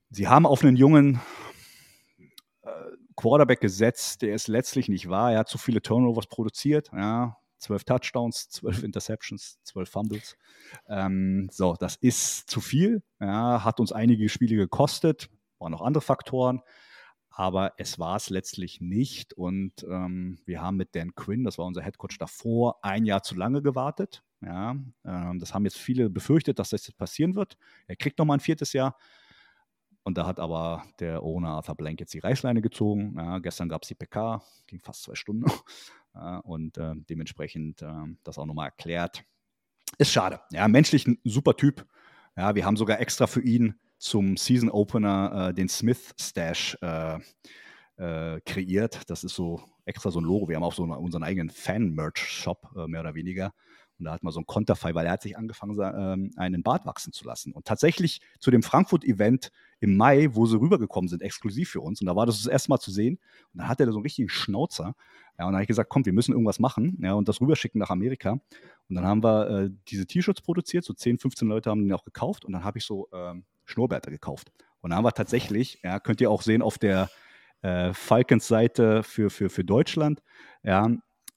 Sie 0.09 0.27
haben 0.27 0.45
auf 0.45 0.63
einen 0.63 0.75
jungen 0.75 1.19
Quarterback 3.22 3.61
gesetzt, 3.61 4.22
der 4.22 4.34
es 4.34 4.47
letztlich 4.47 4.89
nicht 4.89 5.09
war. 5.09 5.32
Er 5.32 5.39
hat 5.39 5.49
zu 5.49 5.57
viele 5.57 5.82
Turnovers 5.82 6.28
produziert, 6.28 6.89
ja, 6.93 7.38
zwölf 7.57 7.84
Touchdowns, 7.84 8.49
zwölf 8.49 8.84
Interceptions, 8.84 9.59
zwölf 9.63 9.89
Fumbles. 9.89 10.38
Ähm, 10.88 11.47
so, 11.51 11.76
das 11.80 11.95
ist 11.97 12.49
zu 12.49 12.61
viel. 12.61 13.03
Ja, 13.19 13.63
hat 13.63 13.80
uns 13.80 13.91
einige 13.91 14.28
Spiele 14.30 14.55
gekostet, 14.55 15.30
waren 15.59 15.72
noch 15.72 15.82
andere 15.82 16.01
Faktoren 16.01 16.61
aber 17.34 17.74
es 17.78 17.97
war 17.97 18.17
es 18.17 18.30
letztlich 18.30 18.82
nicht. 18.82 19.34
Und 19.34 19.84
ähm, 19.89 20.38
wir 20.45 20.61
haben 20.61 20.76
mit 20.76 20.95
Dan 20.95 21.15
Quinn, 21.15 21.43
das 21.45 21.57
war 21.57 21.65
unser 21.65 21.82
Headcoach 21.82 22.17
davor, 22.19 22.84
ein 22.84 23.05
Jahr 23.05 23.24
zu 23.24 23.36
lange 23.36 23.61
gewartet. 23.61 24.22
Ja, 24.41 24.76
ähm, 25.05 25.39
das 25.39 25.53
haben 25.53 25.63
jetzt 25.63 25.78
viele 25.78 26.09
befürchtet, 26.09 26.59
dass 26.59 26.72
das 26.72 26.86
jetzt 26.88 26.97
passieren 26.97 27.36
wird. 27.36 27.57
Er 27.88 27.95
kriegt 27.95 28.19
noch 28.19 28.26
mal 28.26 28.36
ein 28.36 28.41
viertes 28.41 28.74
Jahr. 28.74 28.97
Und 30.04 30.18
da 30.18 30.26
hat 30.26 30.39
aber 30.39 30.84
der 30.99 31.24
Owner 31.24 31.49
Arthur 31.49 31.76
Blank 31.76 31.99
jetzt 31.99 32.14
die 32.14 32.20
Reißleine 32.20 32.62
gezogen. 32.62 33.16
Ja, 33.18 33.39
gestern 33.39 33.70
gab 33.70 33.84
es 33.84 33.88
die 33.88 33.95
PK, 33.95 34.41
ging 34.68 34.82
fast 34.82 35.04
zwei 35.04 35.16
Stunden. 35.16 35.45
Ja, 36.14 36.39
und 36.39 36.78
äh, 36.78 36.93
dementsprechend 37.10 37.82
äh, 37.82 37.88
das 38.26 38.38
auch 38.38 38.45
nochmal 38.45 38.66
erklärt. 38.66 39.24
Ist 39.97 40.12
schade. 40.12 40.41
Ja, 40.52 40.68
menschlich 40.68 41.08
ein 41.08 41.20
super 41.24 41.56
Typ. 41.56 41.88
Ja, 42.36 42.54
wir 42.54 42.66
haben 42.66 42.76
sogar 42.76 42.99
extra 42.99 43.28
für 43.28 43.41
ihn 43.41 43.80
zum 43.97 44.36
Season 44.36 44.70
Opener 44.70 45.49
äh, 45.49 45.54
den 45.54 45.70
Smith 45.70 46.14
Stash 46.20 46.78
äh, 46.82 47.20
äh, 47.95 48.41
kreiert. 48.41 49.10
Das 49.10 49.24
ist 49.24 49.36
so 49.36 49.62
extra 49.86 50.12
so 50.12 50.20
ein 50.20 50.26
Logo. 50.26 50.49
Wir 50.49 50.56
haben 50.56 50.64
auch 50.64 50.74
so 50.74 50.84
unseren 50.84 51.24
eigenen 51.24 51.49
Fan-Merch-Shop, 51.49 52.72
äh, 52.76 52.88
mehr 52.88 53.02
oder 53.02 53.16
weniger. 53.16 53.54
Und 54.02 54.06
da 54.06 54.14
hat 54.14 54.24
man 54.24 54.34
so 54.34 54.39
ein 54.39 54.47
Konterfei, 54.47 54.95
weil 54.95 55.06
er 55.06 55.12
hat 55.12 55.22
sich 55.22 55.38
angefangen, 55.38 55.78
ähm, 55.80 56.32
einen 56.36 56.64
Bart 56.64 56.88
wachsen 56.88 57.14
zu 57.14 57.24
lassen. 57.24 57.54
Und 57.54 57.66
tatsächlich 57.66 58.20
zu 58.39 58.49
dem 58.49 58.64
Frankfurt-Event 58.64 59.52
im 59.80 59.95
Mai, 59.95 60.30
wo 60.32 60.47
sie 60.47 60.60
rübergekommen 60.60 61.08
sind, 61.08 61.22
exklusiv 61.22 61.70
für 61.70 61.82
uns. 61.82 62.02
Und 62.02 62.08
da 62.08 62.16
war 62.16 62.26
das 62.26 62.38
das 62.39 62.47
erste 62.47 62.72
Mal 62.72 62.80
zu 62.80 62.89
sehen. 62.89 63.20
Und 63.54 63.60
dann 63.60 63.68
hatte 63.68 63.84
er 63.84 63.91
so 63.91 63.99
einen 63.99 64.04
richtigen 64.04 64.28
Schnauzer. 64.28 64.95
Ja, 65.38 65.45
und 65.45 65.52
dann 65.52 65.54
habe 65.54 65.62
ich 65.62 65.68
gesagt, 65.68 65.91
komm, 65.91 66.04
wir 66.04 66.14
müssen 66.14 66.32
irgendwas 66.32 66.58
machen 66.58 66.97
ja, 66.99 67.14
und 67.14 67.28
das 67.28 67.41
rüberschicken 67.41 67.78
nach 67.78 67.91
Amerika. 67.91 68.32
Und 68.89 68.95
dann 68.95 69.06
haben 69.06 69.24
wir 69.24 69.49
äh, 69.49 69.70
diese 69.88 70.08
T-Shirts 70.08 70.41
produziert. 70.41 70.84
So 70.84 70.93
10, 70.93 71.20
15 71.20 71.47
Leute 71.47 71.70
haben 71.70 71.84
den 71.84 71.93
auch 71.93 72.04
gekauft. 72.04 72.43
Und 72.43 72.54
dann 72.54 72.64
habe 72.64 72.80
ich 72.80 72.86
so 72.86 73.08
ähm, 73.14 73.45
Schnurrbärte 73.66 74.10
gekauft. 74.10 74.52
Und 74.82 74.89
dann 74.89 74.97
haben 74.97 75.06
wir 75.06 75.12
tatsächlich, 75.12 75.80
ja, 75.84 75.99
könnt 75.99 76.22
ihr 76.22 76.32
auch 76.32 76.41
sehen 76.41 76.64
auf 76.64 76.80
der 76.80 77.12
äh, 77.62 77.93
Falcons-Seite 77.93 79.04
für, 79.04 79.30
für, 79.30 79.52
für 79.52 79.64
Deutschland, 79.64 80.24
ja, 80.64 80.89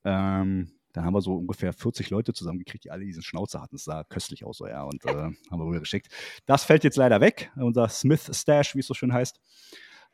ähm, 0.05 0.71
dann 0.95 1.05
haben 1.05 1.13
wir 1.13 1.21
so 1.21 1.35
ungefähr 1.35 1.73
40 1.73 2.09
Leute 2.11 2.33
zusammengekriegt, 2.33 2.85
die 2.85 2.91
alle 2.91 3.05
diesen 3.05 3.23
Schnauzer 3.23 3.61
hatten. 3.61 3.77
Es 3.77 3.85
sah 3.85 4.05
köstlich 4.05 4.45
aus, 4.45 4.59
so, 4.59 4.67
ja, 4.67 4.85
und 4.85 5.05
äh, 5.05 5.13
haben 5.13 5.37
wir 5.51 5.67
rüber 5.67 5.81
geschickt. 5.81 6.09
Das 6.47 6.65
fällt 6.65 6.85
jetzt 6.85 6.97
leider 6.97 7.21
weg, 7.21 7.51
unser 7.57 7.89
Smith-Stash, 7.89 8.75
wie 8.75 8.81
es 8.81 8.87
so 8.87 8.95
schön 8.95 9.13
heißt. 9.13 9.41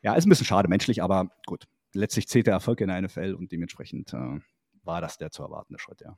Ja, 0.01 0.15
ist 0.15 0.25
ein 0.25 0.29
bisschen 0.29 0.47
schade, 0.47 0.67
menschlich, 0.67 1.01
aber 1.01 1.31
gut. 1.45 1.67
Letztlich 1.93 2.27
zählt 2.27 2.47
der 2.47 2.53
Erfolg 2.53 2.81
in 2.81 2.87
der 2.87 3.01
NFL 3.01 3.35
und 3.37 3.51
dementsprechend 3.51 4.13
äh, 4.13 4.39
war 4.83 5.01
das 5.01 5.17
der 5.17 5.29
zu 5.29 5.43
erwartende 5.43 5.79
Schritt, 5.79 6.01
ja. 6.01 6.17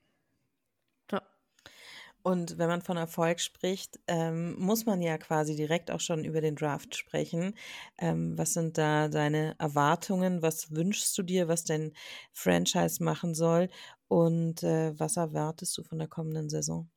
Und 2.23 2.57
wenn 2.57 2.69
man 2.69 2.81
von 2.81 2.95
Erfolg 2.95 3.41
spricht, 3.41 3.99
ähm, 4.07 4.55
muss 4.57 4.85
man 4.85 5.01
ja 5.01 5.17
quasi 5.17 5.57
direkt 5.57 5.91
auch 5.91 5.99
schon 5.99 6.23
über 6.23 6.39
den 6.39 6.55
Draft 6.55 6.95
sprechen. 6.95 7.53
Ähm, 7.97 8.37
was 8.37 8.53
sind 8.53 8.77
da 8.77 9.09
deine 9.09 9.55
Erwartungen? 9.59 10.41
Was 10.41 10.71
wünschst 10.71 11.17
du 11.17 11.23
dir, 11.23 11.49
was 11.49 11.65
dein 11.65 11.91
Franchise 12.31 13.03
machen 13.03 13.35
soll? 13.35 13.69
Und 14.13 14.61
äh, 14.61 14.93
was 14.99 15.17
erwartest 15.17 15.75
du 15.75 15.81
von 15.81 15.97
der 15.97 16.07
kommenden 16.07 16.47
Saison? 16.47 16.87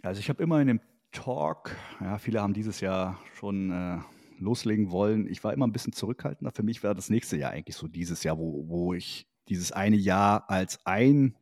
Also 0.00 0.18
ich 0.18 0.30
habe 0.30 0.42
immer 0.42 0.62
in 0.62 0.68
dem 0.68 0.80
Talk, 1.12 1.76
ja, 2.00 2.16
viele 2.16 2.40
haben 2.40 2.54
dieses 2.54 2.80
Jahr 2.80 3.20
schon 3.34 3.70
äh, 3.70 3.98
loslegen 4.38 4.90
wollen. 4.90 5.26
Ich 5.26 5.44
war 5.44 5.52
immer 5.52 5.66
ein 5.66 5.72
bisschen 5.72 5.92
zurückhaltender. 5.92 6.52
Für 6.52 6.62
mich 6.62 6.82
wäre 6.82 6.94
das 6.94 7.10
nächste 7.10 7.36
Jahr 7.36 7.50
eigentlich 7.50 7.76
so 7.76 7.86
dieses 7.86 8.22
Jahr, 8.22 8.38
wo, 8.38 8.66
wo 8.66 8.94
ich 8.94 9.28
dieses 9.50 9.72
eine 9.72 9.96
Jahr 9.96 10.48
als 10.48 10.86
ein 10.86 11.36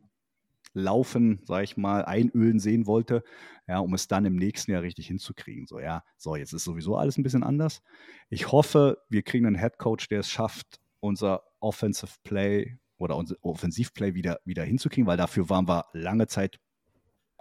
Laufen, 0.73 1.39
sage 1.45 1.63
ich 1.63 1.77
mal, 1.77 2.03
einölen 2.03 2.59
sehen 2.59 2.85
wollte, 2.85 3.23
ja, 3.65 3.79
um 3.79 3.93
es 3.93 4.09
dann 4.09 4.25
im 4.25 4.35
nächsten 4.35 4.71
Jahr 4.71 4.81
richtig 4.81 5.07
hinzukriegen. 5.07 5.67
So, 5.67 5.79
ja, 5.79 6.03
so, 6.17 6.35
jetzt 6.35 6.51
ist 6.51 6.65
sowieso 6.65 6.97
alles 6.97 7.17
ein 7.17 7.23
bisschen 7.23 7.43
anders. 7.43 7.81
Ich 8.29 8.51
hoffe, 8.51 8.97
wir 9.07 9.23
kriegen 9.23 9.45
einen 9.45 9.57
Head 9.57 9.77
Coach, 9.77 10.09
der 10.09 10.19
es 10.19 10.29
schafft, 10.29 10.81
unser 10.99 11.43
Offensive 11.61 12.15
Play 12.23 12.77
oder 12.99 13.15
unser 13.15 13.35
Offensivplay 13.41 14.13
wieder, 14.13 14.39
wieder 14.45 14.63
hinzukriegen, 14.63 15.07
weil 15.07 15.17
dafür 15.17 15.49
waren 15.49 15.67
wir 15.67 15.85
lange 15.93 16.27
Zeit 16.27 16.59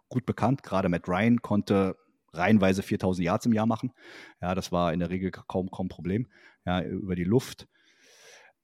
gut 0.08 0.24
bekannt. 0.24 0.62
Gerade 0.62 0.88
Matt 0.88 1.08
Ryan 1.08 1.42
konnte 1.42 1.96
reihenweise 2.32 2.82
4000 2.82 3.24
Yards 3.24 3.46
im 3.46 3.52
Jahr 3.52 3.66
machen. 3.66 3.92
Ja, 4.40 4.54
das 4.54 4.72
war 4.72 4.92
in 4.92 5.00
der 5.00 5.10
Regel 5.10 5.30
kaum, 5.30 5.70
kaum 5.70 5.88
Problem. 5.88 6.28
Ja, 6.64 6.82
über 6.82 7.16
die 7.16 7.24
Luft. 7.24 7.68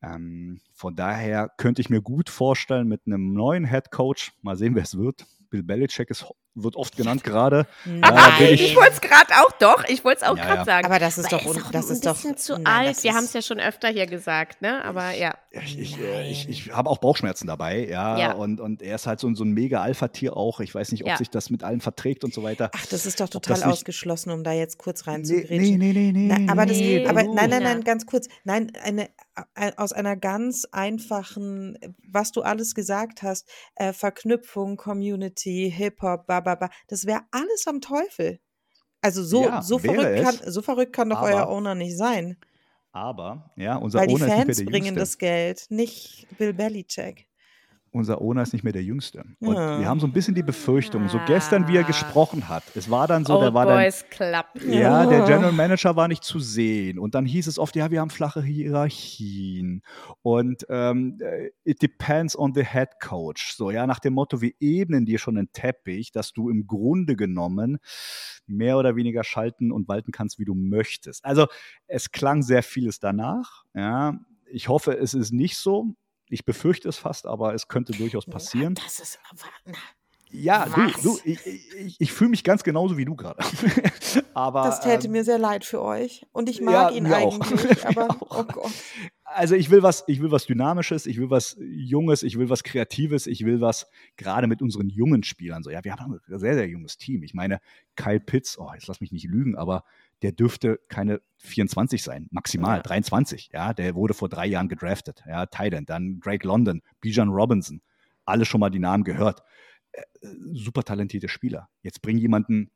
Ähm, 0.03 0.61
von 0.73 0.97
daher 0.97 1.51
könnte 1.57 1.81
ich 1.81 1.91
mir 1.91 2.01
gut 2.01 2.31
vorstellen, 2.31 2.89
mit 2.89 3.03
einem 3.07 3.33
neuen 3.33 3.67
Head 3.67 3.91
Coach, 3.91 4.33
mal 4.43 4.57
sehen, 4.57 4.75
wer 4.75 4.83
es 4.83 4.97
wird. 4.97 5.27
Bill 5.51 5.63
Belichick 5.63 6.11
ist 6.11 6.27
wird 6.55 6.77
oft 6.77 6.97
genannt 6.97 7.25
gerade. 7.25 7.67
Nein, 7.85 8.53
ich, 8.53 8.63
ich 8.63 8.77
wollte 8.77 8.93
es 8.93 9.01
gerade 9.01 9.33
auch 9.35 9.53
doch, 9.59 9.85
ich 9.89 10.05
wollte 10.05 10.23
es 10.23 10.29
auch 10.29 10.37
ja, 10.37 10.45
gerade 10.45 10.59
ja. 10.59 10.65
sagen. 10.65 10.87
Aber 10.87 10.99
das 10.99 11.19
ist 11.19 11.33
doch, 11.33 11.45
ist 11.45 11.65
das 11.73 11.91
ist 11.91 12.07
doch 12.07 12.17
zu 12.37 12.55
nein, 12.55 12.67
alt. 12.67 13.03
Wir 13.03 13.15
haben 13.15 13.25
es 13.25 13.33
ja 13.33 13.43
schon 13.43 13.61
öfter 13.61 13.89
hier 13.89 14.07
gesagt, 14.07 14.63
ne? 14.63 14.85
Aber 14.85 15.13
ja. 15.13 15.35
Ich, 15.51 15.79
ich, 15.79 16.01
äh, 16.01 16.31
ich, 16.31 16.49
ich 16.49 16.73
habe 16.73 16.91
auch 16.91 16.99
Bauchschmerzen 16.99 17.47
dabei, 17.47 17.87
ja. 17.87 18.19
ja. 18.19 18.33
Und, 18.33 18.61
und 18.61 18.83
er 18.83 18.97
ist 18.97 19.07
halt 19.07 19.21
so, 19.21 19.33
so 19.35 19.45
ein 19.45 19.53
mega 19.53 19.83
Alpha-Tier 19.83 20.37
auch. 20.37 20.61
Ich 20.61 20.75
weiß 20.75 20.93
nicht, 20.93 21.05
ob 21.05 21.17
sich 21.17 21.31
das 21.31 21.51
mit 21.51 21.63
allen 21.63 21.81
verträgt 21.81 22.25
und 22.25 22.35
so 22.35 22.43
weiter. 22.43 22.71
Ach, 22.75 22.87
das 22.87 23.07
ist 23.07 23.21
doch 23.21 23.29
total 23.29 23.63
ausgeschlossen, 23.65 24.31
um 24.31 24.43
da 24.43 24.53
jetzt 24.53 24.79
kurz 24.79 25.07
reinzugehen. 25.07 25.63
Nee, 25.63 25.77
nee, 25.77 25.93
nee, 25.93 26.13
nee. 26.13 26.27
Na, 26.27 26.53
aber, 26.53 26.67
das, 26.67 26.77
nee, 26.77 27.07
aber 27.07 27.23
nein, 27.23 27.51
nein, 27.51 27.63
nein, 27.63 27.85
ganz 27.85 28.07
kurz. 28.07 28.29
Nein, 28.45 28.73
eine, 28.83 29.09
aus 29.77 29.93
einer 29.93 30.17
ganz 30.17 30.67
einfachen, 30.71 31.79
was 32.07 32.33
du 32.33 32.43
alles 32.43 32.75
gesagt 32.75 33.23
hast, 33.23 33.49
äh, 33.77 33.93
Verknüpfung, 33.93 34.77
Community, 34.77 35.73
Hip-Hop, 35.75 36.27
ba, 36.27 36.41
ba, 36.45 36.71
das 36.89 37.07
wäre 37.07 37.23
alles 37.31 37.67
am 37.67 37.81
Teufel. 37.81 38.41
Also 39.01 39.23
so, 39.23 39.45
ja, 39.45 39.63
so, 39.63 39.79
verrückt 39.79 40.23
kann, 40.23 40.53
so 40.53 40.63
verrückt 40.63 40.93
kann 40.93 41.11
doch 41.11 41.19
aber, 41.19 41.29
euer 41.29 41.49
Owner 41.49 41.75
nicht 41.75 41.97
sein. 41.97 42.39
Aber, 42.93 43.51
ja, 43.57 43.77
unser 43.77 44.01
Weil 44.01 44.09
Owner 44.09 44.27
die 44.27 44.31
Fans 44.31 44.59
ist 44.61 44.67
bringen 44.67 44.95
das 44.95 45.19
Geld, 45.19 45.67
nicht 45.69 46.27
Bill 46.39 46.55
Belichick 46.55 47.27
unser 47.95 48.21
Owner 48.21 48.43
ist 48.43 48.53
nicht 48.53 48.65
mehr 48.65 48.73
der 48.73 48.83
Jüngste. 48.83 49.25
Und 49.39 49.55
ja. 49.55 49.79
wir 49.79 49.89
haben 49.89 50.01
so 50.01 50.07
ein 50.07 50.13
bisschen 50.13 50.35
die 50.35 50.43
Befürchtung, 50.43 51.09
so 51.09 51.21
gestern, 51.27 51.69
wie 51.69 51.77
er 51.77 51.85
gesprochen 51.85 52.49
hat, 52.49 52.65
es 52.75 52.91
war 52.91 53.07
dann 53.07 53.25
so, 53.25 53.35
Old 53.35 53.45
der 53.45 53.55
war 53.55 53.67
Boys 53.67 54.01
dann, 54.01 54.11
Club. 54.11 54.47
ja, 54.69 55.07
der 55.07 55.25
General 55.25 55.53
Manager 55.53 55.95
war 55.95 56.09
nicht 56.09 56.25
zu 56.25 56.41
sehen. 56.41 56.99
Und 56.99 57.15
dann 57.15 57.25
hieß 57.25 57.47
es 57.47 57.59
oft, 57.59 57.77
ja, 57.77 57.93
wir 57.93 58.01
haben 58.01 58.11
flache 58.11 58.43
Hierarchien. 58.43 59.83
Und 60.23 60.67
ähm, 60.69 61.21
äh, 61.21 61.51
it 61.63 61.83
depends 61.83 62.37
on 62.37 62.53
the 62.53 62.65
head 62.65 62.99
coach. 63.01 63.55
So, 63.55 63.71
ja, 63.71 63.87
nach 63.87 64.01
dem 64.01 64.15
Motto, 64.15 64.41
wir 64.41 64.53
ebnen 64.59 65.07
dir 65.07 65.19
schon 65.19 65.39
einen 65.39 65.53
Teppich, 65.53 66.11
dass 66.11 66.33
du 66.33 66.51
im 66.51 66.67
Grunde 66.67 67.15
genommen 67.15 67.79
mehr 68.47 68.77
oder 68.77 68.97
weniger 68.97 69.23
schalten 69.23 69.71
und 69.71 69.87
walten 69.87 70.11
kannst, 70.11 70.41
wie 70.41 70.45
du 70.45 70.55
möchtest. 70.55 71.25
Also, 71.25 71.47
es 71.87 72.11
klang 72.11 72.43
sehr 72.43 72.65
vieles 72.65 72.99
danach. 72.99 73.65
Ja, 73.73 74.19
ich 74.51 74.69
hoffe, 74.69 74.99
es 74.99 75.15
ist 75.15 75.33
nicht 75.33 75.57
so. 75.57 75.95
Ich 76.35 76.45
befürchte 76.45 76.89
es 76.89 76.99
fast, 76.99 77.27
aber 77.27 77.55
es 77.55 77.69
könnte 77.69 77.93
durchaus 77.93 78.27
passieren. 78.27 78.75
Das 78.75 78.99
ist 78.99 79.21
aber. 79.31 79.49
Na. 79.65 79.79
Ja, 80.37 80.67
Was? 80.69 81.01
du, 81.01 81.11
du 81.11 81.19
ich, 81.25 81.47
ich, 81.47 82.01
ich 82.01 82.13
fühle 82.13 82.31
mich 82.31 82.43
ganz 82.43 82.65
genauso 82.65 82.97
wie 82.97 83.05
du 83.05 83.15
gerade. 83.15 83.39
aber 84.35 84.65
das 84.65 84.81
täte 84.81 85.07
ähm, 85.07 85.13
mir 85.13 85.23
sehr 85.23 85.39
leid 85.39 85.65
für 85.65 85.81
euch. 85.81 86.27
Und 86.33 86.49
ich 86.49 86.61
mag 86.61 86.91
ja, 86.91 86.91
ihn 86.91 87.07
eigentlich, 87.07 87.87
aber 87.87 88.17
oh 88.19 88.43
Gott. 88.43 88.73
also 89.23 89.55
ich 89.55 89.71
will 89.71 89.85
was, 89.85 90.03
ich 90.09 90.21
will 90.21 90.33
was 90.33 90.47
Dynamisches, 90.47 91.07
ich 91.07 91.19
will 91.19 91.31
was 91.31 91.57
Junges, 91.61 92.25
ich 92.25 92.37
will 92.37 92.51
was 92.51 92.65
Kreatives, 92.65 93.29
ich 93.29 93.45
will 93.45 93.61
was 93.61 93.87
gerade 94.17 94.49
mit 94.49 94.61
unseren 94.61 94.89
jungen 94.89 95.23
Spielern 95.23 95.63
so. 95.63 95.71
Ja, 95.71 95.85
wir 95.85 95.95
haben 95.95 96.15
ein 96.15 96.39
sehr, 96.41 96.55
sehr 96.55 96.67
junges 96.67 96.97
Team. 96.97 97.23
Ich 97.23 97.33
meine, 97.33 97.61
Kyle 97.95 98.19
Pitts, 98.19 98.59
oh, 98.59 98.73
jetzt 98.75 98.89
lass 98.89 99.01
mich 99.01 99.13
nicht 99.13 99.27
lügen, 99.27 99.55
aber 99.55 99.85
der 100.25 100.33
dürfte 100.33 100.81
keine 100.89 101.21
24 101.37 102.03
sein, 102.03 102.29
maximal 102.31 102.79
ja. 102.79 102.83
23. 102.83 103.51
Ja, 103.53 103.75
der 103.75 103.95
wurde 103.95 104.15
vor 104.15 104.31
drei 104.31 104.47
Jahren 104.47 104.71
gedraftet. 104.71 105.23
Ja, 105.27 105.45
Thailand, 105.45 105.91
dann 105.91 106.19
Drake 106.19 106.49
London, 106.49 106.81
Bijan 107.03 107.29
Robinson, 107.29 107.83
alle 108.25 108.47
schon 108.47 108.61
mal 108.61 108.71
die 108.71 108.79
Namen 108.79 109.05
gehört. 109.05 109.43
Äh, 109.93 110.03
super 110.53 110.83
talentierte 110.83 111.29
Spieler. 111.29 111.69
Jetzt 111.83 112.01
bring 112.01 112.17
jemanden 112.17 112.71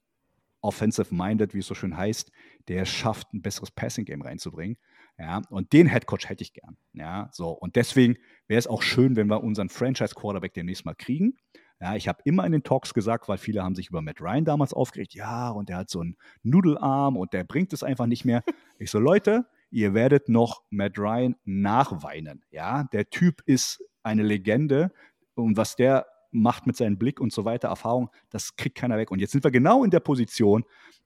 offensive-minded, 0.61 1.55
wie 1.55 1.61
es 1.61 1.67
so 1.67 1.75
schön 1.75 1.97
heißt, 1.97 2.31
der 2.69 2.85
schafft, 2.85 3.33
ein 3.33 3.41
besseres 3.41 3.71
Passing-Game 3.71 4.21
reinzubringen. 4.21 4.77
Ja, 5.19 5.41
und 5.49 5.73
den 5.73 5.87
Headcoach 5.87 6.29
hätte 6.29 6.43
ich 6.43 6.53
gern. 6.53 6.77
Ja, 6.93 7.31
so. 7.33 7.49
Und 7.49 7.77
deswegen 7.77 8.19
wäre 8.47 8.59
es 8.59 8.67
auch 8.67 8.83
schön, 8.83 9.17
wenn 9.17 9.29
wir 9.29 9.43
unseren 9.43 9.71
Franchise-Quarterback 9.71 10.53
demnächst 10.53 10.85
mal 10.85 10.95
kriegen. 10.95 11.39
Ja, 11.81 11.95
ich 11.95 12.09
habe 12.09 12.21
immer 12.25 12.45
in 12.45 12.53
den 12.53 12.65
Talks 12.65 12.93
gesagt, 12.93 13.29
weil 13.29 13.39
viele 13.39 13.63
haben 13.63 13.77
sich 13.77 13.89
über 13.89 14.03
Matt 14.03 14.21
Ryan 14.21 14.45
damals 14.45 14.75
aufgeregt, 14.75 15.15
ja, 15.15 15.51
und 15.51 15.69
der 15.69 15.77
hat 15.77 15.91
so 15.91 16.01
einen 16.01 16.17
Nudelarm 16.43 17.17
und 17.17 17.33
der 17.33 17.45
bringt 17.45 17.73
es 17.73 17.85
einfach 17.85 18.07
nicht 18.07 18.25
mehr. 18.25 18.43
Ich 18.81 18.91
so, 18.91 18.99
Leute, 18.99 19.47
ihr 19.71 19.95
werdet 19.95 20.29
noch 20.29 20.63
Matt 20.71 20.99
Ryan 20.99 21.37
nachweinen. 21.45 22.45
Ja, 22.51 22.85
der 22.85 23.11
Typ 23.11 23.43
ist 23.47 23.83
eine 24.03 24.23
Legende 24.23 24.93
und 25.35 25.57
was 25.57 25.77
der 25.77 26.07
macht 26.31 26.67
mit 26.67 26.77
seinem 26.77 26.99
Blick 26.99 27.21
und 27.21 27.33
so 27.33 27.45
weiter, 27.45 27.69
Erfahrung, 27.69 28.11
das 28.31 28.57
kriegt 28.57 28.77
keiner 28.77 28.99
weg. 28.99 29.11
Und 29.11 29.21
jetzt 29.21 29.33
sind 29.33 29.45
wir 29.45 29.51
genau 29.51 29.85
in 29.85 29.91
der 29.91 30.01
Position, 30.01 30.65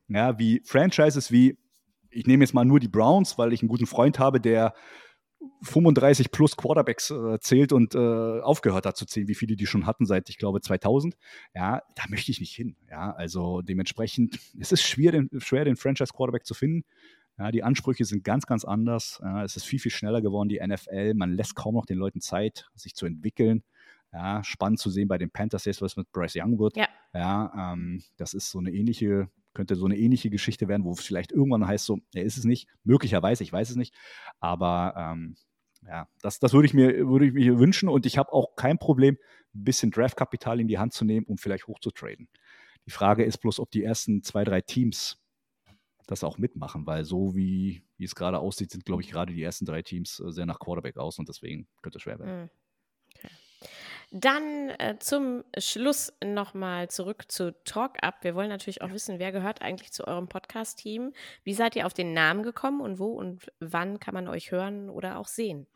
ja, 0.08 0.38
wie 0.38 0.62
Franchises 0.64 1.30
wie, 1.30 1.58
ich 2.10 2.26
nehme 2.26 2.44
jetzt 2.44 2.54
mal 2.54 2.64
nur 2.64 2.80
die 2.80 2.88
Browns, 2.88 3.38
weil 3.38 3.52
ich 3.52 3.62
einen 3.62 3.68
guten 3.68 3.86
Freund 3.86 4.18
habe, 4.18 4.40
der 4.40 4.74
35 5.62 6.30
plus 6.30 6.56
Quarterbacks 6.56 7.10
äh, 7.10 7.38
zählt 7.40 7.72
und 7.72 7.94
äh, 7.94 8.40
aufgehört 8.40 8.86
hat 8.86 8.96
zu 8.96 9.06
zählen, 9.06 9.28
wie 9.28 9.34
viele 9.34 9.56
die 9.56 9.66
schon 9.66 9.86
hatten 9.86 10.06
seit, 10.06 10.28
ich 10.28 10.38
glaube, 10.38 10.60
2000. 10.60 11.16
Ja, 11.54 11.82
da 11.94 12.02
möchte 12.08 12.30
ich 12.30 12.40
nicht 12.40 12.54
hin. 12.54 12.76
Ja, 12.90 13.12
also 13.12 13.62
dementsprechend, 13.62 14.38
es 14.58 14.72
ist 14.72 14.82
schwer, 14.82 15.12
den, 15.12 15.28
schwer, 15.38 15.64
den 15.64 15.76
Franchise-Quarterback 15.76 16.44
zu 16.44 16.54
finden. 16.54 16.84
Ja, 17.38 17.50
die 17.50 17.62
Ansprüche 17.62 18.04
sind 18.04 18.24
ganz, 18.24 18.46
ganz 18.46 18.64
anders. 18.64 19.20
Ja, 19.22 19.44
es 19.44 19.56
ist 19.56 19.64
viel, 19.64 19.78
viel 19.78 19.90
schneller 19.90 20.20
geworden, 20.20 20.48
die 20.48 20.60
NFL. 20.64 21.14
Man 21.14 21.32
lässt 21.32 21.54
kaum 21.54 21.74
noch 21.74 21.86
den 21.86 21.98
Leuten 21.98 22.20
Zeit, 22.20 22.68
sich 22.74 22.94
zu 22.94 23.06
entwickeln. 23.06 23.62
Ja, 24.12 24.44
spannend 24.44 24.78
zu 24.78 24.90
sehen 24.90 25.08
bei 25.08 25.16
den 25.16 25.30
Panthers 25.30 25.64
jetzt, 25.64 25.80
was 25.80 25.96
mit 25.96 26.12
Bryce 26.12 26.36
Young 26.36 26.58
wird. 26.58 26.76
Ja, 26.76 26.88
ja 27.14 27.72
ähm, 27.72 28.02
das 28.18 28.34
ist 28.34 28.50
so 28.50 28.58
eine 28.58 28.70
ähnliche, 28.70 29.30
könnte 29.54 29.74
so 29.76 29.84
eine 29.84 29.96
ähnliche 29.96 30.30
Geschichte 30.30 30.68
werden, 30.68 30.84
wo 30.84 30.92
es 30.92 31.00
vielleicht 31.00 31.32
irgendwann 31.32 31.66
heißt, 31.66 31.84
so, 31.84 31.98
er 32.14 32.24
ist 32.24 32.36
es 32.36 32.44
nicht, 32.44 32.68
möglicherweise, 32.84 33.42
ich 33.42 33.52
weiß 33.52 33.70
es 33.70 33.76
nicht. 33.76 33.94
Aber 34.40 34.94
ähm, 34.96 35.36
ja, 35.86 36.08
das, 36.20 36.38
das 36.38 36.52
würde 36.52 36.66
ich 36.66 36.74
mir, 36.74 37.08
würde 37.08 37.26
ich 37.26 37.32
mir 37.32 37.58
wünschen 37.58 37.88
und 37.88 38.06
ich 38.06 38.18
habe 38.18 38.32
auch 38.32 38.56
kein 38.56 38.78
Problem, 38.78 39.16
ein 39.54 39.64
bisschen 39.64 39.90
Draftkapital 39.90 40.60
in 40.60 40.68
die 40.68 40.78
Hand 40.78 40.92
zu 40.92 41.04
nehmen, 41.04 41.26
um 41.26 41.38
vielleicht 41.38 41.66
hochzutraden. 41.66 42.28
Die 42.86 42.90
Frage 42.90 43.24
ist 43.24 43.38
bloß, 43.38 43.60
ob 43.60 43.70
die 43.70 43.84
ersten 43.84 44.22
zwei, 44.22 44.44
drei 44.44 44.60
Teams 44.60 45.18
das 46.06 46.24
auch 46.24 46.38
mitmachen, 46.38 46.86
weil 46.86 47.04
so 47.04 47.34
wie, 47.34 47.84
wie 47.96 48.04
es 48.04 48.14
gerade 48.14 48.38
aussieht, 48.38 48.70
sind, 48.70 48.84
glaube 48.84 49.02
ich, 49.02 49.10
gerade 49.10 49.32
die 49.32 49.42
ersten 49.42 49.66
drei 49.66 49.82
Teams 49.82 50.20
äh, 50.20 50.30
sehr 50.30 50.46
nach 50.46 50.58
Quarterback 50.58 50.96
aus 50.96 51.18
und 51.18 51.28
deswegen 51.28 51.68
könnte 51.80 51.98
es 51.98 52.02
schwer 52.02 52.18
werden. 52.18 52.42
Mhm. 52.42 52.50
Dann 54.10 54.70
äh, 54.78 54.96
zum 54.98 55.44
Schluss 55.56 56.12
nochmal 56.22 56.88
zurück 56.88 57.30
zu 57.30 57.54
Talk 57.64 58.02
Up. 58.02 58.16
Wir 58.22 58.34
wollen 58.34 58.50
natürlich 58.50 58.82
auch 58.82 58.90
wissen, 58.92 59.18
wer 59.18 59.32
gehört 59.32 59.62
eigentlich 59.62 59.92
zu 59.92 60.06
eurem 60.06 60.28
Podcast-Team? 60.28 61.12
Wie 61.44 61.54
seid 61.54 61.76
ihr 61.76 61.86
auf 61.86 61.94
den 61.94 62.12
Namen 62.12 62.42
gekommen 62.42 62.80
und 62.80 62.98
wo 62.98 63.12
und 63.12 63.50
wann 63.60 64.00
kann 64.00 64.14
man 64.14 64.28
euch 64.28 64.50
hören 64.50 64.90
oder 64.90 65.18
auch 65.18 65.28
sehen? 65.28 65.66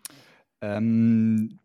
Ähm, 0.61 1.59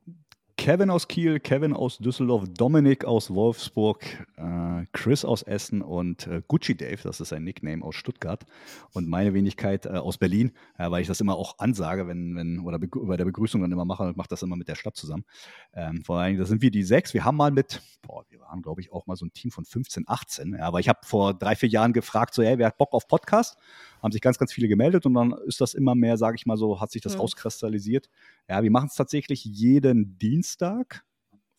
Kevin 0.62 0.91
aus 0.91 1.07
Kiel, 1.07 1.39
Kevin 1.39 1.74
aus 1.74 1.97
Düsseldorf, 1.97 2.43
Dominik 2.55 3.03
aus 3.03 3.34
Wolfsburg, 3.34 4.05
äh, 4.38 4.86
Chris 4.91 5.26
aus 5.26 5.41
Essen 5.41 5.82
und 5.82 6.28
äh, 6.28 6.43
Gucci 6.47 6.78
Dave, 6.78 6.99
das 7.01 7.20
ist 7.20 7.30
sein 7.30 7.43
Nickname 7.43 7.84
aus 7.84 7.95
Stuttgart 7.95 8.45
und 8.93 9.09
meine 9.09 9.34
Wenigkeit 9.34 9.88
äh, 9.88 9.89
aus 9.89 10.20
Berlin, 10.20 10.51
äh, 10.78 10.91
weil 10.91 11.01
ich 11.01 11.07
das 11.07 11.20
immer 11.20 11.36
auch 11.36 11.57
ansage, 11.57 12.07
wenn, 12.07 12.36
wenn 12.36 12.59
oder 12.59 12.78
bei 12.78 13.18
der 13.18 13.26
Begrüßung 13.26 13.59
dann 13.59 13.72
immer 13.72 13.86
mache, 13.86 14.14
mache 14.16 14.28
das 14.30 14.43
immer 14.43 14.55
mit 14.55 14.68
der 14.68 14.76
Stadt 14.76 14.95
zusammen. 14.95 15.26
Ähm, 15.74 16.03
vor 16.03 16.20
allem, 16.20 16.38
da 16.38 16.45
sind 16.45 16.62
wir 16.62 16.70
die 16.70 16.84
sechs. 16.84 17.16
Wir 17.16 17.26
haben 17.26 17.38
mal 17.38 17.49
mit, 17.49 17.82
boah, 18.03 18.24
wir 18.30 18.39
waren 18.41 18.62
glaube 18.62 18.82
ich 18.82 18.93
auch 18.93 19.07
mal 19.07 19.16
so 19.16 19.26
ein 19.26 19.34
Team 19.34 19.49
von 19.49 19.66
15, 19.66 20.03
18, 20.05 20.57
ja, 20.59 20.68
aber 20.68 20.80
ich 20.80 20.89
habe 20.89 20.99
vor 21.01 21.34
drei, 21.34 21.55
vier 21.55 21.70
Jahren 21.70 21.91
gefragt, 21.91 22.36
so, 22.36 22.43
hey, 22.43 22.59
wer 22.59 22.68
hat 22.68 22.78
Bock 22.78 22.93
auf 22.93 23.07
Podcast? 23.07 23.57
Haben 24.02 24.12
sich 24.12 24.22
ganz, 24.22 24.38
ganz 24.38 24.54
viele 24.54 24.68
gemeldet 24.68 25.06
und 25.06 25.14
dann 25.14 25.34
ist 25.45 25.62
das 25.62 25.74
immer 25.74 25.95
mehr, 25.95 26.18
sage 26.18 26.36
ich 26.36 26.45
mal 26.45 26.58
so, 26.58 26.82
hat 26.82 26.91
sich 26.91 27.02
das 27.02 27.16
mhm. 27.16 27.22
rauskristallisiert. 27.22 28.10
Ja, 28.49 28.64
wir 28.64 28.72
machen 28.72 28.88
es 28.88 28.95
tatsächlich 28.95 29.45
jeden 29.45 30.18
Dienstag, 30.18 31.04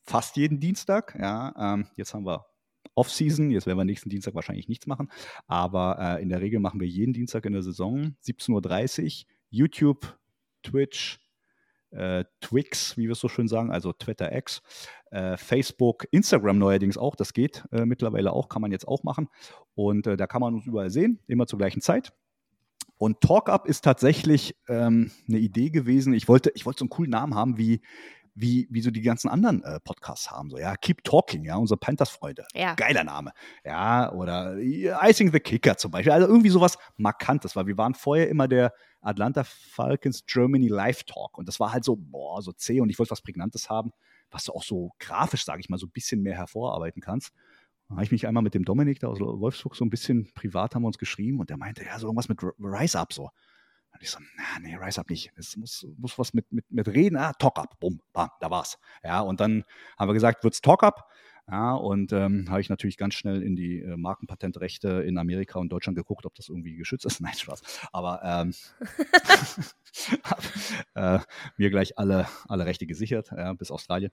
fast 0.05 0.37
jeden 0.37 0.61
Dienstag. 0.61 1.17
Ja, 1.19 1.75
ähm, 1.75 1.87
jetzt 1.97 2.15
haben 2.15 2.27
wir 2.27 2.47
Off-Season. 2.95 3.51
Jetzt 3.51 3.67
werden 3.67 3.79
wir 3.79 3.85
nächsten 3.85 4.11
Dienstag 4.11 4.35
wahrscheinlich 4.35 4.69
nichts 4.69 4.87
machen. 4.87 5.11
Aber 5.47 5.99
äh, 5.99 6.23
in 6.23 6.29
der 6.29 6.41
Regel 6.41 6.61
machen 6.61 6.81
wir 6.81 6.89
jeden 6.89 7.13
Dienstag 7.13 7.47
in 7.47 7.53
der 7.53 7.63
Saison 7.63 8.17
17.30 8.25 9.25
Uhr 9.25 9.31
YouTube, 9.51 10.19
Twitch, 10.63 11.21
äh, 11.91 12.25
Twix, 12.41 12.97
wie 12.97 13.05
wir 13.05 13.13
es 13.13 13.21
so 13.21 13.29
schön 13.29 13.49
sagen, 13.49 13.71
also 13.71 13.93
Twitter 13.93 14.35
X, 14.35 14.63
äh, 15.11 15.37
Facebook, 15.37 16.07
Instagram 16.11 16.59
neuerdings 16.59 16.97
auch. 16.97 17.17
Das 17.17 17.33
geht 17.33 17.65
äh, 17.71 17.85
mittlerweile 17.85 18.33
auch, 18.33 18.49
kann 18.49 18.63
man 18.63 18.73
jetzt 18.73 18.89
auch 18.89 19.03
machen. 19.03 19.29
Und 19.75 20.07
äh, 20.07 20.17
da 20.17 20.27
kann 20.27 20.41
man 20.41 20.55
uns 20.55 20.67
überall 20.67 20.91
sehen, 20.91 21.19
immer 21.27 21.47
zur 21.47 21.59
gleichen 21.59 21.81
Zeit. 21.81 22.13
Und 23.03 23.21
TalkUp 23.21 23.67
ist 23.67 23.83
tatsächlich 23.83 24.55
ähm, 24.69 25.11
eine 25.27 25.39
Idee 25.39 25.71
gewesen. 25.71 26.15
Ich 26.15 26.29
wollte, 26.29 26.53
ich 26.55 26.65
wollte 26.65 26.79
so 26.79 26.85
einen 26.85 26.91
coolen 26.91 27.11
Namen 27.11 27.35
haben, 27.35 27.59
wie, 27.59 27.81
wie, 28.37 28.69
wie 28.71 28.81
so 28.81 28.93
die 28.93 29.01
ganzen 29.01 29.29
anderen 29.29 29.65
äh, 29.65 29.81
Podcasts 29.81 30.31
haben. 30.31 30.51
So, 30.51 30.57
ja, 30.57 30.77
Keep 30.77 31.03
Talking, 31.03 31.45
ja, 31.45 31.57
unsere 31.57 31.79
Panthers-Freunde. 31.79 32.47
Ja. 32.55 32.77
Geiler 32.77 33.03
Name. 33.03 33.33
Ja, 33.65 34.13
oder 34.13 34.57
Icing 34.57 35.33
the 35.33 35.41
Kicker 35.41 35.77
zum 35.77 35.91
Beispiel. 35.91 36.13
Also 36.13 36.29
irgendwie 36.29 36.51
sowas 36.51 36.79
Markantes, 36.97 37.57
weil 37.57 37.67
wir 37.67 37.77
waren 37.77 37.95
vorher 37.95 38.29
immer 38.29 38.47
der 38.47 38.73
Atlanta 39.01 39.43
Falcons 39.43 40.25
Germany 40.25 40.69
Live 40.69 41.03
Talk. 41.03 41.39
Und 41.39 41.49
das 41.49 41.59
war 41.59 41.73
halt 41.73 41.83
so, 41.83 41.97
boah, 41.97 42.41
so 42.41 42.53
zäh 42.53 42.81
und 42.81 42.89
ich 42.89 43.01
wollte 43.01 43.11
was 43.11 43.23
Prägnantes 43.23 43.69
haben, 43.69 43.91
was 44.31 44.45
du 44.45 44.53
auch 44.53 44.63
so 44.63 44.93
grafisch, 45.01 45.45
sage 45.45 45.59
ich 45.59 45.69
mal, 45.69 45.77
so 45.77 45.87
ein 45.87 45.93
bisschen 45.93 46.23
mehr 46.23 46.37
hervorarbeiten 46.37 47.03
kannst. 47.03 47.33
Da 47.93 47.97
habe 47.97 48.05
ich 48.05 48.13
mich 48.13 48.27
einmal 48.27 48.43
mit 48.43 48.55
dem 48.55 48.65
Dominik 48.65 49.01
da 49.01 49.09
aus 49.09 49.21
Wolfsburg 49.21 49.77
so 49.77 49.85
ein 49.85 49.91
bisschen 49.91 50.33
privat 50.33 50.75
haben 50.75 50.83
wir 50.83 50.87
uns 50.87 50.97
geschrieben 50.97 51.41
und 51.41 51.51
der 51.51 51.59
meinte, 51.59 51.85
ja, 51.85 51.99
so 51.99 52.07
irgendwas 52.07 52.31
mit 52.31 52.43
Rise 52.43 52.99
Up 52.99 53.13
so. 53.13 53.25
Und 53.25 54.03
ich 54.03 54.09
so, 54.09 54.19
na, 54.39 54.61
nee, 54.63 54.75
Rise 54.77 54.99
Up 54.99 55.11
nicht. 55.11 55.31
Es 55.37 55.59
muss, 55.59 55.87
muss 55.99 56.19
was 56.19 56.33
mit, 56.33 56.51
mit, 56.51 56.65
mit 56.71 56.89
Reden, 56.89 57.19
ah, 57.19 57.35
Talk 57.35 57.59
Up, 57.59 57.79
bumm, 57.81 58.01
bam, 58.15 58.31
da 58.41 58.51
war's. 58.51 58.79
Ja, 59.05 59.21
und 59.21 59.41
dann 59.41 59.65
haben 59.99 60.09
wir 60.09 60.15
gesagt, 60.15 60.43
wird's 60.43 60.63
Talk 60.63 60.83
Up. 60.83 61.07
Ja, 61.51 61.75
und 61.75 62.13
ähm, 62.15 62.47
habe 62.49 62.63
ich 62.63 62.71
natürlich 62.71 62.97
ganz 62.97 63.13
schnell 63.13 63.43
in 63.43 63.57
die 63.57 63.81
äh, 63.81 63.97
Markenpatentrechte 63.99 65.03
in 65.03 65.19
Amerika 65.19 65.59
und 65.59 65.71
Deutschland 65.71 65.99
geguckt, 65.99 66.25
ob 66.25 66.35
das 66.35 66.49
irgendwie 66.49 66.77
geschützt 66.77 67.05
ist. 67.05 67.21
Nein, 67.21 67.35
Spaß. 67.35 67.89
Aber 67.93 68.23
ähm, 68.25 68.55
hab, 70.25 70.43
äh, 70.95 71.19
mir 71.59 71.69
gleich 71.69 71.99
alle, 71.99 72.27
alle 72.49 72.65
Rechte 72.65 72.87
gesichert, 72.87 73.33
ja, 73.37 73.53
bis 73.53 73.71
Australien. 73.71 74.13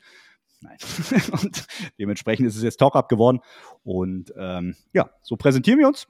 Nein. 0.61 0.77
und 1.31 1.67
dementsprechend 1.97 2.47
ist 2.47 2.55
es 2.55 2.63
jetzt 2.63 2.77
Talk-Up 2.77 3.09
geworden. 3.09 3.39
Und 3.83 4.33
ähm, 4.37 4.75
ja, 4.93 5.09
so 5.21 5.37
präsentieren 5.37 5.79
wir 5.79 5.87
uns. 5.87 6.07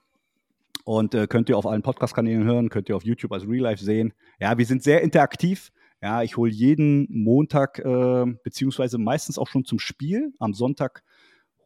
Und 0.86 1.14
äh, 1.14 1.28
könnt 1.28 1.50
ihr 1.50 1.58
auf 1.58 1.68
allen 1.68 1.84
Podcast-Kanälen 1.84 2.46
hören, 2.46 2.70
könnt 2.70 2.90
ihr 2.90 2.96
auf 2.96 3.04
YouTube 3.04 3.32
als 3.32 3.48
Real 3.48 3.64
Life 3.64 3.84
sehen. 3.84 4.14
Ja, 4.40 4.58
wir 4.58 4.66
sind 4.66 4.82
sehr 4.82 5.02
interaktiv. 5.02 5.72
Ja, 6.02 6.24
ich 6.24 6.38
hole 6.38 6.52
jeden 6.52 7.08
Montag, 7.10 7.80
äh, 7.80 8.26
beziehungsweise 8.44 8.98
meistens 8.98 9.38
auch 9.38 9.48
schon 9.48 9.66
zum 9.66 9.80
Spiel. 9.80 10.34
Am 10.40 10.54
Sonntag 10.54 11.04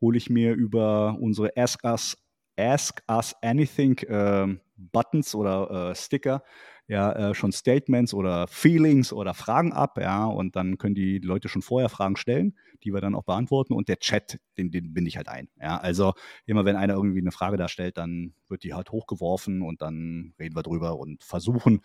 hole 0.01 0.17
ich 0.17 0.29
mir 0.29 0.53
über 0.53 1.17
unsere 1.19 1.55
Ask 1.55 1.83
Us, 1.83 2.17
Ask 2.57 3.01
Us 3.09 3.35
Anything 3.41 3.97
äh, 3.99 4.57
Buttons 4.91 5.35
oder 5.35 5.91
äh, 5.91 5.95
Sticker 5.95 6.43
ja 6.87 7.11
äh, 7.29 7.33
schon 7.33 7.51
Statements 7.51 8.13
oder 8.13 8.47
Feelings 8.47 9.13
oder 9.13 9.33
Fragen 9.33 9.71
ab, 9.71 9.97
ja, 9.99 10.25
und 10.25 10.55
dann 10.55 10.77
können 10.77 10.95
die 10.95 11.19
Leute 11.19 11.47
schon 11.47 11.61
vorher 11.61 11.89
Fragen 11.89 12.17
stellen, 12.17 12.57
die 12.83 12.93
wir 12.93 13.01
dann 13.01 13.15
auch 13.15 13.23
beantworten 13.23 13.73
und 13.73 13.87
der 13.87 13.99
Chat, 13.99 14.39
den, 14.57 14.71
den 14.71 14.93
binde 14.93 15.07
ich 15.07 15.17
halt 15.17 15.29
ein, 15.29 15.47
ja, 15.61 15.77
also 15.77 16.13
immer 16.45 16.65
wenn 16.65 16.75
einer 16.75 16.95
irgendwie 16.95 17.21
eine 17.21 17.31
Frage 17.31 17.57
da 17.57 17.67
stellt, 17.67 17.97
dann 17.97 18.33
wird 18.49 18.63
die 18.63 18.73
halt 18.73 18.91
hochgeworfen 18.91 19.61
und 19.61 19.81
dann 19.81 20.33
reden 20.39 20.55
wir 20.55 20.63
drüber 20.63 20.97
und 20.97 21.23
versuchen, 21.23 21.81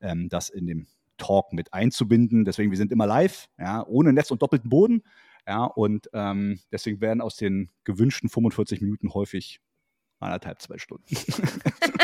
ähm, 0.00 0.28
das 0.28 0.50
in 0.50 0.66
dem 0.66 0.86
Talk 1.16 1.52
mit 1.52 1.72
einzubinden, 1.72 2.44
deswegen, 2.44 2.70
wir 2.70 2.78
sind 2.78 2.92
immer 2.92 3.06
live, 3.06 3.48
ja, 3.58 3.86
ohne 3.86 4.12
Netz 4.12 4.30
und 4.30 4.42
doppelten 4.42 4.68
Boden, 4.68 5.02
ja, 5.46 5.64
und 5.64 6.08
ähm, 6.12 6.60
deswegen 6.70 7.00
werden 7.00 7.22
aus 7.22 7.36
den 7.36 7.70
gewünschten 7.84 8.28
45 8.28 8.82
Minuten 8.82 9.14
häufig 9.14 9.60
anderthalb, 10.20 10.60
zwei 10.60 10.78
Stunden. 10.78 11.16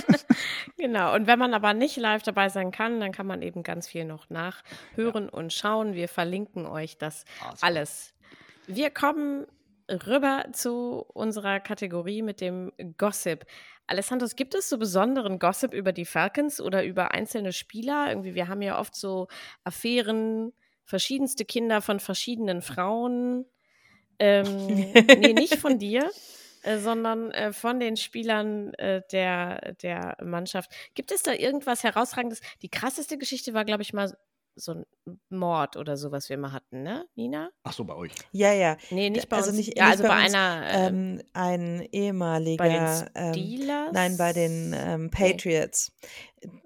genau. 0.77 1.15
Und 1.15 1.27
wenn 1.27 1.39
man 1.39 1.55
aber 1.55 1.75
nicht 1.75 1.97
live 1.97 2.23
dabei 2.23 2.49
sein 2.49 2.71
kann, 2.71 3.01
dann 3.01 3.13
kann 3.13 3.27
man 3.27 3.43
eben 3.43 3.63
ganz 3.63 3.89
viel 3.89 4.05
noch 4.05 4.31
nachhören 4.31 5.25
ja. 5.25 5.33
und 5.33 5.53
schauen. 5.53 5.95
Wir 5.95 6.09
verlinken 6.09 6.67
euch 6.67 6.99
das 6.99 7.25
awesome. 7.41 7.59
alles. 7.63 8.15
Wir 8.67 8.91
kommen 8.91 9.47
rüber 9.91 10.47
zu 10.53 11.05
unserer 11.15 11.61
Kategorie 11.61 12.23
mit 12.23 12.41
dem 12.41 12.73
Gossip. 12.99 13.47
Alessandros, 13.87 14.37
gibt 14.37 14.55
es 14.55 14.69
so 14.69 14.77
besonderen 14.77 15.39
Gossip 15.39 15.73
über 15.73 15.93
die 15.93 16.05
Falcons 16.05 16.61
oder 16.61 16.85
über 16.85 17.13
einzelne 17.13 17.53
Spieler? 17.53 18.09
Irgendwie, 18.11 18.35
wir 18.35 18.49
haben 18.49 18.61
ja 18.61 18.79
oft 18.79 18.95
so 18.95 19.29
Affären, 19.65 20.53
verschiedenste 20.85 21.45
Kinder 21.47 21.81
von 21.81 21.99
verschiedenen 21.99 22.61
Frauen. 22.61 23.47
Ähm, 24.19 24.67
nee, 25.19 25.33
nicht 25.33 25.57
von 25.57 25.79
dir, 25.79 26.11
äh, 26.63 26.79
sondern 26.79 27.31
äh, 27.31 27.53
von 27.53 27.81
den 27.81 27.97
Spielern 27.97 28.75
äh, 28.75 29.03
der, 29.13 29.75
der 29.75 30.17
Mannschaft. 30.23 30.71
Gibt 30.95 31.13
es 31.13 31.23
da 31.23 31.33
irgendwas 31.33 31.85
Herausragendes? 31.85 32.41
Die 32.63 32.69
krasseste 32.69 33.19
Geschichte 33.19 33.55
war, 33.55 33.65
glaube 33.65 33.83
ich, 33.83 33.93
mal 33.93 34.17
so 34.59 34.73
ein 34.73 34.85
Mord 35.31 35.77
oder 35.77 35.97
so, 35.97 36.11
was 36.13 36.29
wir 36.29 36.37
mal 36.39 36.53
hatten, 36.53 36.83
ne, 36.83 37.07
Nina? 37.15 37.51
Ach 37.63 37.73
so, 37.73 37.85
bei 37.85 37.95
euch. 37.95 38.13
Ja, 38.33 38.53
ja. 38.53 38.77
Nee, 38.91 39.11
nicht 39.11 39.29
bei 39.29 39.37
also 39.37 39.49
uns. 39.51 39.59
Nicht, 39.59 39.77
ja, 39.79 39.85
nicht 39.87 39.93
also 39.93 40.03
bei, 40.05 40.09
bei 40.09 40.25
uns, 40.27 40.35
einer. 40.35 40.67
Ähm, 40.71 41.23
ein 41.33 41.89
ehemaliger. 41.93 42.57
bei 42.65 42.69
den 42.69 43.09
ähm, 43.15 43.33
Steelers? 43.35 43.93
nein, 43.93 44.17
bei 44.17 44.33
den 44.33 44.75
ähm, 44.77 45.11
Patriots. 45.11 45.93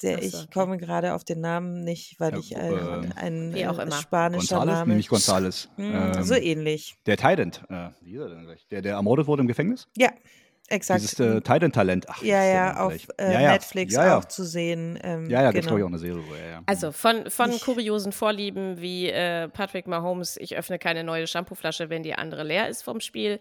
Der, 0.03 0.19
Ach 0.19 0.23
so, 0.23 0.27
ich 0.29 0.35
okay. 0.35 0.47
komme 0.53 0.77
gerade 0.79 1.15
auf 1.15 1.25
den 1.25 1.41
Namen 1.41 1.85
nicht, 1.85 2.19
weil 2.21 2.33
Ja, 2.33 2.39
ich 2.39 2.55
äh, 2.55 2.59
ein, 2.59 3.13
ein 3.17 3.55
wie 3.55 3.67
auch 3.67 3.79
äh, 3.79 3.83
immer. 3.83 3.93
spanischer 3.97 4.57
Gonzales? 4.57 4.75
Name. 4.75 4.91
Nee, 4.91 4.97
nicht 4.97 5.09
Gonzales. 5.09 5.69
Hm, 5.77 5.95
Ähm, 5.95 6.23
so 6.25 6.35
ähnlich. 6.35 6.97
Der 7.07 7.17
Tident. 7.17 7.63
Äh, 7.71 7.91
wie 8.03 8.15
ist 8.15 8.21
er 8.21 8.29
denn 8.29 8.45
gleich? 8.45 8.67
Der, 8.69 8.83
der 8.83 8.95
ermordet 8.95 9.27
wurde 9.27 9.43
im 9.43 9.49
Gefängnis? 9.49 9.89
Ja, 9.97 10.11
exakt. 10.73 11.01
Dieses 11.03 11.19
äh, 11.21 11.41
Tident-Talent. 11.41 12.07
Ach, 12.09 12.23
ja, 12.23 12.43
ja, 12.45 12.77
auf 12.85 12.95
äh, 13.19 13.33
ja, 13.33 13.41
ja. 13.41 13.53
Netflix 13.53 13.95
ja, 13.95 14.07
ja. 14.07 14.19
auch 14.19 14.25
zu 14.25 14.45
sehen. 14.45 14.99
Ähm, 15.03 15.29
Ja, 15.31 15.43
ja, 15.43 15.51
gibt 15.53 15.65
es 15.65 15.71
genau. 15.71 15.77
glaube 15.77 15.81
ich 15.81 15.85
auch 15.85 15.89
eine 15.89 15.99
Serie. 15.99 16.43
Ja, 16.45 16.51
ja. 16.55 16.63
Also 16.67 16.93
von, 16.93 17.31
von 17.31 17.51
Ich- 17.51 17.63
kuriosen 17.63 18.13
Vorlieben 18.13 18.81
wie 18.81 19.09
äh, 19.11 19.49
Patrick 19.49 19.87
Mahomes, 19.87 20.37
ich 20.39 20.57
öffne 20.57 20.79
keine 20.79 21.05
neue 21.05 21.27
Shampooflasche, 21.27 21.91
wenn 21.91 22.03
die 22.03 22.15
andere 22.15 22.43
leer 22.45 22.69
ist 22.69 22.83
vom 22.83 23.01
Spiel, 23.01 23.39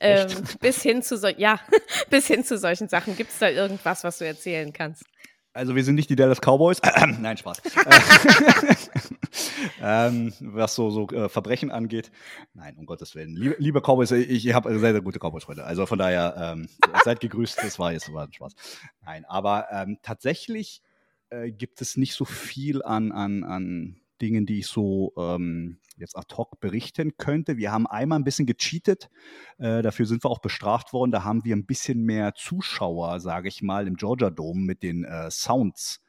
ähm, 0.00 0.28
bis 0.60 0.82
hin 0.82 1.02
zu 1.02 1.16
so, 1.16 1.28
ja, 1.28 1.58
bis 2.10 2.26
hin 2.26 2.44
zu 2.44 2.58
solchen 2.58 2.88
Sachen. 2.88 3.16
Gibt 3.16 3.30
es 3.32 3.38
da 3.38 3.48
irgendwas, 3.48 4.04
was 4.04 4.18
du 4.18 4.26
erzählen 4.26 4.72
kannst? 4.72 5.04
Also 5.54 5.76
wir 5.76 5.84
sind 5.84 5.94
nicht 5.94 6.10
die 6.10 6.16
Dallas 6.16 6.40
Cowboys. 6.40 6.80
Nein, 7.20 7.36
Spaß. 7.36 7.62
ähm, 9.80 10.32
was 10.40 10.74
so, 10.74 10.90
so 10.90 11.08
äh, 11.10 11.28
Verbrechen 11.28 11.70
angeht. 11.70 12.10
Nein, 12.54 12.76
um 12.76 12.86
Gottes 12.86 13.14
Willen. 13.14 13.36
Liebe, 13.36 13.54
liebe 13.58 13.80
Cowboys, 13.80 14.10
ich, 14.10 14.46
ich 14.46 14.52
habe 14.52 14.76
sehr, 14.76 14.92
sehr 14.92 15.00
gute 15.00 15.20
Cowboys-Freunde. 15.20 15.64
Also 15.64 15.86
von 15.86 16.00
daher, 16.00 16.34
ähm, 16.36 16.68
seid 17.04 17.20
gegrüßt, 17.20 17.58
das 17.62 17.78
war 17.78 17.92
jetzt 17.92 18.12
war 18.12 18.24
ein 18.24 18.32
Spaß. 18.32 18.54
Nein, 19.06 19.24
aber 19.26 19.68
ähm, 19.70 19.98
tatsächlich 20.02 20.82
äh, 21.30 21.52
gibt 21.52 21.80
es 21.80 21.96
nicht 21.96 22.14
so 22.14 22.24
viel 22.24 22.82
an, 22.82 23.12
an, 23.12 23.44
an 23.44 24.00
Dingen, 24.20 24.46
die 24.46 24.60
ich 24.60 24.66
so 24.66 25.12
ähm, 25.16 25.78
jetzt 25.96 26.16
ad 26.16 26.34
hoc 26.36 26.60
berichten 26.60 27.16
könnte. 27.16 27.56
Wir 27.56 27.72
haben 27.72 27.86
einmal 27.86 28.18
ein 28.18 28.24
bisschen 28.24 28.46
gecheatet. 28.46 29.10
Äh, 29.58 29.82
dafür 29.82 30.06
sind 30.06 30.24
wir 30.24 30.30
auch 30.30 30.40
bestraft 30.40 30.92
worden. 30.92 31.10
Da 31.10 31.24
haben 31.24 31.44
wir 31.44 31.54
ein 31.54 31.66
bisschen 31.66 32.02
mehr 32.02 32.34
Zuschauer, 32.34 33.20
sage 33.20 33.48
ich 33.48 33.62
mal, 33.62 33.86
im 33.86 33.96
Georgia 33.96 34.30
Dome 34.30 34.60
mit 34.60 34.82
den 34.82 35.04
äh, 35.04 35.30
Sounds. 35.30 36.00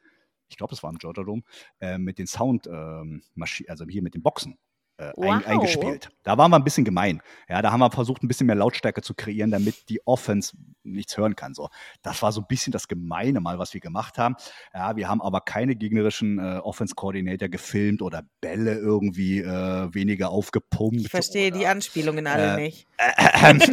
Ich 0.48 0.56
glaube, 0.56 0.70
das 0.70 0.82
war 0.82 0.90
im 0.90 0.98
Georgia 0.98 1.24
Dome, 1.24 1.42
äh, 1.80 1.98
mit 1.98 2.18
den 2.18 2.26
Sound, 2.26 2.66
ähm, 2.66 3.22
also 3.68 3.84
hier 3.88 4.02
mit 4.02 4.14
den 4.14 4.22
Boxen. 4.22 4.58
Äh, 4.98 5.08
ein, 5.08 5.12
Wow. 5.16 5.46
eingespielt. 5.46 6.08
Da 6.22 6.38
waren 6.38 6.50
wir 6.50 6.56
ein 6.56 6.64
bisschen 6.64 6.84
gemein. 6.84 7.20
Ja, 7.48 7.60
da 7.60 7.70
haben 7.70 7.80
wir 7.80 7.90
versucht, 7.90 8.22
ein 8.22 8.28
bisschen 8.28 8.46
mehr 8.46 8.56
Lautstärke 8.56 9.02
zu 9.02 9.14
kreieren, 9.14 9.50
damit 9.50 9.90
die 9.90 10.00
Offense 10.06 10.56
nichts 10.84 11.16
hören 11.18 11.36
kann. 11.36 11.52
So, 11.52 11.68
das 12.02 12.22
war 12.22 12.32
so 12.32 12.40
ein 12.40 12.46
bisschen 12.48 12.72
das 12.72 12.88
Gemeine 12.88 13.40
mal, 13.40 13.58
was 13.58 13.74
wir 13.74 13.80
gemacht 13.80 14.16
haben. 14.16 14.36
Ja, 14.72 14.96
wir 14.96 15.08
haben 15.08 15.20
aber 15.20 15.42
keine 15.42 15.76
gegnerischen 15.76 16.38
äh, 16.38 16.58
Offense-Coordinator 16.58 17.48
gefilmt 17.48 18.00
oder 18.00 18.22
Bälle 18.40 18.74
irgendwie 18.74 19.40
äh, 19.40 19.94
weniger 19.94 20.30
aufgepumpt. 20.30 21.00
Ich 21.02 21.10
verstehe 21.10 21.50
die 21.50 21.60
oder, 21.60 21.70
Anspielungen 21.70 22.26
alle 22.26 22.54
äh, 22.54 22.60
nicht. 22.62 22.88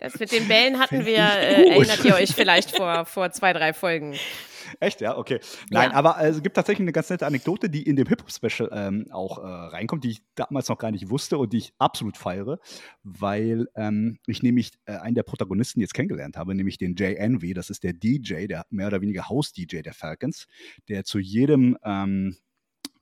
Das 0.00 0.18
mit 0.18 0.32
den 0.32 0.48
Bällen 0.48 0.80
hatten 0.80 0.96
Find 0.96 1.06
wir, 1.06 1.18
äh, 1.18 1.68
erinnert 1.68 2.04
ihr 2.04 2.14
euch 2.16 2.34
vielleicht 2.34 2.76
vor, 2.76 3.04
vor 3.04 3.30
zwei, 3.30 3.52
drei 3.52 3.72
Folgen. 3.72 4.16
Echt, 4.80 5.00
ja, 5.00 5.16
okay. 5.16 5.40
Nein, 5.70 5.90
Ja. 5.90 5.96
aber 5.96 6.18
äh, 6.20 6.28
es 6.28 6.42
gibt 6.42 6.56
tatsächlich 6.56 6.84
eine 6.84 6.92
ganz 6.92 7.10
nette 7.10 7.26
Anekdote, 7.26 7.70
die 7.70 7.82
in 7.82 7.96
dem 7.96 8.06
Hip-Hop-Special 8.06 8.70
ähm, 8.72 9.06
auch 9.10 9.38
äh, 9.38 9.42
reinkommt, 9.46 10.04
die 10.04 10.10
ich 10.10 10.22
damals 10.34 10.68
noch 10.68 10.78
gar 10.78 10.90
nicht 10.90 11.10
wusste 11.10 11.38
und 11.38 11.52
die 11.52 11.58
ich 11.58 11.74
absolut 11.78 12.16
feiere, 12.16 12.58
weil 13.02 13.68
ähm, 13.74 14.18
ich 14.26 14.42
nämlich 14.42 14.72
äh, 14.86 14.92
einen 14.92 15.14
der 15.14 15.22
Protagonisten 15.22 15.80
jetzt 15.80 15.94
kennengelernt 15.94 16.36
habe, 16.36 16.54
nämlich 16.54 16.78
den 16.78 16.94
Jay 16.96 17.14
Envy. 17.14 17.54
Das 17.54 17.70
ist 17.70 17.82
der 17.84 17.92
DJ, 17.92 18.46
der 18.46 18.66
mehr 18.70 18.88
oder 18.88 19.00
weniger 19.00 19.28
House-DJ 19.28 19.82
der 19.82 19.94
Falcons, 19.94 20.46
der 20.88 21.04
zu 21.04 21.18
jedem 21.18 21.76
ähm, 21.84 22.36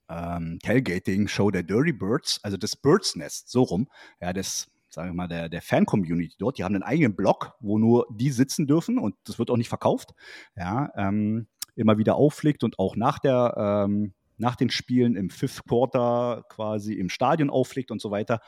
ähm, 0.09 0.59
Tailgating-Show 0.62 1.51
der 1.51 1.62
Dirty 1.62 1.93
Birds, 1.93 2.41
also 2.43 2.57
des 2.57 2.77
Birds 2.77 3.16
Nest, 3.16 3.49
so 3.51 3.62
rum, 3.62 3.89
ja, 4.21 4.33
des 4.33 4.71
sagen 4.93 5.11
wir 5.11 5.14
mal, 5.14 5.29
der, 5.29 5.49
der 5.49 5.62
Fan-Community 5.62 6.35
dort, 6.39 6.59
die 6.59 6.64
haben 6.64 6.75
einen 6.75 6.83
eigenen 6.83 7.14
Blog, 7.14 7.55
wo 7.61 7.79
nur 7.79 8.07
die 8.11 8.31
sitzen 8.31 8.66
dürfen 8.66 8.99
und 8.99 9.14
das 9.25 9.39
wird 9.39 9.51
auch 9.51 9.57
nicht 9.57 9.68
verkauft. 9.68 10.14
Ja, 10.57 10.91
ähm, 10.97 11.47
immer 11.77 11.99
wieder 11.99 12.16
auflegt 12.16 12.64
und 12.64 12.79
auch 12.79 12.97
nach 12.97 13.18
der 13.18 13.87
ähm, 13.87 14.12
nach 14.41 14.57
den 14.57 14.71
Spielen 14.71 15.16
im 15.16 15.31
Fifth 15.31 15.64
Quarter 15.68 16.45
quasi 16.49 16.95
im 16.95 17.11
Stadion 17.11 17.51
auflegt 17.51 17.91
und 17.91 18.01
so 18.01 18.11
weiter. 18.11 18.41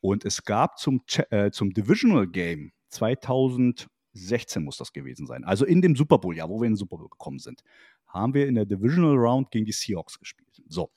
Und 0.00 0.24
es 0.24 0.44
gab 0.44 0.78
zum, 0.78 1.02
äh, 1.30 1.50
zum 1.50 1.72
Divisional 1.72 2.28
Game 2.28 2.72
2016 2.90 4.62
muss 4.62 4.76
das 4.76 4.92
gewesen 4.92 5.26
sein, 5.26 5.44
also 5.44 5.64
in 5.64 5.82
dem 5.82 5.96
Super 5.96 6.18
Bowl, 6.18 6.36
ja, 6.36 6.48
wo 6.48 6.60
wir 6.60 6.66
in 6.66 6.72
den 6.72 6.76
Super 6.76 6.98
Bowl 6.98 7.08
gekommen 7.08 7.40
sind, 7.40 7.62
haben 8.06 8.32
wir 8.32 8.46
in 8.46 8.54
der 8.54 8.64
Divisional 8.64 9.16
Round 9.16 9.50
gegen 9.50 9.66
die 9.66 9.72
Seahawks 9.72 10.18
gespielt. 10.18 10.62
So. 10.68 10.90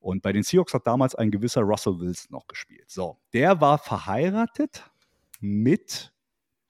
Und 0.00 0.22
bei 0.22 0.32
den 0.32 0.42
Seahawks 0.42 0.74
hat 0.74 0.86
damals 0.86 1.14
ein 1.14 1.30
gewisser 1.30 1.62
Russell 1.62 1.98
Wilson 1.98 2.28
noch 2.30 2.46
gespielt. 2.46 2.90
So, 2.90 3.18
der 3.32 3.60
war 3.60 3.78
verheiratet 3.78 4.90
mit 5.40 6.12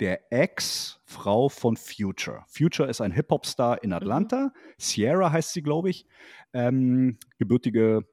der 0.01 0.33
Ex-Frau 0.33 1.49
von 1.49 1.77
Future. 1.77 2.45
Future 2.49 2.89
ist 2.89 3.01
ein 3.01 3.13
Hip-Hop-Star 3.13 3.83
in 3.83 3.93
Atlanta. 3.93 4.53
Sierra 4.79 5.33
heißt 5.33 5.53
sie, 5.53 5.63
glaube 5.63 5.91
ich. 5.91 6.07
Ähm, 6.53 7.19
gebürtige 7.39 8.07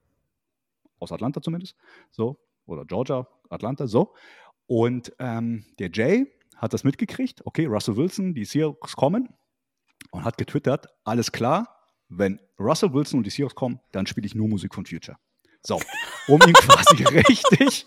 aus 0.99 1.11
Atlanta 1.11 1.41
zumindest. 1.41 1.75
So. 2.11 2.39
Oder 2.65 2.85
Georgia, 2.85 3.27
Atlanta, 3.49 3.87
so. 3.87 4.13
Und 4.67 5.13
ähm, 5.19 5.65
der 5.79 5.89
Jay 5.91 6.31
hat 6.55 6.73
das 6.73 6.83
mitgekriegt. 6.83 7.45
Okay, 7.45 7.65
Russell 7.65 7.97
Wilson, 7.97 8.33
die 8.33 8.45
Seahawks 8.45 8.95
kommen. 8.95 9.29
Und 10.11 10.25
hat 10.25 10.37
getwittert: 10.37 10.87
Alles 11.03 11.31
klar, 11.31 11.83
wenn 12.09 12.39
Russell 12.59 12.93
Wilson 12.93 13.19
und 13.19 13.25
die 13.25 13.29
Seahawks 13.29 13.55
kommen, 13.55 13.79
dann 13.91 14.05
spiele 14.05 14.25
ich 14.25 14.35
nur 14.35 14.47
Musik 14.47 14.73
von 14.73 14.85
Future. 14.85 15.17
So, 15.61 15.79
um 16.27 16.41
ihn 16.41 16.53
quasi 16.53 17.03
richtig, 17.03 17.85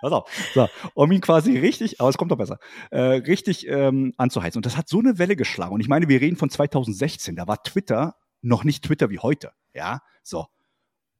pass 0.00 0.12
auf, 0.12 0.50
so, 0.54 0.68
um 0.94 1.10
ihn 1.12 1.20
quasi 1.20 1.58
richtig, 1.58 2.00
aber 2.00 2.10
es 2.10 2.18
kommt 2.18 2.30
doch 2.30 2.38
besser, 2.38 2.58
äh, 2.90 3.00
richtig 3.00 3.66
ähm, 3.68 4.14
anzuheizen. 4.16 4.58
Und 4.58 4.66
das 4.66 4.76
hat 4.76 4.88
so 4.88 4.98
eine 4.98 5.18
Welle 5.18 5.36
geschlagen. 5.36 5.74
Und 5.74 5.80
ich 5.80 5.88
meine, 5.88 6.08
wir 6.08 6.20
reden 6.20 6.36
von 6.36 6.50
2016, 6.50 7.36
da 7.36 7.46
war 7.46 7.62
Twitter 7.62 8.16
noch 8.40 8.64
nicht 8.64 8.84
Twitter 8.84 9.10
wie 9.10 9.18
heute. 9.18 9.52
Ja, 9.74 10.02
so. 10.22 10.46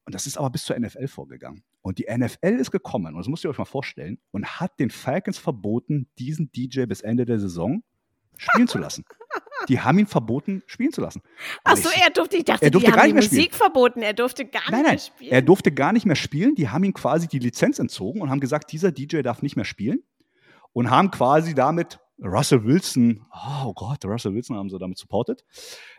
Und 0.04 0.14
das 0.14 0.26
ist 0.26 0.38
aber 0.38 0.50
bis 0.50 0.64
zur 0.64 0.78
NFL 0.78 1.08
vorgegangen. 1.08 1.64
Und 1.82 1.98
die 1.98 2.06
NFL 2.08 2.58
ist 2.58 2.70
gekommen, 2.70 3.14
und 3.14 3.18
das 3.20 3.28
müsst 3.28 3.44
ihr 3.44 3.50
euch 3.50 3.58
mal 3.58 3.64
vorstellen, 3.64 4.18
und 4.30 4.60
hat 4.60 4.78
den 4.80 4.90
Falcons 4.90 5.38
verboten, 5.38 6.08
diesen 6.18 6.50
DJ 6.50 6.84
bis 6.84 7.02
Ende 7.02 7.24
der 7.24 7.38
Saison 7.38 7.82
spielen 8.36 8.68
zu 8.68 8.78
lassen. 8.78 9.04
Die 9.68 9.80
haben 9.80 9.98
ihn 9.98 10.06
verboten, 10.06 10.62
spielen 10.66 10.92
zu 10.92 11.00
lassen. 11.00 11.22
Achso, 11.64 11.88
ich- 11.94 12.02
er 12.02 12.10
durfte, 12.10 12.36
ich 12.36 12.44
dachte, 12.44 12.64
er 12.64 12.70
durfte 12.70 12.86
die 12.90 12.92
gar 12.94 13.02
haben 13.02 13.08
die 13.10 13.14
nicht 13.14 13.32
mehr 13.32 13.38
Musik 13.40 13.54
verboten. 13.54 14.02
Er 14.02 14.12
durfte 14.14 14.44
gar 14.44 14.62
Nein, 14.70 14.82
nicht 14.82 14.82
nein, 14.84 14.92
mehr 14.92 14.98
spielen. 14.98 15.32
er 15.32 15.42
durfte 15.42 15.72
gar 15.72 15.92
nicht 15.92 16.06
mehr 16.06 16.16
spielen. 16.16 16.54
Die 16.54 16.68
haben 16.68 16.84
ihm 16.84 16.94
quasi 16.94 17.26
die 17.28 17.38
Lizenz 17.38 17.78
entzogen 17.78 18.20
und 18.20 18.30
haben 18.30 18.40
gesagt, 18.40 18.70
dieser 18.72 18.92
DJ 18.92 19.22
darf 19.22 19.42
nicht 19.42 19.56
mehr 19.56 19.64
spielen. 19.64 20.02
Und 20.72 20.90
haben 20.90 21.10
quasi 21.10 21.54
damit 21.54 21.98
Russell 22.22 22.64
Wilson, 22.64 23.24
oh 23.32 23.72
Gott, 23.74 24.04
Russell 24.04 24.34
Wilson 24.34 24.56
haben 24.56 24.68
sie 24.70 24.78
damit 24.78 24.98
supportet. 24.98 25.44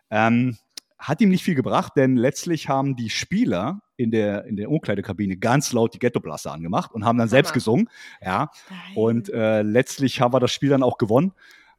Ähm, 0.10 0.58
hat 0.98 1.22
ihm 1.22 1.30
nicht 1.30 1.44
viel 1.44 1.56
gebracht, 1.56 1.94
denn 1.96 2.18
letztlich 2.18 2.68
haben 2.68 2.96
die 2.98 3.10
Spieler 3.10 3.82
in 3.96 4.12
der, 4.12 4.44
in 4.46 4.58
der 4.58 4.70
Umkleidekabine 4.70 5.38
ganz 5.38 5.72
laut 5.72 5.94
die 5.94 6.00
Ghetto-Blaster 6.00 6.52
angemacht 6.52 6.92
und 6.94 7.06
haben 7.06 7.18
dann 7.18 7.30
selbst 7.30 7.50
Hammer. 7.50 7.54
gesungen. 7.56 7.90
Ja, 8.22 8.52
Nein. 8.70 8.80
und 8.96 9.30
äh, 9.30 9.62
letztlich 9.62 10.20
haben 10.22 10.34
wir 10.34 10.40
das 10.42 10.52
Spiel 10.52 10.70
dann 10.70 10.84
auch 10.84 10.98
gewonnen. 10.98 11.32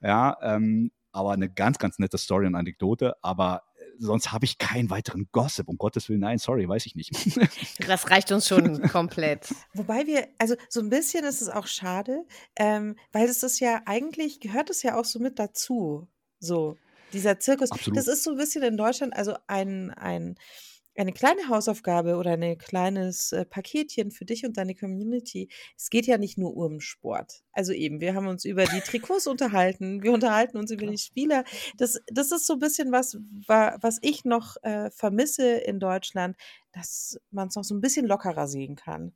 Ja, 0.02 0.36
ähm, 0.42 0.90
aber 1.12 1.32
eine 1.32 1.48
ganz, 1.50 1.78
ganz 1.78 1.98
nette 1.98 2.18
Story 2.18 2.46
und 2.46 2.54
Anekdote. 2.54 3.16
Aber 3.22 3.62
äh, 3.76 3.82
sonst 3.98 4.32
habe 4.32 4.44
ich 4.44 4.58
keinen 4.58 4.90
weiteren 4.90 5.28
Gossip. 5.32 5.68
Um 5.68 5.78
Gottes 5.78 6.08
Willen, 6.08 6.20
nein, 6.20 6.38
sorry, 6.38 6.68
weiß 6.68 6.86
ich 6.86 6.94
nicht. 6.94 7.12
Das 7.86 8.11
reicht 8.11 8.30
uns 8.32 8.46
schon 8.46 8.82
komplett. 8.82 9.54
Wobei 9.74 10.06
wir, 10.06 10.28
also 10.38 10.54
so 10.68 10.80
ein 10.80 10.90
bisschen 10.90 11.24
ist 11.24 11.40
es 11.40 11.48
auch 11.48 11.66
schade, 11.66 12.24
ähm, 12.56 12.96
weil 13.12 13.28
es 13.28 13.42
ist 13.42 13.61
ja 13.61 13.82
eigentlich, 13.86 14.40
gehört 14.40 14.70
es 14.70 14.82
ja 14.82 14.96
auch 14.98 15.04
so 15.04 15.18
mit 15.18 15.38
dazu. 15.38 16.08
So, 16.38 16.76
dieser 17.12 17.38
Zirkus. 17.38 17.70
Absolut. 17.70 17.98
Das 17.98 18.08
ist 18.08 18.22
so 18.22 18.30
ein 18.30 18.36
bisschen 18.36 18.62
in 18.62 18.76
Deutschland, 18.76 19.14
also 19.16 19.34
ein, 19.46 19.90
ein, 19.90 20.36
eine 21.01 21.12
kleine 21.12 21.48
Hausaufgabe 21.48 22.16
oder 22.16 22.32
ein 22.32 22.59
kleines 22.59 23.32
äh, 23.32 23.44
Paketchen 23.44 24.11
für 24.11 24.24
dich 24.24 24.44
und 24.44 24.57
deine 24.57 24.74
Community. 24.74 25.48
Es 25.76 25.88
geht 25.90 26.07
ja 26.07 26.18
nicht 26.18 26.36
nur 26.38 26.55
um 26.57 26.80
Sport. 26.80 27.42
Also 27.53 27.72
eben, 27.72 28.01
wir 28.01 28.14
haben 28.14 28.26
uns 28.28 28.44
über 28.44 28.64
die 28.66 28.80
Trikots 28.80 29.26
unterhalten, 29.26 30.03
wir 30.03 30.12
unterhalten 30.12 30.59
uns 30.59 30.70
über 30.70 30.86
die 30.86 30.98
Spieler. 30.98 31.44
Das, 31.76 32.01
das 32.12 32.30
ist 32.32 32.46
so 32.46 32.55
ein 32.55 32.59
bisschen 32.59 32.92
was, 32.92 33.16
wa- 33.46 33.76
was 33.80 33.98
ich 34.03 34.24
noch 34.24 34.57
äh, 34.62 34.90
vermisse 34.90 35.48
in 35.59 35.80
Deutschland, 35.80 36.36
dass 36.72 37.18
man 37.30 37.48
es 37.48 37.57
noch 37.57 37.64
so 37.64 37.74
ein 37.74 37.80
bisschen 37.80 38.07
lockerer 38.07 38.46
sehen 38.46 38.76
kann. 38.76 39.12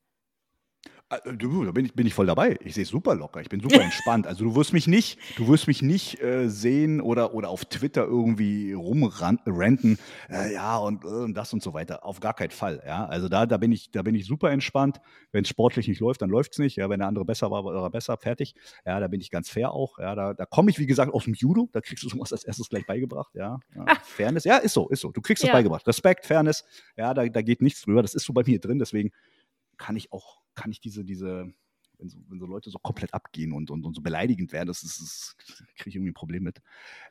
Äh, 1.24 1.36
du, 1.36 1.64
da 1.64 1.72
bin 1.72 1.86
ich, 1.86 1.94
bin 1.94 2.06
ich 2.06 2.14
voll 2.14 2.26
dabei. 2.26 2.56
Ich 2.62 2.74
sehe 2.74 2.84
es 2.84 2.88
super 2.88 3.14
locker. 3.14 3.40
Ich 3.40 3.48
bin 3.48 3.60
super 3.60 3.80
entspannt. 3.82 4.26
Also 4.26 4.44
du 4.44 4.54
wirst 4.54 4.72
mich 4.72 4.86
nicht, 4.86 5.18
du 5.36 5.48
wirst 5.48 5.66
mich 5.66 5.82
nicht 5.82 6.20
äh, 6.22 6.48
sehen 6.48 7.00
oder, 7.00 7.34
oder 7.34 7.48
auf 7.48 7.64
Twitter 7.64 8.04
irgendwie 8.04 8.72
rumrenten, 8.72 9.98
äh, 10.30 10.54
ja 10.54 10.76
und, 10.78 11.04
äh, 11.04 11.08
und 11.08 11.34
das 11.34 11.52
und 11.52 11.62
so 11.62 11.74
weiter. 11.74 12.04
Auf 12.04 12.20
gar 12.20 12.34
keinen 12.34 12.50
Fall. 12.50 12.82
Ja, 12.86 13.06
also 13.06 13.28
da, 13.28 13.46
da 13.46 13.56
bin 13.56 13.72
ich, 13.72 13.90
da 13.90 14.02
bin 14.02 14.14
ich 14.14 14.26
super 14.26 14.50
entspannt. 14.50 15.00
Wenn 15.32 15.44
es 15.44 15.48
sportlich 15.48 15.88
nicht 15.88 16.00
läuft, 16.00 16.22
dann 16.22 16.30
läuft 16.30 16.52
es 16.52 16.58
nicht. 16.58 16.76
Ja, 16.76 16.88
wenn 16.88 16.98
der 16.98 17.08
andere 17.08 17.24
besser 17.24 17.50
war, 17.50 17.64
war 17.64 17.74
er 17.74 17.90
besser, 17.90 18.16
fertig. 18.16 18.54
Ja, 18.84 19.00
da 19.00 19.08
bin 19.08 19.20
ich 19.20 19.30
ganz 19.30 19.48
fair 19.48 19.72
auch. 19.72 19.98
Ja, 19.98 20.14
da, 20.14 20.34
da 20.34 20.46
komme 20.46 20.70
ich 20.70 20.78
wie 20.78 20.86
gesagt 20.86 21.12
aus 21.12 21.24
dem 21.24 21.34
Judo. 21.34 21.68
Da 21.72 21.80
kriegst 21.80 22.04
du 22.04 22.08
sowas 22.08 22.32
als 22.32 22.44
erstes 22.44 22.68
gleich 22.68 22.86
beigebracht. 22.86 23.34
Ja, 23.34 23.58
ja. 23.74 23.86
Fairness. 24.02 24.44
Ja, 24.44 24.58
ist 24.58 24.74
so, 24.74 24.88
ist 24.88 25.00
so. 25.00 25.10
Du 25.12 25.20
kriegst 25.20 25.42
es 25.42 25.48
ja. 25.48 25.52
beigebracht. 25.52 25.86
Respekt, 25.86 26.26
Fairness. 26.26 26.64
Ja, 26.96 27.14
da, 27.14 27.26
da 27.26 27.42
geht 27.42 27.62
nichts 27.62 27.82
drüber. 27.82 28.02
Das 28.02 28.14
ist 28.14 28.24
so 28.24 28.32
bei 28.32 28.42
mir 28.46 28.60
drin. 28.60 28.78
Deswegen 28.78 29.12
kann 29.76 29.96
ich 29.96 30.12
auch, 30.12 30.43
kann 30.54 30.70
ich 30.70 30.80
diese, 30.80 31.04
diese, 31.04 31.50
wenn 31.98 32.08
so, 32.08 32.18
wenn 32.28 32.38
so 32.38 32.46
Leute 32.46 32.70
so 32.70 32.78
komplett 32.78 33.14
abgehen 33.14 33.52
und, 33.52 33.70
und, 33.70 33.84
und 33.84 33.94
so 33.94 34.02
beleidigend 34.02 34.52
werden, 34.52 34.68
das, 34.68 34.80
das 34.80 35.36
kriege 35.76 35.90
ich 35.90 35.96
irgendwie 35.96 36.10
ein 36.10 36.14
Problem 36.14 36.42
mit. 36.42 36.60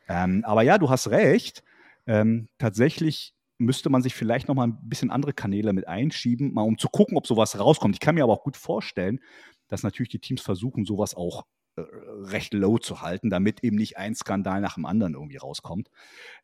Ähm, 0.07 0.43
aber 0.45 0.61
ja, 0.63 0.77
du 0.77 0.89
hast 0.89 1.09
recht. 1.09 1.63
Ähm, 2.05 2.49
tatsächlich 2.57 3.33
müsste 3.57 3.89
man 3.89 4.01
sich 4.01 4.13
vielleicht 4.13 4.47
noch 4.47 4.55
mal 4.55 4.67
ein 4.67 4.77
bisschen 4.89 5.11
andere 5.11 5.33
Kanäle 5.33 5.73
mit 5.73 5.87
einschieben, 5.87 6.53
mal 6.53 6.63
um 6.63 6.77
zu 6.77 6.89
gucken, 6.89 7.17
ob 7.17 7.27
sowas 7.27 7.57
rauskommt. 7.57 7.95
Ich 7.95 7.99
kann 7.99 8.15
mir 8.15 8.23
aber 8.23 8.33
auch 8.33 8.43
gut 8.43 8.57
vorstellen, 8.57 9.19
dass 9.67 9.83
natürlich 9.83 10.09
die 10.09 10.19
Teams 10.19 10.41
versuchen, 10.41 10.85
sowas 10.85 11.15
auch 11.15 11.45
äh, 11.75 11.81
recht 11.81 12.53
low 12.53 12.77
zu 12.77 13.01
halten, 13.01 13.29
damit 13.29 13.63
eben 13.63 13.77
nicht 13.77 13.97
ein 13.97 14.15
Skandal 14.15 14.61
nach 14.61 14.75
dem 14.75 14.85
anderen 14.85 15.13
irgendwie 15.13 15.37
rauskommt. 15.37 15.89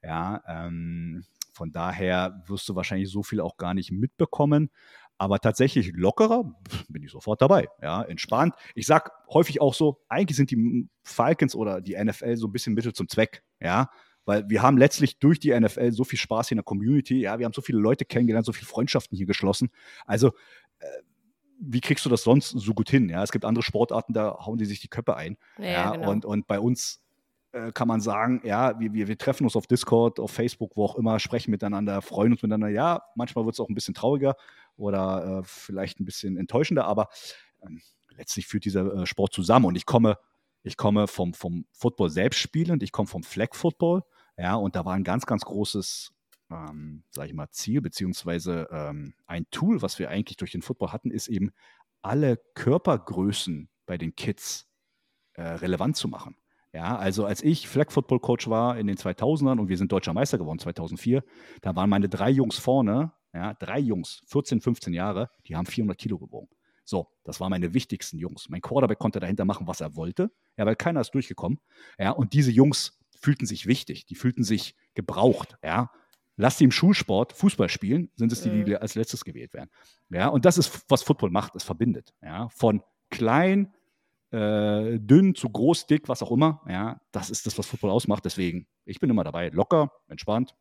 Ja, 0.02 0.42
ähm, 0.48 1.26
von 1.54 1.72
daher 1.72 2.42
wirst 2.48 2.70
du 2.70 2.76
wahrscheinlich 2.76 3.10
so 3.10 3.22
viel 3.22 3.42
auch 3.42 3.58
gar 3.58 3.74
nicht 3.74 3.92
mitbekommen. 3.92 4.72
Aber 5.20 5.40
tatsächlich 5.40 5.92
lockerer 5.94 6.46
bin 6.88 7.04
ich 7.04 7.12
sofort 7.12 7.42
dabei. 7.42 7.68
Ja, 7.82 8.02
entspannt. 8.02 8.56
Ich 8.74 8.88
sag 8.88 9.12
häufig 9.32 9.60
auch 9.62 9.74
so, 9.74 10.02
eigentlich 10.08 10.38
sind 10.38 10.50
die 10.50 10.88
Falcons 11.04 11.56
oder 11.56 11.82
die 11.82 12.02
NFL 12.02 12.38
so 12.38 12.48
ein 12.48 12.54
bisschen 12.54 12.74
Mittel 12.74 12.94
zum 12.94 13.10
Zweck. 13.10 13.44
Ja, 13.60 13.90
weil 14.24 14.50
wir 14.50 14.62
haben 14.62 14.78
letztlich 14.78 15.20
durch 15.20 15.40
die 15.40 15.58
NFL 15.60 15.92
so 15.92 16.06
viel 16.06 16.18
Spaß 16.18 16.48
hier 16.48 16.54
in 16.54 16.60
der 16.60 16.64
Community. 16.64 17.20
Ja, 17.20 17.38
wir 17.38 17.46
haben 17.46 17.54
so 17.54 17.62
viele 17.62 17.80
Leute 17.80 18.06
kennengelernt, 18.06 18.46
so 18.46 18.54
viele 18.54 18.68
Freundschaften 18.68 19.18
hier 19.18 19.26
geschlossen. 19.26 19.72
Also, 20.06 20.30
äh, 20.80 20.86
wie 21.60 21.82
kriegst 21.82 22.06
du 22.06 22.10
das 22.10 22.24
sonst 22.24 22.52
so 22.52 22.74
gut 22.74 22.90
hin? 22.90 23.10
Ja, 23.10 23.22
es 23.22 23.34
gibt 23.34 23.44
andere 23.44 23.64
Sportarten, 23.64 24.14
da 24.14 24.38
hauen 24.46 24.58
die 24.58 24.66
sich 24.66 24.80
die 24.80 24.88
Köpfe 24.88 25.18
ein. 25.18 25.36
Ja, 25.58 25.66
ja 25.66 25.92
genau. 25.92 26.12
und, 26.12 26.24
und 26.24 26.48
bei 26.48 26.62
uns 26.62 27.04
äh, 27.52 27.74
kann 27.74 27.90
man 27.90 28.00
sagen, 28.00 28.42
ja, 28.46 28.80
wir, 28.80 28.94
wir, 28.94 29.10
wir 29.10 29.18
treffen 29.18 29.44
uns 29.44 29.58
auf 29.58 29.68
Discord, 29.68 30.20
auf 30.20 30.32
Facebook, 30.32 30.78
wo 30.78 30.86
auch 30.86 30.96
immer, 30.96 31.20
sprechen 31.20 31.52
miteinander, 31.52 32.02
freuen 32.02 32.32
uns 32.32 32.42
miteinander. 32.42 32.70
Ja, 32.70 33.02
manchmal 33.16 33.44
wird 33.44 33.56
es 33.56 33.60
auch 33.60 33.68
ein 33.68 33.76
bisschen 33.76 33.94
trauriger 33.94 34.36
oder 34.80 35.40
äh, 35.40 35.44
vielleicht 35.44 36.00
ein 36.00 36.06
bisschen 36.06 36.38
enttäuschender, 36.38 36.86
aber 36.86 37.10
ähm, 37.62 37.82
letztlich 38.16 38.48
führt 38.48 38.66
dieser 38.66 38.94
äh, 38.94 39.06
Sport 39.06 39.34
zusammen. 39.34 39.66
Und 39.66 39.76
ich 39.76 39.86
komme, 39.86 40.18
ich 40.64 40.78
komme 40.78 41.08
vom, 41.08 41.34
vom 41.34 41.66
Football 41.72 42.10
selbst 42.10 42.40
spielend, 42.40 42.84
ich 42.84 42.92
komme 42.92 43.08
vom 43.08 43.24
Flag 43.24 43.54
Football, 43.54 44.04
ja, 44.38 44.56
und 44.56 44.76
da 44.76 44.86
war 44.86 44.94
ein 44.94 45.04
ganz, 45.04 45.26
ganz 45.26 45.44
großes, 45.44 46.12
ähm, 46.50 47.04
sag 47.12 47.28
ich 47.28 47.34
mal, 47.34 47.50
Ziel, 47.52 47.82
beziehungsweise 47.82 48.68
ähm, 48.72 49.14
ein 49.26 49.46
Tool, 49.52 49.82
was 49.82 50.00
wir 50.00 50.10
eigentlich 50.10 50.38
durch 50.38 50.52
den 50.52 50.62
Football 50.62 50.94
hatten, 50.94 51.12
ist 51.12 51.28
eben 51.28 51.52
alle 52.02 52.38
Körpergrößen 52.56 53.70
bei 53.86 53.98
den 53.98 54.16
Kids 54.16 54.70
äh, 55.34 55.42
relevant 55.42 55.98
zu 55.98 56.08
machen. 56.08 56.38
Ja, 56.72 56.98
also 56.98 57.26
als 57.26 57.42
ich 57.42 57.68
Flag 57.68 57.92
Football 57.92 58.20
Coach 58.20 58.48
war 58.48 58.78
in 58.78 58.86
den 58.86 58.96
2000ern 58.96 59.60
und 59.60 59.70
wir 59.70 59.78
sind 59.78 59.92
deutscher 59.92 60.14
Meister 60.14 60.38
geworden 60.38 60.60
2004, 60.60 61.24
da 61.62 61.76
waren 61.76 61.90
meine 61.90 62.10
drei 62.10 62.30
Jungs 62.30 62.60
vorne, 62.60 63.12
ja, 63.34 63.54
drei 63.54 63.80
Jungs, 63.80 64.22
14, 64.28 64.62
15 64.62 64.94
Jahre, 64.94 65.30
die 65.48 65.56
haben 65.56 65.66
400 65.66 65.98
Kilo 65.98 66.18
gewogen. 66.18 66.50
So, 66.84 67.08
das 67.24 67.40
waren 67.40 67.52
meine 67.52 67.74
wichtigsten 67.74 68.18
Jungs. 68.18 68.50
Mein 68.50 68.62
Quarterback 68.62 68.98
konnte 68.98 69.20
dahinter 69.20 69.46
machen, 69.46 69.68
was 69.68 69.80
er 69.80 69.96
wollte, 69.96 70.32
ja, 70.58 70.66
weil 70.66 70.76
keiner 70.76 71.02
ist 71.02 71.12
durchgekommen. 71.12 71.60
Ja, 72.00 72.12
und 72.12 72.34
diese 72.34 72.52
Jungs 72.52 72.98
fühlten 73.16 73.46
sich 73.46 73.68
wichtig, 73.68 74.06
die 74.06 74.16
fühlten 74.16 74.44
sich 74.44 74.76
gebraucht, 74.96 75.58
ja. 75.64 75.92
Lass 76.42 76.58
die 76.58 76.64
im 76.64 76.72
Schulsport 76.72 77.34
Fußball 77.34 77.68
spielen, 77.68 78.12
sind 78.16 78.32
es 78.32 78.42
die, 78.42 78.50
die 78.50 78.72
mhm. 78.72 78.78
als 78.78 78.96
letztes 78.96 79.26
gewählt 79.26 79.54
werden. 79.54 79.70
Ja, 80.10 80.30
und 80.30 80.46
das 80.46 80.58
ist, 80.58 80.86
was 80.88 81.04
Football 81.04 81.32
macht, 81.32 81.54
es 81.56 81.64
verbindet. 81.64 82.14
Ja, 82.22 82.48
von 82.48 82.82
klein 83.10 83.74
äh, 84.32 85.00
dünn 85.00 85.36
zu 85.36 85.50
groß, 85.50 85.86
dick, 85.88 86.08
was 86.08 86.24
auch 86.24 86.32
immer. 86.32 86.62
Ja, 86.68 87.02
das 87.12 87.30
ist 87.30 87.46
das, 87.46 87.58
was 87.58 87.68
Football 87.68 87.92
ausmacht. 87.92 88.24
Deswegen, 88.26 88.68
ich 88.86 89.00
bin 89.00 89.10
immer 89.10 89.24
dabei. 89.24 89.50
Locker, 89.50 89.92
entspannt. 90.08 90.56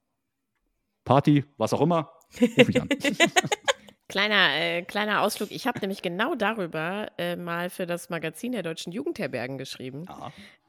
Party, 1.05 1.45
was 1.57 1.73
auch 1.73 1.81
immer. 1.81 2.13
Ruf 2.41 2.69
ich 2.69 2.81
an. 2.81 2.89
Kleiner, 4.09 4.55
äh, 4.55 4.83
kleiner 4.85 5.21
Ausflug. 5.21 5.51
Ich 5.51 5.67
habe 5.67 5.81
nämlich 5.81 6.01
genau 6.01 6.35
darüber 6.35 7.09
äh, 7.19 7.37
mal 7.37 7.69
für 7.69 7.85
das 7.85 8.09
Magazin 8.09 8.53
der 8.53 8.63
Deutschen 8.63 8.91
Jugendherbergen 8.91 9.59
geschrieben, 9.59 10.07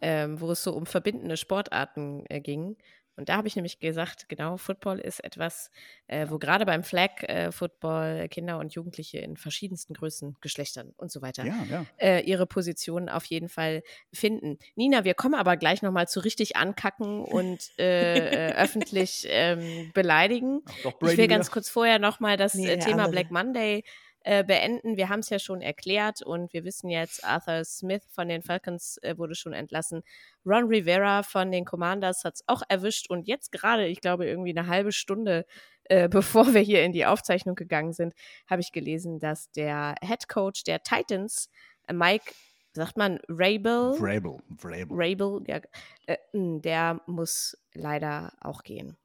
ähm, 0.01 0.41
wo 0.41 0.51
es 0.51 0.61
so 0.61 0.73
um 0.73 0.86
verbindende 0.86 1.38
Sportarten 1.38 2.25
äh, 2.27 2.41
ging. 2.41 2.75
Und 3.20 3.28
da 3.28 3.36
habe 3.36 3.49
ich 3.49 3.57
nämlich 3.57 3.80
gesagt, 3.80 4.30
genau, 4.30 4.55
Football 4.55 4.97
ist 4.99 5.22
etwas, 5.22 5.72
äh, 6.07 6.28
wo 6.30 6.39
gerade 6.39 6.65
beim 6.65 6.84
Flag 6.84 7.22
äh, 7.24 7.51
Football 7.51 8.30
Kinder 8.30 8.59
und 8.59 8.74
Jugendliche 8.74 9.17
in 9.20 9.36
verschiedensten 9.36 9.93
Größen, 9.93 10.38
Geschlechtern 10.39 10.93
und 10.95 11.11
so 11.11 11.22
weiter 11.22 11.45
ja, 11.45 11.65
ja. 11.70 11.86
Äh, 11.97 12.22
ihre 12.22 12.47
Position 12.47 13.09
auf 13.09 13.26
jeden 13.26 13.49
Fall 13.49 13.84
finden. 14.13 14.57
Nina, 14.76 15.03
wir 15.03 15.15
kommen 15.15 15.36
aber 15.36 15.57
gleich 15.57 15.82
nochmal 15.82 16.07
zu 16.07 16.22
richtig 16.22 16.55
ankacken 16.55 17.26
und 17.26 17.72
äh, 17.78 18.51
äh, 18.51 18.53
öffentlich 18.55 19.28
ähm, 19.30 19.91
beleidigen. 19.93 20.61
Ach, 20.65 20.93
ich 21.01 21.17
will 21.17 21.28
ganz 21.28 21.51
kurz 21.51 21.70
vorher 21.70 21.99
nochmal 21.99 22.38
das 22.38 22.53
nee, 22.53 22.70
äh, 22.70 22.80
Thema 22.80 23.09
Black 23.09 23.32
Monday 23.32 23.84
äh, 24.24 24.43
beenden. 24.43 24.97
Wir 24.97 25.09
haben 25.09 25.20
es 25.20 25.30
ja 25.30 25.39
schon 25.39 25.61
erklärt 25.61 26.22
und 26.22 26.53
wir 26.53 26.63
wissen 26.63 26.89
jetzt, 26.89 27.24
Arthur 27.24 27.63
Smith 27.63 28.03
von 28.11 28.28
den 28.28 28.41
Falcons 28.41 28.97
äh, 29.01 29.17
wurde 29.17 29.36
schon 29.36 29.53
entlassen. 29.53 30.03
Ron 30.45 30.65
Rivera 30.65 31.24
von 31.24 31.51
den 31.51 31.65
Commanders 31.65 32.24
hat 32.24 32.36
es 32.36 32.43
auch 32.47 32.61
erwischt 32.67 33.09
und 33.09 33.28
jetzt 33.28 33.51
gerade, 33.51 33.88
ich 33.88 34.01
glaube, 34.01 34.26
irgendwie 34.26 34.57
eine 34.57 34.67
halbe 34.67 34.91
Stunde 34.91 35.45
äh, 35.86 36.07
bevor 36.09 36.53
wir 36.53 36.61
hier 36.61 36.84
in 36.84 36.93
die 36.93 37.05
Aufzeichnung 37.05 37.55
gegangen 37.55 37.93
sind, 37.93 38.13
habe 38.47 38.61
ich 38.61 38.72
gelesen, 38.72 39.20
dass 39.20 39.51
der 39.51 39.95
Head 40.01 40.30
Coach 40.30 40.63
der 40.63 40.84
Titans, 40.84 41.49
äh, 41.88 41.93
Mike 41.93 42.34
sagt 42.74 42.97
man 42.97 43.20
Rabel? 43.28 43.93
Vrabel. 43.93 44.38
Vrabel. 44.57 44.88
Rabel, 44.91 45.43
ja, 45.47 45.59
äh, 46.05 46.17
hm, 46.32 46.61
der 46.61 47.01
muss 47.07 47.57
leider 47.74 48.34
auch 48.41 48.63
gehen. 48.63 48.97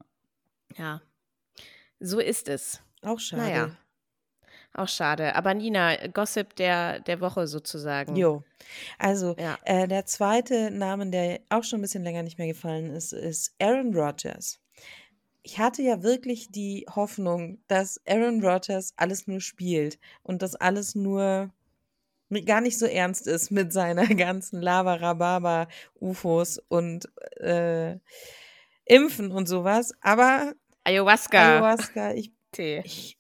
Ja, 0.77 1.01
so 2.01 2.21
ist 2.21 2.49
es. 2.49 2.83
Auch 3.03 3.19
schade. 3.19 3.43
Naja. 3.43 3.77
Auch 4.77 4.89
schade. 4.89 5.37
Aber 5.37 5.55
Nina, 5.55 6.09
Gossip 6.09 6.57
der, 6.57 6.99
der 6.99 7.21
Woche 7.21 7.47
sozusagen. 7.47 8.17
Jo. 8.17 8.43
Also, 8.99 9.37
ja. 9.39 9.57
äh, 9.65 9.87
der 9.87 10.05
zweite 10.05 10.73
Name, 10.73 11.09
der 11.11 11.41
auch 11.49 11.63
schon 11.63 11.79
ein 11.79 11.83
bisschen 11.83 12.03
länger 12.03 12.25
nicht 12.25 12.39
mehr 12.39 12.49
gefallen 12.49 12.91
ist, 12.91 13.13
ist 13.13 13.55
Aaron 13.61 13.95
Rodgers. 13.95 14.59
Ich 15.45 15.61
hatte 15.61 15.83
ja 15.83 16.03
wirklich 16.03 16.51
die 16.51 16.87
Hoffnung, 16.93 17.59
dass 17.69 18.01
Aaron 18.07 18.45
Rodgers 18.45 18.95
alles 18.97 19.29
nur 19.29 19.41
spielt 19.41 20.01
und 20.25 20.43
dass 20.43 20.57
alles 20.57 20.97
nur 20.97 21.51
gar 22.45 22.61
nicht 22.61 22.79
so 22.79 22.87
ernst 22.87 23.29
ist 23.29 23.53
mit 23.53 23.73
seiner 23.73 24.07
ganzen 24.17 24.61
Lava-Rababa, 24.61 25.69
UFOs 26.01 26.59
und 26.67 27.09
äh, 27.37 27.99
Impfen 28.87 29.31
und 29.31 29.47
sowas. 29.47 29.93
Aber 30.01 30.55
Ayahuasca. 30.83 31.39
Ayahuasca, 31.39 32.15
ich, 32.15 32.33
ich 32.57 33.19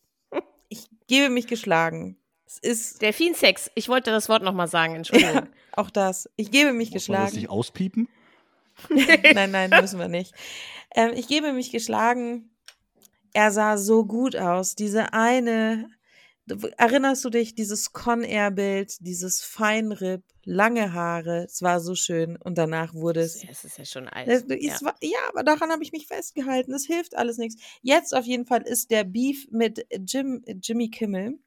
gebe 1.06 1.30
mich 1.30 1.46
geschlagen. 1.46 2.16
Es 2.46 2.58
ist. 2.58 3.02
Delfinsex. 3.02 3.70
Ich 3.74 3.88
wollte 3.88 4.10
das 4.10 4.28
Wort 4.28 4.42
nochmal 4.42 4.68
sagen, 4.68 4.94
Entschuldigung. 4.94 5.34
Ja, 5.76 5.82
auch 5.82 5.90
das. 5.90 6.30
Ich 6.36 6.50
gebe 6.50 6.72
mich 6.72 6.90
Muss 6.90 6.94
geschlagen. 7.02 7.22
Man 7.22 7.30
das 7.30 7.36
nicht 7.36 7.50
auspiepen? 7.50 8.08
nein, 9.34 9.50
nein, 9.50 9.70
müssen 9.70 9.98
wir 9.98 10.08
nicht. 10.08 10.32
Ähm, 10.94 11.12
ich 11.14 11.26
gebe 11.26 11.52
mich 11.52 11.72
geschlagen. 11.72 12.50
Er 13.32 13.50
sah 13.50 13.76
so 13.76 14.04
gut 14.04 14.36
aus. 14.36 14.76
Diese 14.76 15.12
eine 15.12 15.88
Erinnerst 16.76 17.24
du 17.24 17.30
dich, 17.30 17.54
dieses 17.54 17.92
Con 17.92 18.22
Air 18.22 18.50
Bild, 18.50 18.96
dieses 19.00 19.42
Feinripp, 19.42 20.22
lange 20.44 20.92
Haare, 20.92 21.44
es 21.44 21.62
war 21.62 21.80
so 21.80 21.94
schön 21.94 22.36
und 22.36 22.58
danach 22.58 22.92
wurde 22.92 23.20
es. 23.20 23.42
Es 23.48 23.64
ist 23.64 23.78
ja 23.78 23.84
schon 23.86 24.08
alt. 24.08 24.28
Es, 24.28 24.44
ja. 24.48 24.78
War, 24.82 24.94
ja. 25.00 25.18
aber 25.28 25.42
daran 25.42 25.70
habe 25.70 25.82
ich 25.82 25.92
mich 25.92 26.06
festgehalten. 26.06 26.74
Es 26.74 26.84
hilft 26.84 27.16
alles 27.16 27.38
nichts. 27.38 27.62
Jetzt 27.80 28.14
auf 28.14 28.26
jeden 28.26 28.44
Fall 28.44 28.62
ist 28.62 28.90
der 28.90 29.04
Beef 29.04 29.48
mit 29.50 29.86
Jim, 30.06 30.44
Jimmy 30.60 30.90
Kimmel 30.90 31.38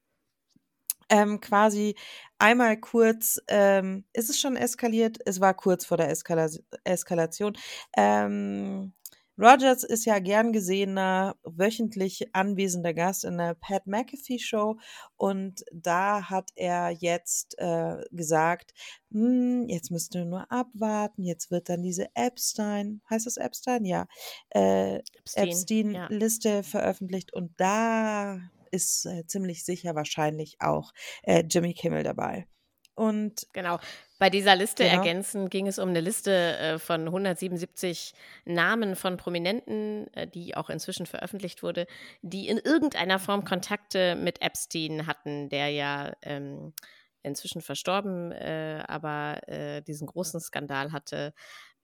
ähm, 1.09 1.39
quasi 1.39 1.95
einmal 2.37 2.77
kurz, 2.77 3.41
ähm, 3.47 4.05
ist 4.13 4.29
es 4.29 4.39
schon 4.39 4.55
eskaliert? 4.55 5.17
Es 5.25 5.39
war 5.39 5.53
kurz 5.53 5.85
vor 5.85 5.97
der 5.97 6.09
Eskala 6.09 6.49
Eskalation. 6.83 7.57
Ähm, 7.95 8.93
Rogers 9.39 9.83
ist 9.83 10.05
ja 10.05 10.19
gern 10.19 10.51
gesehener, 10.51 11.35
wöchentlich 11.43 12.33
anwesender 12.33 12.93
Gast 12.93 13.23
in 13.23 13.37
der 13.37 13.53
Pat 13.53 13.85
McAfee 13.85 14.39
Show 14.39 14.79
und 15.15 15.63
da 15.71 16.29
hat 16.29 16.51
er 16.55 16.89
jetzt 16.89 17.57
äh, 17.59 18.03
gesagt, 18.11 18.73
hm, 19.11 19.67
jetzt 19.69 19.91
müsst 19.91 20.15
ihr 20.15 20.25
nur 20.25 20.51
abwarten, 20.51 21.23
jetzt 21.23 21.51
wird 21.51 21.69
dann 21.69 21.83
diese 21.83 22.07
Epstein, 22.15 23.01
heißt 23.09 23.27
das 23.27 23.37
Epstein? 23.37 23.85
Ja, 23.85 24.07
äh, 24.49 25.01
Epstein-Liste 25.35 26.49
ja. 26.49 26.63
veröffentlicht 26.63 27.33
und 27.33 27.51
da 27.57 28.39
ist 28.71 29.05
äh, 29.05 29.25
ziemlich 29.27 29.63
sicher 29.63 29.95
wahrscheinlich 29.95 30.57
auch 30.59 30.93
äh, 31.23 31.43
Jimmy 31.47 31.73
Kimmel 31.73 32.03
dabei. 32.03 32.47
Und 32.95 33.47
genau. 33.53 33.79
Bei 34.19 34.29
dieser 34.31 34.55
Liste 34.55 34.83
Genau. 34.83 34.95
ergänzend 34.97 35.51
ging 35.51 35.67
es 35.67 35.77
um 35.77 35.89
eine 35.89 36.01
Liste 36.01 36.31
äh, 36.57 36.79
von 36.79 37.01
177 37.05 38.13
Namen 38.45 38.95
von 38.95 39.15
Prominenten, 39.17 40.11
äh, 40.13 40.27
die 40.27 40.55
auch 40.55 40.69
inzwischen 40.71 41.05
veröffentlicht 41.05 41.61
wurde, 41.61 41.85
die 42.21 42.47
in 42.47 42.57
irgendeiner 42.57 43.19
Form 43.19 43.43
Kontakte 43.45 44.15
mit 44.15 44.41
Epstein 44.41 45.05
hatten, 45.05 45.49
der 45.49 45.69
ja 45.69 46.13
ähm, 46.23 46.73
inzwischen 47.21 47.61
verstorben, 47.61 48.31
äh, 48.31 48.83
aber 48.87 49.47
äh, 49.47 49.81
diesen 49.83 50.07
großen 50.07 50.39
Skandal 50.39 50.91
hatte. 50.91 51.33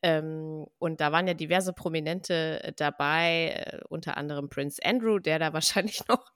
Ähm, 0.02 0.66
und 0.80 1.02
da 1.02 1.12
waren 1.12 1.28
ja 1.28 1.34
diverse 1.34 1.72
Prominente 1.74 2.64
äh, 2.64 2.74
dabei, 2.76 3.66
äh, 3.66 3.80
unter 3.90 4.18
anderem 4.18 4.50
Prince 4.50 4.82
Andrew, 4.84 5.20
der 5.20 5.40
da 5.40 5.54
wahrscheinlich 5.54 6.08
noch 6.08 6.32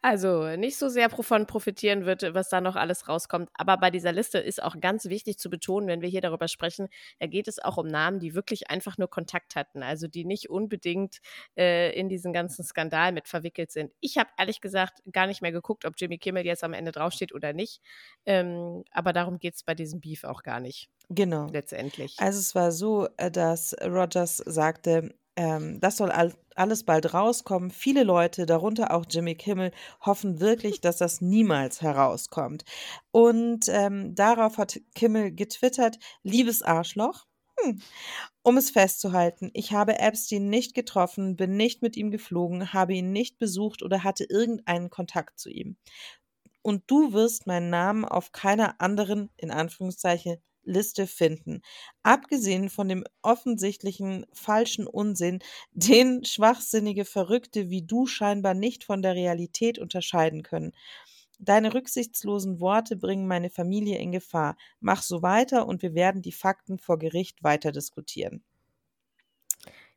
also 0.00 0.56
nicht 0.56 0.76
so 0.76 0.88
sehr 0.88 1.10
von 1.10 1.46
profitieren 1.46 2.06
wird, 2.06 2.34
was 2.34 2.48
da 2.48 2.60
noch 2.60 2.74
alles 2.76 3.08
rauskommt. 3.08 3.48
Aber 3.54 3.76
bei 3.76 3.90
dieser 3.90 4.12
Liste 4.12 4.38
ist 4.38 4.62
auch 4.62 4.80
ganz 4.80 5.06
wichtig 5.06 5.38
zu 5.38 5.48
betonen, 5.50 5.88
wenn 5.88 6.00
wir 6.00 6.08
hier 6.08 6.20
darüber 6.20 6.48
sprechen, 6.48 6.88
da 7.20 7.26
geht 7.26 7.48
es 7.48 7.58
auch 7.58 7.76
um 7.76 7.86
Namen, 7.86 8.18
die 8.18 8.34
wirklich 8.34 8.70
einfach 8.70 8.98
nur 8.98 9.08
Kontakt 9.08 9.54
hatten, 9.54 9.82
also 9.82 10.08
die 10.08 10.24
nicht 10.24 10.50
unbedingt 10.50 11.18
äh, 11.56 11.92
in 11.98 12.08
diesen 12.08 12.32
ganzen 12.32 12.64
Skandal 12.64 13.12
mit 13.12 13.28
verwickelt 13.28 13.70
sind. 13.70 13.92
Ich 14.00 14.18
habe 14.18 14.30
ehrlich 14.36 14.60
gesagt 14.60 15.02
gar 15.12 15.26
nicht 15.26 15.42
mehr 15.42 15.52
geguckt, 15.52 15.84
ob 15.84 15.94
Jimmy 15.96 16.18
Kimmel 16.18 16.44
jetzt 16.44 16.64
am 16.64 16.72
Ende 16.72 16.92
draufsteht 16.92 17.32
oder 17.32 17.52
nicht. 17.52 17.80
Ähm, 18.26 18.84
aber 18.90 19.12
darum 19.12 19.38
geht 19.38 19.54
es 19.54 19.62
bei 19.62 19.74
diesem 19.74 20.00
Beef 20.00 20.24
auch 20.24 20.42
gar 20.42 20.60
nicht, 20.60 20.90
genau. 21.08 21.46
letztendlich. 21.46 22.16
Also 22.18 22.38
es 22.38 22.54
war 22.54 22.72
so, 22.72 23.08
äh, 23.16 23.30
dass 23.30 23.74
Rogers 23.80 24.38
sagte, 24.38 25.14
ähm, 25.36 25.80
das 25.80 25.96
soll 25.96 26.10
all, 26.10 26.34
alles 26.56 26.84
bald 26.84 27.14
rauskommen. 27.14 27.70
Viele 27.70 28.04
Leute, 28.04 28.46
darunter 28.46 28.92
auch 28.92 29.04
Jimmy 29.08 29.34
Kimmel, 29.34 29.72
hoffen 30.00 30.40
wirklich, 30.40 30.80
dass 30.80 30.98
das 30.98 31.20
niemals 31.20 31.82
herauskommt. 31.82 32.64
Und 33.10 33.66
ähm, 33.68 34.14
darauf 34.14 34.58
hat 34.58 34.80
Kimmel 34.94 35.32
getwittert, 35.32 35.98
liebes 36.22 36.62
Arschloch. 36.62 37.26
Hm. 37.60 37.80
Um 38.42 38.56
es 38.56 38.70
festzuhalten, 38.70 39.50
ich 39.52 39.72
habe 39.72 39.98
Epstein 39.98 40.48
nicht 40.48 40.74
getroffen, 40.74 41.36
bin 41.36 41.56
nicht 41.56 41.82
mit 41.82 41.96
ihm 41.96 42.10
geflogen, 42.10 42.72
habe 42.72 42.94
ihn 42.94 43.12
nicht 43.12 43.38
besucht 43.38 43.82
oder 43.82 44.04
hatte 44.04 44.24
irgendeinen 44.24 44.90
Kontakt 44.90 45.38
zu 45.38 45.50
ihm. 45.50 45.76
Und 46.62 46.84
du 46.86 47.12
wirst 47.12 47.46
meinen 47.46 47.70
Namen 47.70 48.04
auf 48.04 48.32
keiner 48.32 48.80
anderen, 48.80 49.30
in 49.36 49.50
Anführungszeichen, 49.50 50.38
Liste 50.64 51.06
finden. 51.06 51.62
Abgesehen 52.02 52.70
von 52.70 52.88
dem 52.88 53.04
offensichtlichen 53.22 54.26
falschen 54.32 54.86
Unsinn, 54.86 55.40
den 55.72 56.24
schwachsinnige 56.24 57.04
Verrückte 57.04 57.70
wie 57.70 57.82
du 57.82 58.06
scheinbar 58.06 58.54
nicht 58.54 58.84
von 58.84 59.02
der 59.02 59.14
Realität 59.14 59.78
unterscheiden 59.78 60.42
können. 60.42 60.72
Deine 61.38 61.74
rücksichtslosen 61.74 62.60
Worte 62.60 62.96
bringen 62.96 63.26
meine 63.26 63.50
Familie 63.50 63.98
in 63.98 64.12
Gefahr. 64.12 64.56
Mach 64.80 65.02
so 65.02 65.22
weiter 65.22 65.66
und 65.66 65.82
wir 65.82 65.94
werden 65.94 66.22
die 66.22 66.32
Fakten 66.32 66.78
vor 66.78 66.98
Gericht 66.98 67.42
weiter 67.42 67.72
diskutieren. 67.72 68.44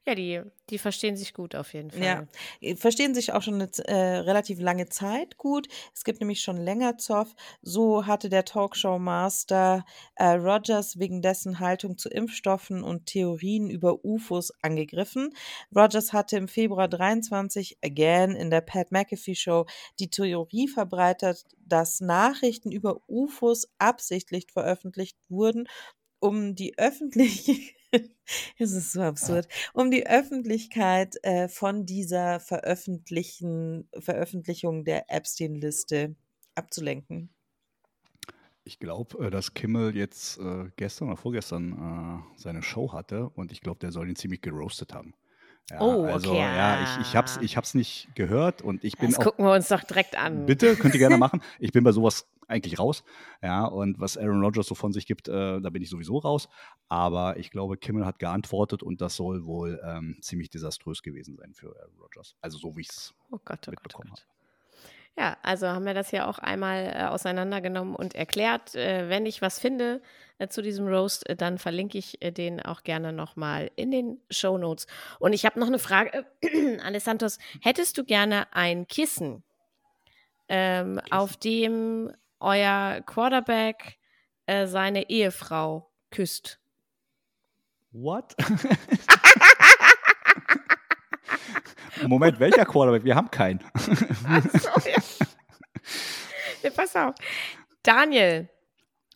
Ja, 0.07 0.13
die, 0.13 0.41
die 0.69 0.77
verstehen 0.77 1.17
sich 1.17 1.33
gut 1.33 1.55
auf 1.55 1.73
jeden 1.73 1.89
Fall. 1.89 2.03
Ja, 2.03 2.27
äh, 2.61 2.75
verstehen 2.75 3.15
sich 3.15 3.33
auch 3.33 3.41
schon 3.41 3.55
eine 3.55 3.69
äh, 3.87 4.17
relativ 4.19 4.59
lange 4.59 4.87
Zeit 4.87 5.37
gut. 5.37 5.67
Es 5.95 6.03
gibt 6.03 6.19
nämlich 6.19 6.41
schon 6.41 6.57
länger 6.57 6.99
Zoff. 6.99 7.33
So 7.63 8.05
hatte 8.05 8.29
der 8.29 8.45
Talkshow-Master 8.45 9.83
äh, 10.15 10.25
Rogers 10.25 10.99
wegen 10.99 11.23
dessen 11.23 11.59
Haltung 11.59 11.97
zu 11.97 12.09
Impfstoffen 12.09 12.83
und 12.83 13.07
Theorien 13.07 13.67
über 13.67 14.05
UFOs 14.05 14.51
angegriffen. 14.61 15.33
Rogers 15.75 16.13
hatte 16.13 16.37
im 16.37 16.47
Februar 16.47 16.87
23 16.87 17.79
again 17.83 18.35
in 18.35 18.51
der 18.51 18.61
Pat 18.61 18.91
McAfee 18.91 19.33
Show 19.33 19.65
die 19.99 20.11
Theorie 20.11 20.67
verbreitet, 20.67 21.45
dass 21.57 21.99
Nachrichten 21.99 22.71
über 22.71 23.01
UFOs 23.07 23.69
absichtlich 23.79 24.45
veröffentlicht 24.51 25.17
wurden, 25.29 25.67
um 26.19 26.53
die 26.53 26.77
öffentliche 26.77 27.74
es 28.57 28.71
ist 28.71 28.93
so 28.93 29.01
absurd, 29.01 29.47
um 29.73 29.91
die 29.91 30.07
Öffentlichkeit 30.07 31.15
äh, 31.23 31.47
von 31.47 31.85
dieser 31.85 32.39
veröffentlichen, 32.39 33.89
Veröffentlichung 33.97 34.83
der 34.83 35.11
Epstein-Liste 35.11 36.15
abzulenken. 36.55 37.29
Ich 38.63 38.79
glaube, 38.79 39.29
dass 39.29 39.53
Kimmel 39.53 39.95
jetzt 39.95 40.39
äh, 40.39 40.71
gestern 40.75 41.09
oder 41.09 41.17
vorgestern 41.17 42.23
äh, 42.33 42.39
seine 42.39 42.63
Show 42.63 42.93
hatte 42.93 43.29
und 43.29 43.51
ich 43.51 43.61
glaube, 43.61 43.79
der 43.79 43.91
soll 43.91 44.09
ihn 44.09 44.15
ziemlich 44.15 44.41
geroastet 44.41 44.93
haben. 44.93 45.13
Ja, 45.69 45.81
Oh, 45.81 46.05
also, 46.05 46.31
okay, 46.31 46.39
ja, 46.39 46.83
ich, 46.83 47.07
ich 47.07 47.15
habe 47.15 47.25
es 47.25 47.37
ah. 47.37 47.41
ich 47.41 47.57
hab's 47.57 47.73
nicht 47.73 48.09
gehört 48.13 48.61
und 48.61 48.83
ich 48.83 48.97
bin 48.97 49.09
Das 49.09 49.19
auch 49.19 49.23
gucken 49.23 49.45
wir 49.45 49.53
uns 49.53 49.67
doch 49.67 49.83
direkt 49.83 50.15
an. 50.17 50.45
Bitte, 50.45 50.75
könnt 50.75 50.93
ihr 50.93 50.99
gerne 50.99 51.17
machen. 51.19 51.41
Ich 51.59 51.71
bin 51.71 51.83
bei 51.83 51.91
sowas 51.91 52.27
eigentlich 52.47 52.79
raus. 52.79 53.03
Ja, 53.41 53.65
und 53.65 53.99
was 53.99 54.17
Aaron 54.17 54.43
Rodgers 54.43 54.67
so 54.67 54.75
von 54.75 54.93
sich 54.93 55.05
gibt, 55.05 55.27
äh, 55.27 55.59
da 55.61 55.69
bin 55.69 55.81
ich 55.81 55.89
sowieso 55.89 56.17
raus. 56.17 56.49
Aber 56.87 57.37
ich 57.37 57.51
glaube, 57.51 57.77
Kimmel 57.77 58.05
hat 58.05 58.19
geantwortet 58.19 58.83
und 58.83 59.01
das 59.01 59.15
soll 59.15 59.45
wohl 59.45 59.81
ähm, 59.83 60.17
ziemlich 60.21 60.49
desaströs 60.49 61.01
gewesen 61.01 61.35
sein 61.35 61.53
für 61.53 61.75
Aaron 61.79 61.97
Rodgers. 61.99 62.35
Also 62.41 62.57
so 62.57 62.75
wie 62.75 62.81
ich 62.81 62.89
es 62.89 63.13
Oh 63.31 63.39
Gott, 63.43 63.59
oh 63.67 63.67
oh 63.67 63.71
mitbekommen 63.71 64.09
Gott. 64.09 64.21
habe. 64.21 64.35
Ja, 65.17 65.37
also 65.43 65.67
haben 65.67 65.85
wir 65.85 65.93
das 65.93 66.11
ja 66.11 66.27
auch 66.27 66.39
einmal 66.39 66.93
äh, 66.93 67.05
auseinandergenommen 67.05 67.95
und 67.95 68.15
erklärt. 68.15 68.75
Äh, 68.75 69.07
wenn 69.07 69.25
ich 69.25 69.41
was 69.41 69.59
finde 69.59 70.01
äh, 70.39 70.49
zu 70.49 70.61
diesem 70.61 70.87
Roast, 70.87 71.27
äh, 71.29 71.37
dann 71.37 71.57
verlinke 71.57 71.97
ich 71.97 72.21
äh, 72.21 72.31
den 72.31 72.61
auch 72.61 72.83
gerne 72.83 73.13
nochmal 73.13 73.71
in 73.77 73.91
den 73.91 74.19
Show 74.29 74.57
Notes. 74.57 74.87
Und 75.19 75.31
ich 75.31 75.45
habe 75.45 75.57
noch 75.57 75.67
eine 75.67 75.79
Frage, 75.79 76.25
äh, 76.41 76.77
Alessandros. 76.83 77.39
Hättest 77.61 77.97
du 77.97 78.03
gerne 78.03 78.53
ein 78.53 78.87
Kissen, 78.87 79.43
ähm, 80.49 80.99
auf 81.11 81.37
dem 81.37 82.11
euer 82.39 83.01
Quarterback 83.05 83.97
äh, 84.45 84.67
seine 84.67 85.09
Ehefrau 85.09 85.91
küsst? 86.11 86.59
What? 87.91 88.35
Moment, 92.07 92.39
welcher 92.39 92.65
Quarterback? 92.65 93.03
Wir 93.03 93.15
haben 93.15 93.31
keinen. 93.31 93.59
so, 93.77 94.69
ja. 94.89 94.97
ja, 96.61 96.69
pass 96.71 96.95
auf. 96.95 97.15
Daniel 97.83 98.49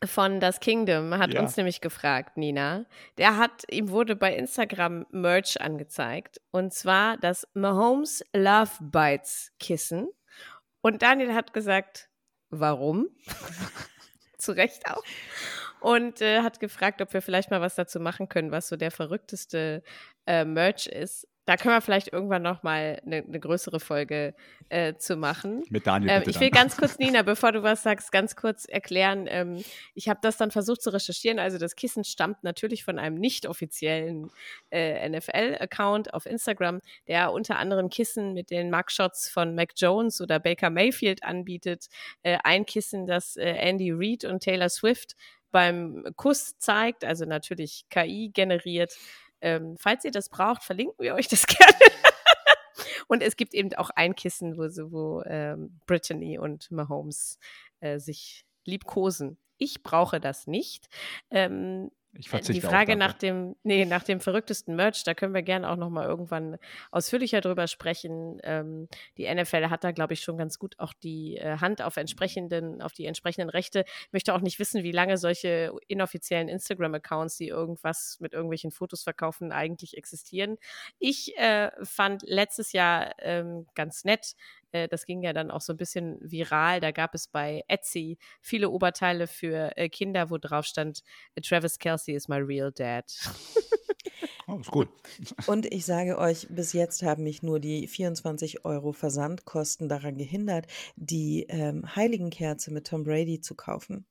von 0.06 0.40
Das 0.40 0.60
Kingdom 0.62 1.18
hat 1.18 1.34
Ja. 1.34 1.42
uns 1.42 1.58
nämlich 1.58 1.82
gefragt, 1.82 2.38
Nina. 2.38 2.86
Der 3.18 3.36
hat, 3.38 3.64
ihm 3.70 3.90
wurde 3.90 4.16
bei 4.16 4.34
Instagram 4.34 5.06
Merch 5.12 5.60
angezeigt. 5.60 6.40
Und 6.52 6.74
zwar 6.74 7.18
das 7.18 7.48
Mahomes 7.54 8.24
Love 8.34 8.72
Bites 8.80 9.52
Kissen. 9.60 10.08
Und 10.82 11.02
Daniel 11.02 11.34
hat 11.34 11.52
gesagt, 11.54 12.09
warum? 12.50 13.08
Zu 14.38 14.54
Recht 14.54 14.90
auch. 14.90 15.04
Und 15.82 16.22
äh, 16.22 16.42
hat 16.42 16.60
gefragt, 16.60 17.02
ob 17.02 17.14
wir 17.14 17.22
vielleicht 17.22 17.52
mal 17.52 17.62
was 17.62 17.76
dazu 17.76 18.00
machen 18.00 18.28
können, 18.28 18.52
was 18.52 18.68
so 18.68 18.76
der 18.76 18.92
verrückteste 18.92 19.84
äh, 20.26 20.44
Merch 20.44 20.88
ist. 20.88 21.28
Da 21.50 21.58
können 21.58 21.74
wir 21.74 21.82
vielleicht 21.82 22.14
irgendwann 22.14 22.44
noch 22.44 22.62
mal 22.62 23.02
eine 23.04 23.24
ne 23.24 23.40
größere 23.40 23.80
Folge 23.80 24.36
äh, 24.70 24.94
zu 24.98 25.18
machen. 25.18 25.64
Mit 25.72 25.88
Daniel 25.88 26.12
Ähm, 26.12 26.24
ich 26.28 26.40
will 26.40 26.52
dann. 26.52 26.62
ganz 26.62 26.78
kurz, 26.78 27.00
Nina, 27.00 27.24
bevor 27.24 27.52
du 27.52 27.64
was 27.64 27.82
sagst, 27.82 28.12
ganz 28.12 28.36
kurz 28.36 28.66
erklären. 28.66 29.26
Ähm, 29.28 29.64
ich 29.96 30.10
habe 30.10 30.20
das 30.22 30.38
dann 30.38 30.52
versucht 30.52 30.84
zu 30.84 30.92
recherchieren. 30.92 31.40
Also 31.40 31.58
das 31.58 31.76
Kissen 31.76 32.04
stammt 32.04 32.44
natürlich 32.44 32.84
von 32.84 33.00
einem 33.00 33.16
nicht 33.16 33.48
offiziellen 33.48 34.30
äh, 34.70 35.10
NFL-Account 35.10 36.14
auf 36.14 36.28
Instagram, 36.28 36.82
der 37.08 37.34
unter 37.34 37.58
anderem 37.58 37.90
Kissen 37.90 38.34
mit 38.34 38.52
den 38.52 38.70
Mugshots 38.70 39.28
von 39.28 39.56
Mac 39.56 39.72
Jones 39.76 40.22
oder 40.22 40.40
Baker 40.40 40.70
Mayfield 40.70 41.24
anbietet. 41.24 41.88
Äh, 42.22 42.38
ein 42.44 42.68
Kissen, 42.68 43.08
das 43.08 43.38
äh, 43.38 43.50
Andy 43.50 43.92
Reid 43.92 44.24
und 44.24 44.44
Taylor 44.44 44.70
Swift 44.70 45.16
beim 45.50 46.06
Kuss 46.16 46.60
zeigt, 46.60 47.04
also 47.04 47.26
natürlich 47.26 47.86
KI 47.90 48.30
generiert. 48.32 48.94
Ähm, 49.42 49.76
falls 49.80 50.04
ihr 50.06 50.12
das 50.12 50.30
braucht, 50.30 50.64
verlinken 50.64 51.04
wir 51.04 51.16
euch 51.16 51.28
das 51.28 51.46
gerne. 51.48 51.74
Und 53.08 53.24
es 53.24 53.36
gibt 53.36 53.54
eben 53.54 53.74
auch 53.76 53.90
ein 53.92 54.16
Kissen, 54.16 54.58
wo, 54.58 54.64
wo 54.92 55.24
ähm, 55.26 55.80
Brittany 55.88 56.38
und 56.38 56.70
Mahomes 56.72 57.40
äh, 57.80 58.00
sich 58.00 58.46
liebkosen. 58.66 59.38
Ich 59.58 59.84
brauche 59.84 60.20
das 60.20 60.48
nicht. 60.48 60.88
Ähm, 61.32 61.92
Ich 62.14 62.26
die 62.26 62.30
verzichte 62.30 62.68
Frage 62.68 62.94
auch, 62.94 62.98
nach 62.98 63.14
dem, 63.14 63.56
nee, 63.64 63.86
nach 63.86 64.04
dem 64.04 64.20
verrücktesten 64.20 64.76
Merch, 64.76 65.04
da 65.04 65.14
können 65.14 65.34
wir 65.34 65.44
gerne 65.44 65.70
auch 65.70 65.76
noch 65.76 65.90
mal 65.90 66.08
irgendwann 66.08 66.58
ausführlicher 66.90 67.40
drüber 67.40 67.68
sprechen. 67.68 68.40
Ähm, 68.44 68.88
die 69.18 69.32
NFL 69.32 69.70
hat 69.70 69.84
da, 69.84 69.92
glaube 69.92 70.14
ich, 70.14 70.22
schon 70.22 70.38
ganz 70.38 70.58
gut 70.58 70.80
auch 70.80 70.94
die 70.94 71.38
äh, 71.38 71.58
Hand 71.58 71.84
auf 71.84 71.98
entsprechenden, 71.98 72.82
auf 72.82 72.94
die 72.94 73.06
entsprechenden 73.06 73.50
Rechte. 73.50 73.86
Ich 74.08 74.14
möchte 74.14 74.34
auch 74.34 74.42
nicht 74.42 74.58
wissen, 74.58 74.84
wie 74.84 74.92
lange 74.92 75.18
solche 75.18 75.72
inoffiziellen 75.88 76.50
Instagram-Accounts, 76.50 77.38
die 77.38 77.48
irgendwas 77.48 78.18
mit 78.20 78.34
irgendwelchen 78.34 78.72
Fotos 78.72 79.04
verkaufen, 79.04 79.52
eigentlich 79.52 79.96
existieren. 79.96 80.58
Ich 80.98 81.38
äh, 81.38 81.70
fand 81.84 82.24
letztes 82.24 82.72
Jahr 82.72 83.14
ähm, 83.20 83.68
ganz 83.76 84.04
nett. 84.04 84.34
Äh, 84.72 84.88
das 84.88 85.06
ging 85.06 85.22
ja 85.22 85.34
dann 85.34 85.52
auch 85.52 85.62
so 85.62 85.74
ein 85.74 85.78
bisschen 85.78 86.18
viral. 86.22 86.80
Da 86.80 86.92
gab 86.92 87.16
es 87.16 87.28
bei 87.28 87.64
Etsy 87.68 88.18
viele 88.42 88.70
Oberteile 88.70 89.28
für 89.28 89.76
äh, 89.78 89.90
Kinder, 89.90 90.30
wo 90.30 90.38
drauf 90.38 90.66
stand, 90.66 91.04
Travis 91.44 91.80
Kelsey 91.80 92.16
is 92.16 92.28
my 92.28 92.38
real 92.38 92.72
dad. 92.72 93.06
Oh, 94.50 94.58
ist 94.58 94.72
gut. 94.72 94.90
Und 95.46 95.72
ich 95.72 95.86
sage 95.86 96.18
euch, 96.18 96.48
bis 96.50 96.74
jetzt 96.74 97.04
haben 97.04 97.24
mich 97.24 97.44
nur 97.44 97.60
die 97.60 97.88
24 97.88 98.66
Euro 98.66 98.94
Versandkosten 98.94 99.88
daran 99.88 100.18
gehindert, 100.18 100.66
die 100.96 101.46
ähm, 101.50 101.96
Heiligenkerze 101.96 102.74
mit 102.74 102.88
Tom 102.88 103.04
Brady 103.04 103.42
zu 103.42 103.54
kaufen. 103.54 104.08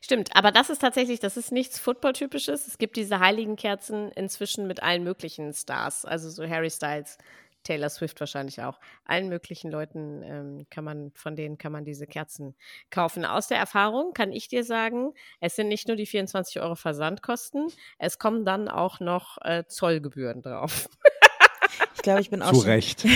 Stimmt, 0.00 0.34
aber 0.34 0.50
das 0.50 0.70
ist 0.70 0.80
tatsächlich, 0.80 1.20
das 1.20 1.36
ist 1.36 1.52
nichts 1.52 1.78
Football-typisches. 1.78 2.66
Es 2.66 2.78
gibt 2.78 2.96
diese 2.96 3.20
heiligen 3.20 3.56
Kerzen 3.56 4.10
inzwischen 4.12 4.66
mit 4.66 4.82
allen 4.82 5.04
möglichen 5.04 5.52
Stars, 5.52 6.04
also 6.04 6.30
so 6.30 6.46
Harry 6.48 6.70
Styles, 6.70 7.18
Taylor 7.62 7.88
Swift 7.88 8.20
wahrscheinlich 8.20 8.62
auch. 8.62 8.78
Allen 9.04 9.28
möglichen 9.28 9.70
Leuten 9.70 10.22
ähm, 10.22 10.66
kann 10.70 10.84
man, 10.84 11.12
von 11.14 11.36
denen 11.36 11.58
kann 11.58 11.72
man 11.72 11.84
diese 11.84 12.06
Kerzen 12.06 12.54
kaufen. 12.90 13.24
Aus 13.24 13.48
der 13.48 13.58
Erfahrung 13.58 14.12
kann 14.12 14.32
ich 14.32 14.48
dir 14.48 14.64
sagen, 14.64 15.12
es 15.40 15.56
sind 15.56 15.68
nicht 15.68 15.88
nur 15.88 15.96
die 15.96 16.06
24 16.06 16.60
Euro 16.60 16.74
Versandkosten, 16.74 17.68
es 17.98 18.18
kommen 18.18 18.44
dann 18.44 18.68
auch 18.68 19.00
noch 19.00 19.38
äh, 19.42 19.64
Zollgebühren 19.66 20.42
drauf. 20.42 20.88
Ich 22.00 22.02
glaube, 22.02 22.22
ich 22.22 22.30
bin 22.30 22.40
auch 22.40 22.48
Zu 22.52 22.60
schon. 22.62 22.70
Recht. 22.70 23.04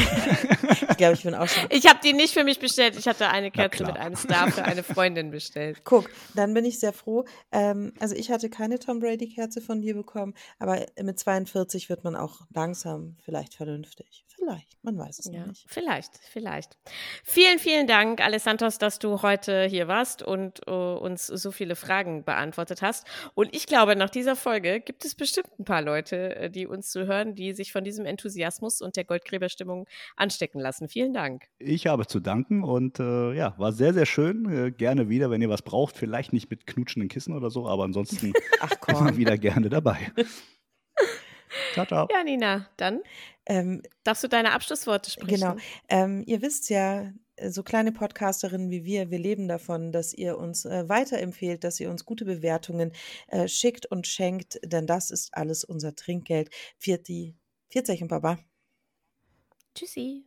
Ich 0.90 0.98
glaube, 0.98 1.14
ich 1.14 1.24
bin 1.24 1.34
auch 1.34 1.48
schon. 1.48 1.64
Ich 1.70 1.88
habe 1.88 1.98
die 2.04 2.12
nicht 2.12 2.34
für 2.34 2.44
mich 2.44 2.60
bestellt. 2.60 2.96
Ich 2.96 3.08
hatte 3.08 3.28
eine 3.28 3.50
Kerze 3.50 3.84
mit 3.84 3.96
einem 3.96 4.14
Star 4.14 4.50
für 4.52 4.64
eine 4.64 4.84
Freundin 4.84 5.30
bestellt. 5.32 5.80
Guck, 5.84 6.08
dann 6.34 6.54
bin 6.54 6.64
ich 6.64 6.78
sehr 6.78 6.92
froh. 6.92 7.24
Ähm, 7.50 7.92
also 7.98 8.14
ich 8.14 8.30
hatte 8.30 8.48
keine 8.48 8.78
Tom 8.78 9.00
Brady-Kerze 9.00 9.60
von 9.60 9.80
dir 9.80 9.94
bekommen, 9.94 10.34
aber 10.60 10.86
mit 11.02 11.18
42 11.18 11.88
wird 11.88 12.04
man 12.04 12.14
auch 12.14 12.42
langsam 12.54 13.16
vielleicht 13.24 13.54
vernünftig. 13.54 14.24
Vielleicht, 14.36 14.76
man 14.82 14.98
weiß 14.98 15.20
es 15.20 15.26
noch 15.26 15.34
Ja, 15.34 15.46
nicht. 15.46 15.64
vielleicht, 15.68 16.18
vielleicht. 16.30 16.76
Vielen, 17.22 17.58
vielen 17.58 17.86
Dank, 17.86 18.20
Alessandros, 18.20 18.78
dass 18.78 18.98
du 18.98 19.22
heute 19.22 19.64
hier 19.64 19.88
warst 19.88 20.22
und 20.22 20.60
äh, 20.66 20.70
uns 20.70 21.26
so 21.28 21.50
viele 21.50 21.76
Fragen 21.76 22.24
beantwortet 22.24 22.82
hast. 22.82 23.06
Und 23.34 23.54
ich 23.54 23.66
glaube, 23.66 23.96
nach 23.96 24.10
dieser 24.10 24.36
Folge 24.36 24.80
gibt 24.80 25.04
es 25.04 25.14
bestimmt 25.14 25.48
ein 25.58 25.64
paar 25.64 25.82
Leute, 25.82 26.36
äh, 26.36 26.50
die 26.50 26.66
uns 26.66 26.90
zuhören, 26.90 27.34
die 27.34 27.52
sich 27.54 27.72
von 27.72 27.84
diesem 27.84 28.04
Enthusiasmus 28.06 28.73
und 28.80 28.96
der 28.96 29.04
Goldgräberstimmung 29.04 29.86
anstecken 30.16 30.60
lassen. 30.60 30.88
Vielen 30.88 31.12
Dank. 31.12 31.48
Ich 31.58 31.86
habe 31.86 32.06
zu 32.06 32.20
danken 32.20 32.64
und 32.64 33.00
äh, 33.00 33.32
ja, 33.34 33.54
war 33.58 33.72
sehr, 33.72 33.94
sehr 33.94 34.06
schön. 34.06 34.48
Äh, 34.50 34.70
gerne 34.70 35.08
wieder, 35.08 35.30
wenn 35.30 35.42
ihr 35.42 35.48
was 35.48 35.62
braucht. 35.62 35.96
Vielleicht 35.96 36.32
nicht 36.32 36.50
mit 36.50 36.66
knutschenden 36.66 37.08
Kissen 37.08 37.34
oder 37.34 37.50
so, 37.50 37.68
aber 37.68 37.84
ansonsten 37.84 38.32
Ach 38.60 38.72
immer 38.88 39.16
wieder 39.16 39.38
gerne 39.38 39.68
dabei. 39.68 40.12
ciao, 41.72 41.86
ciao. 41.86 42.08
Ja, 42.10 42.22
Nina, 42.24 42.68
dann 42.76 43.00
Ähm, 43.46 43.82
darfst 44.04 44.24
du 44.24 44.28
deine 44.28 44.52
Abschlussworte 44.52 45.10
sprechen. 45.10 45.40
Genau. 45.40 45.56
Ähm, 45.88 46.22
ihr 46.26 46.40
wisst 46.40 46.70
ja, 46.70 47.12
äh, 47.36 47.50
so 47.50 47.62
kleine 47.62 47.92
Podcasterinnen 47.92 48.70
wie 48.70 48.84
wir, 48.84 49.10
wir 49.10 49.18
leben 49.18 49.48
davon, 49.48 49.92
dass 49.92 50.14
ihr 50.14 50.38
uns 50.38 50.64
äh, 50.64 50.88
weiterempfehlt, 50.88 51.64
dass 51.64 51.80
ihr 51.80 51.90
uns 51.90 52.04
gute 52.04 52.24
Bewertungen 52.24 52.92
äh, 53.28 53.48
schickt 53.48 53.86
und 53.86 54.06
schenkt, 54.06 54.58
denn 54.64 54.86
das 54.86 55.10
ist 55.10 55.34
alles 55.36 55.64
unser 55.64 55.94
Trinkgeld. 55.94 56.50
Vierti, 56.78 57.36
Vierzeichen, 57.68 58.08
Baba. 58.08 58.38
Tschüssi. 59.74 60.24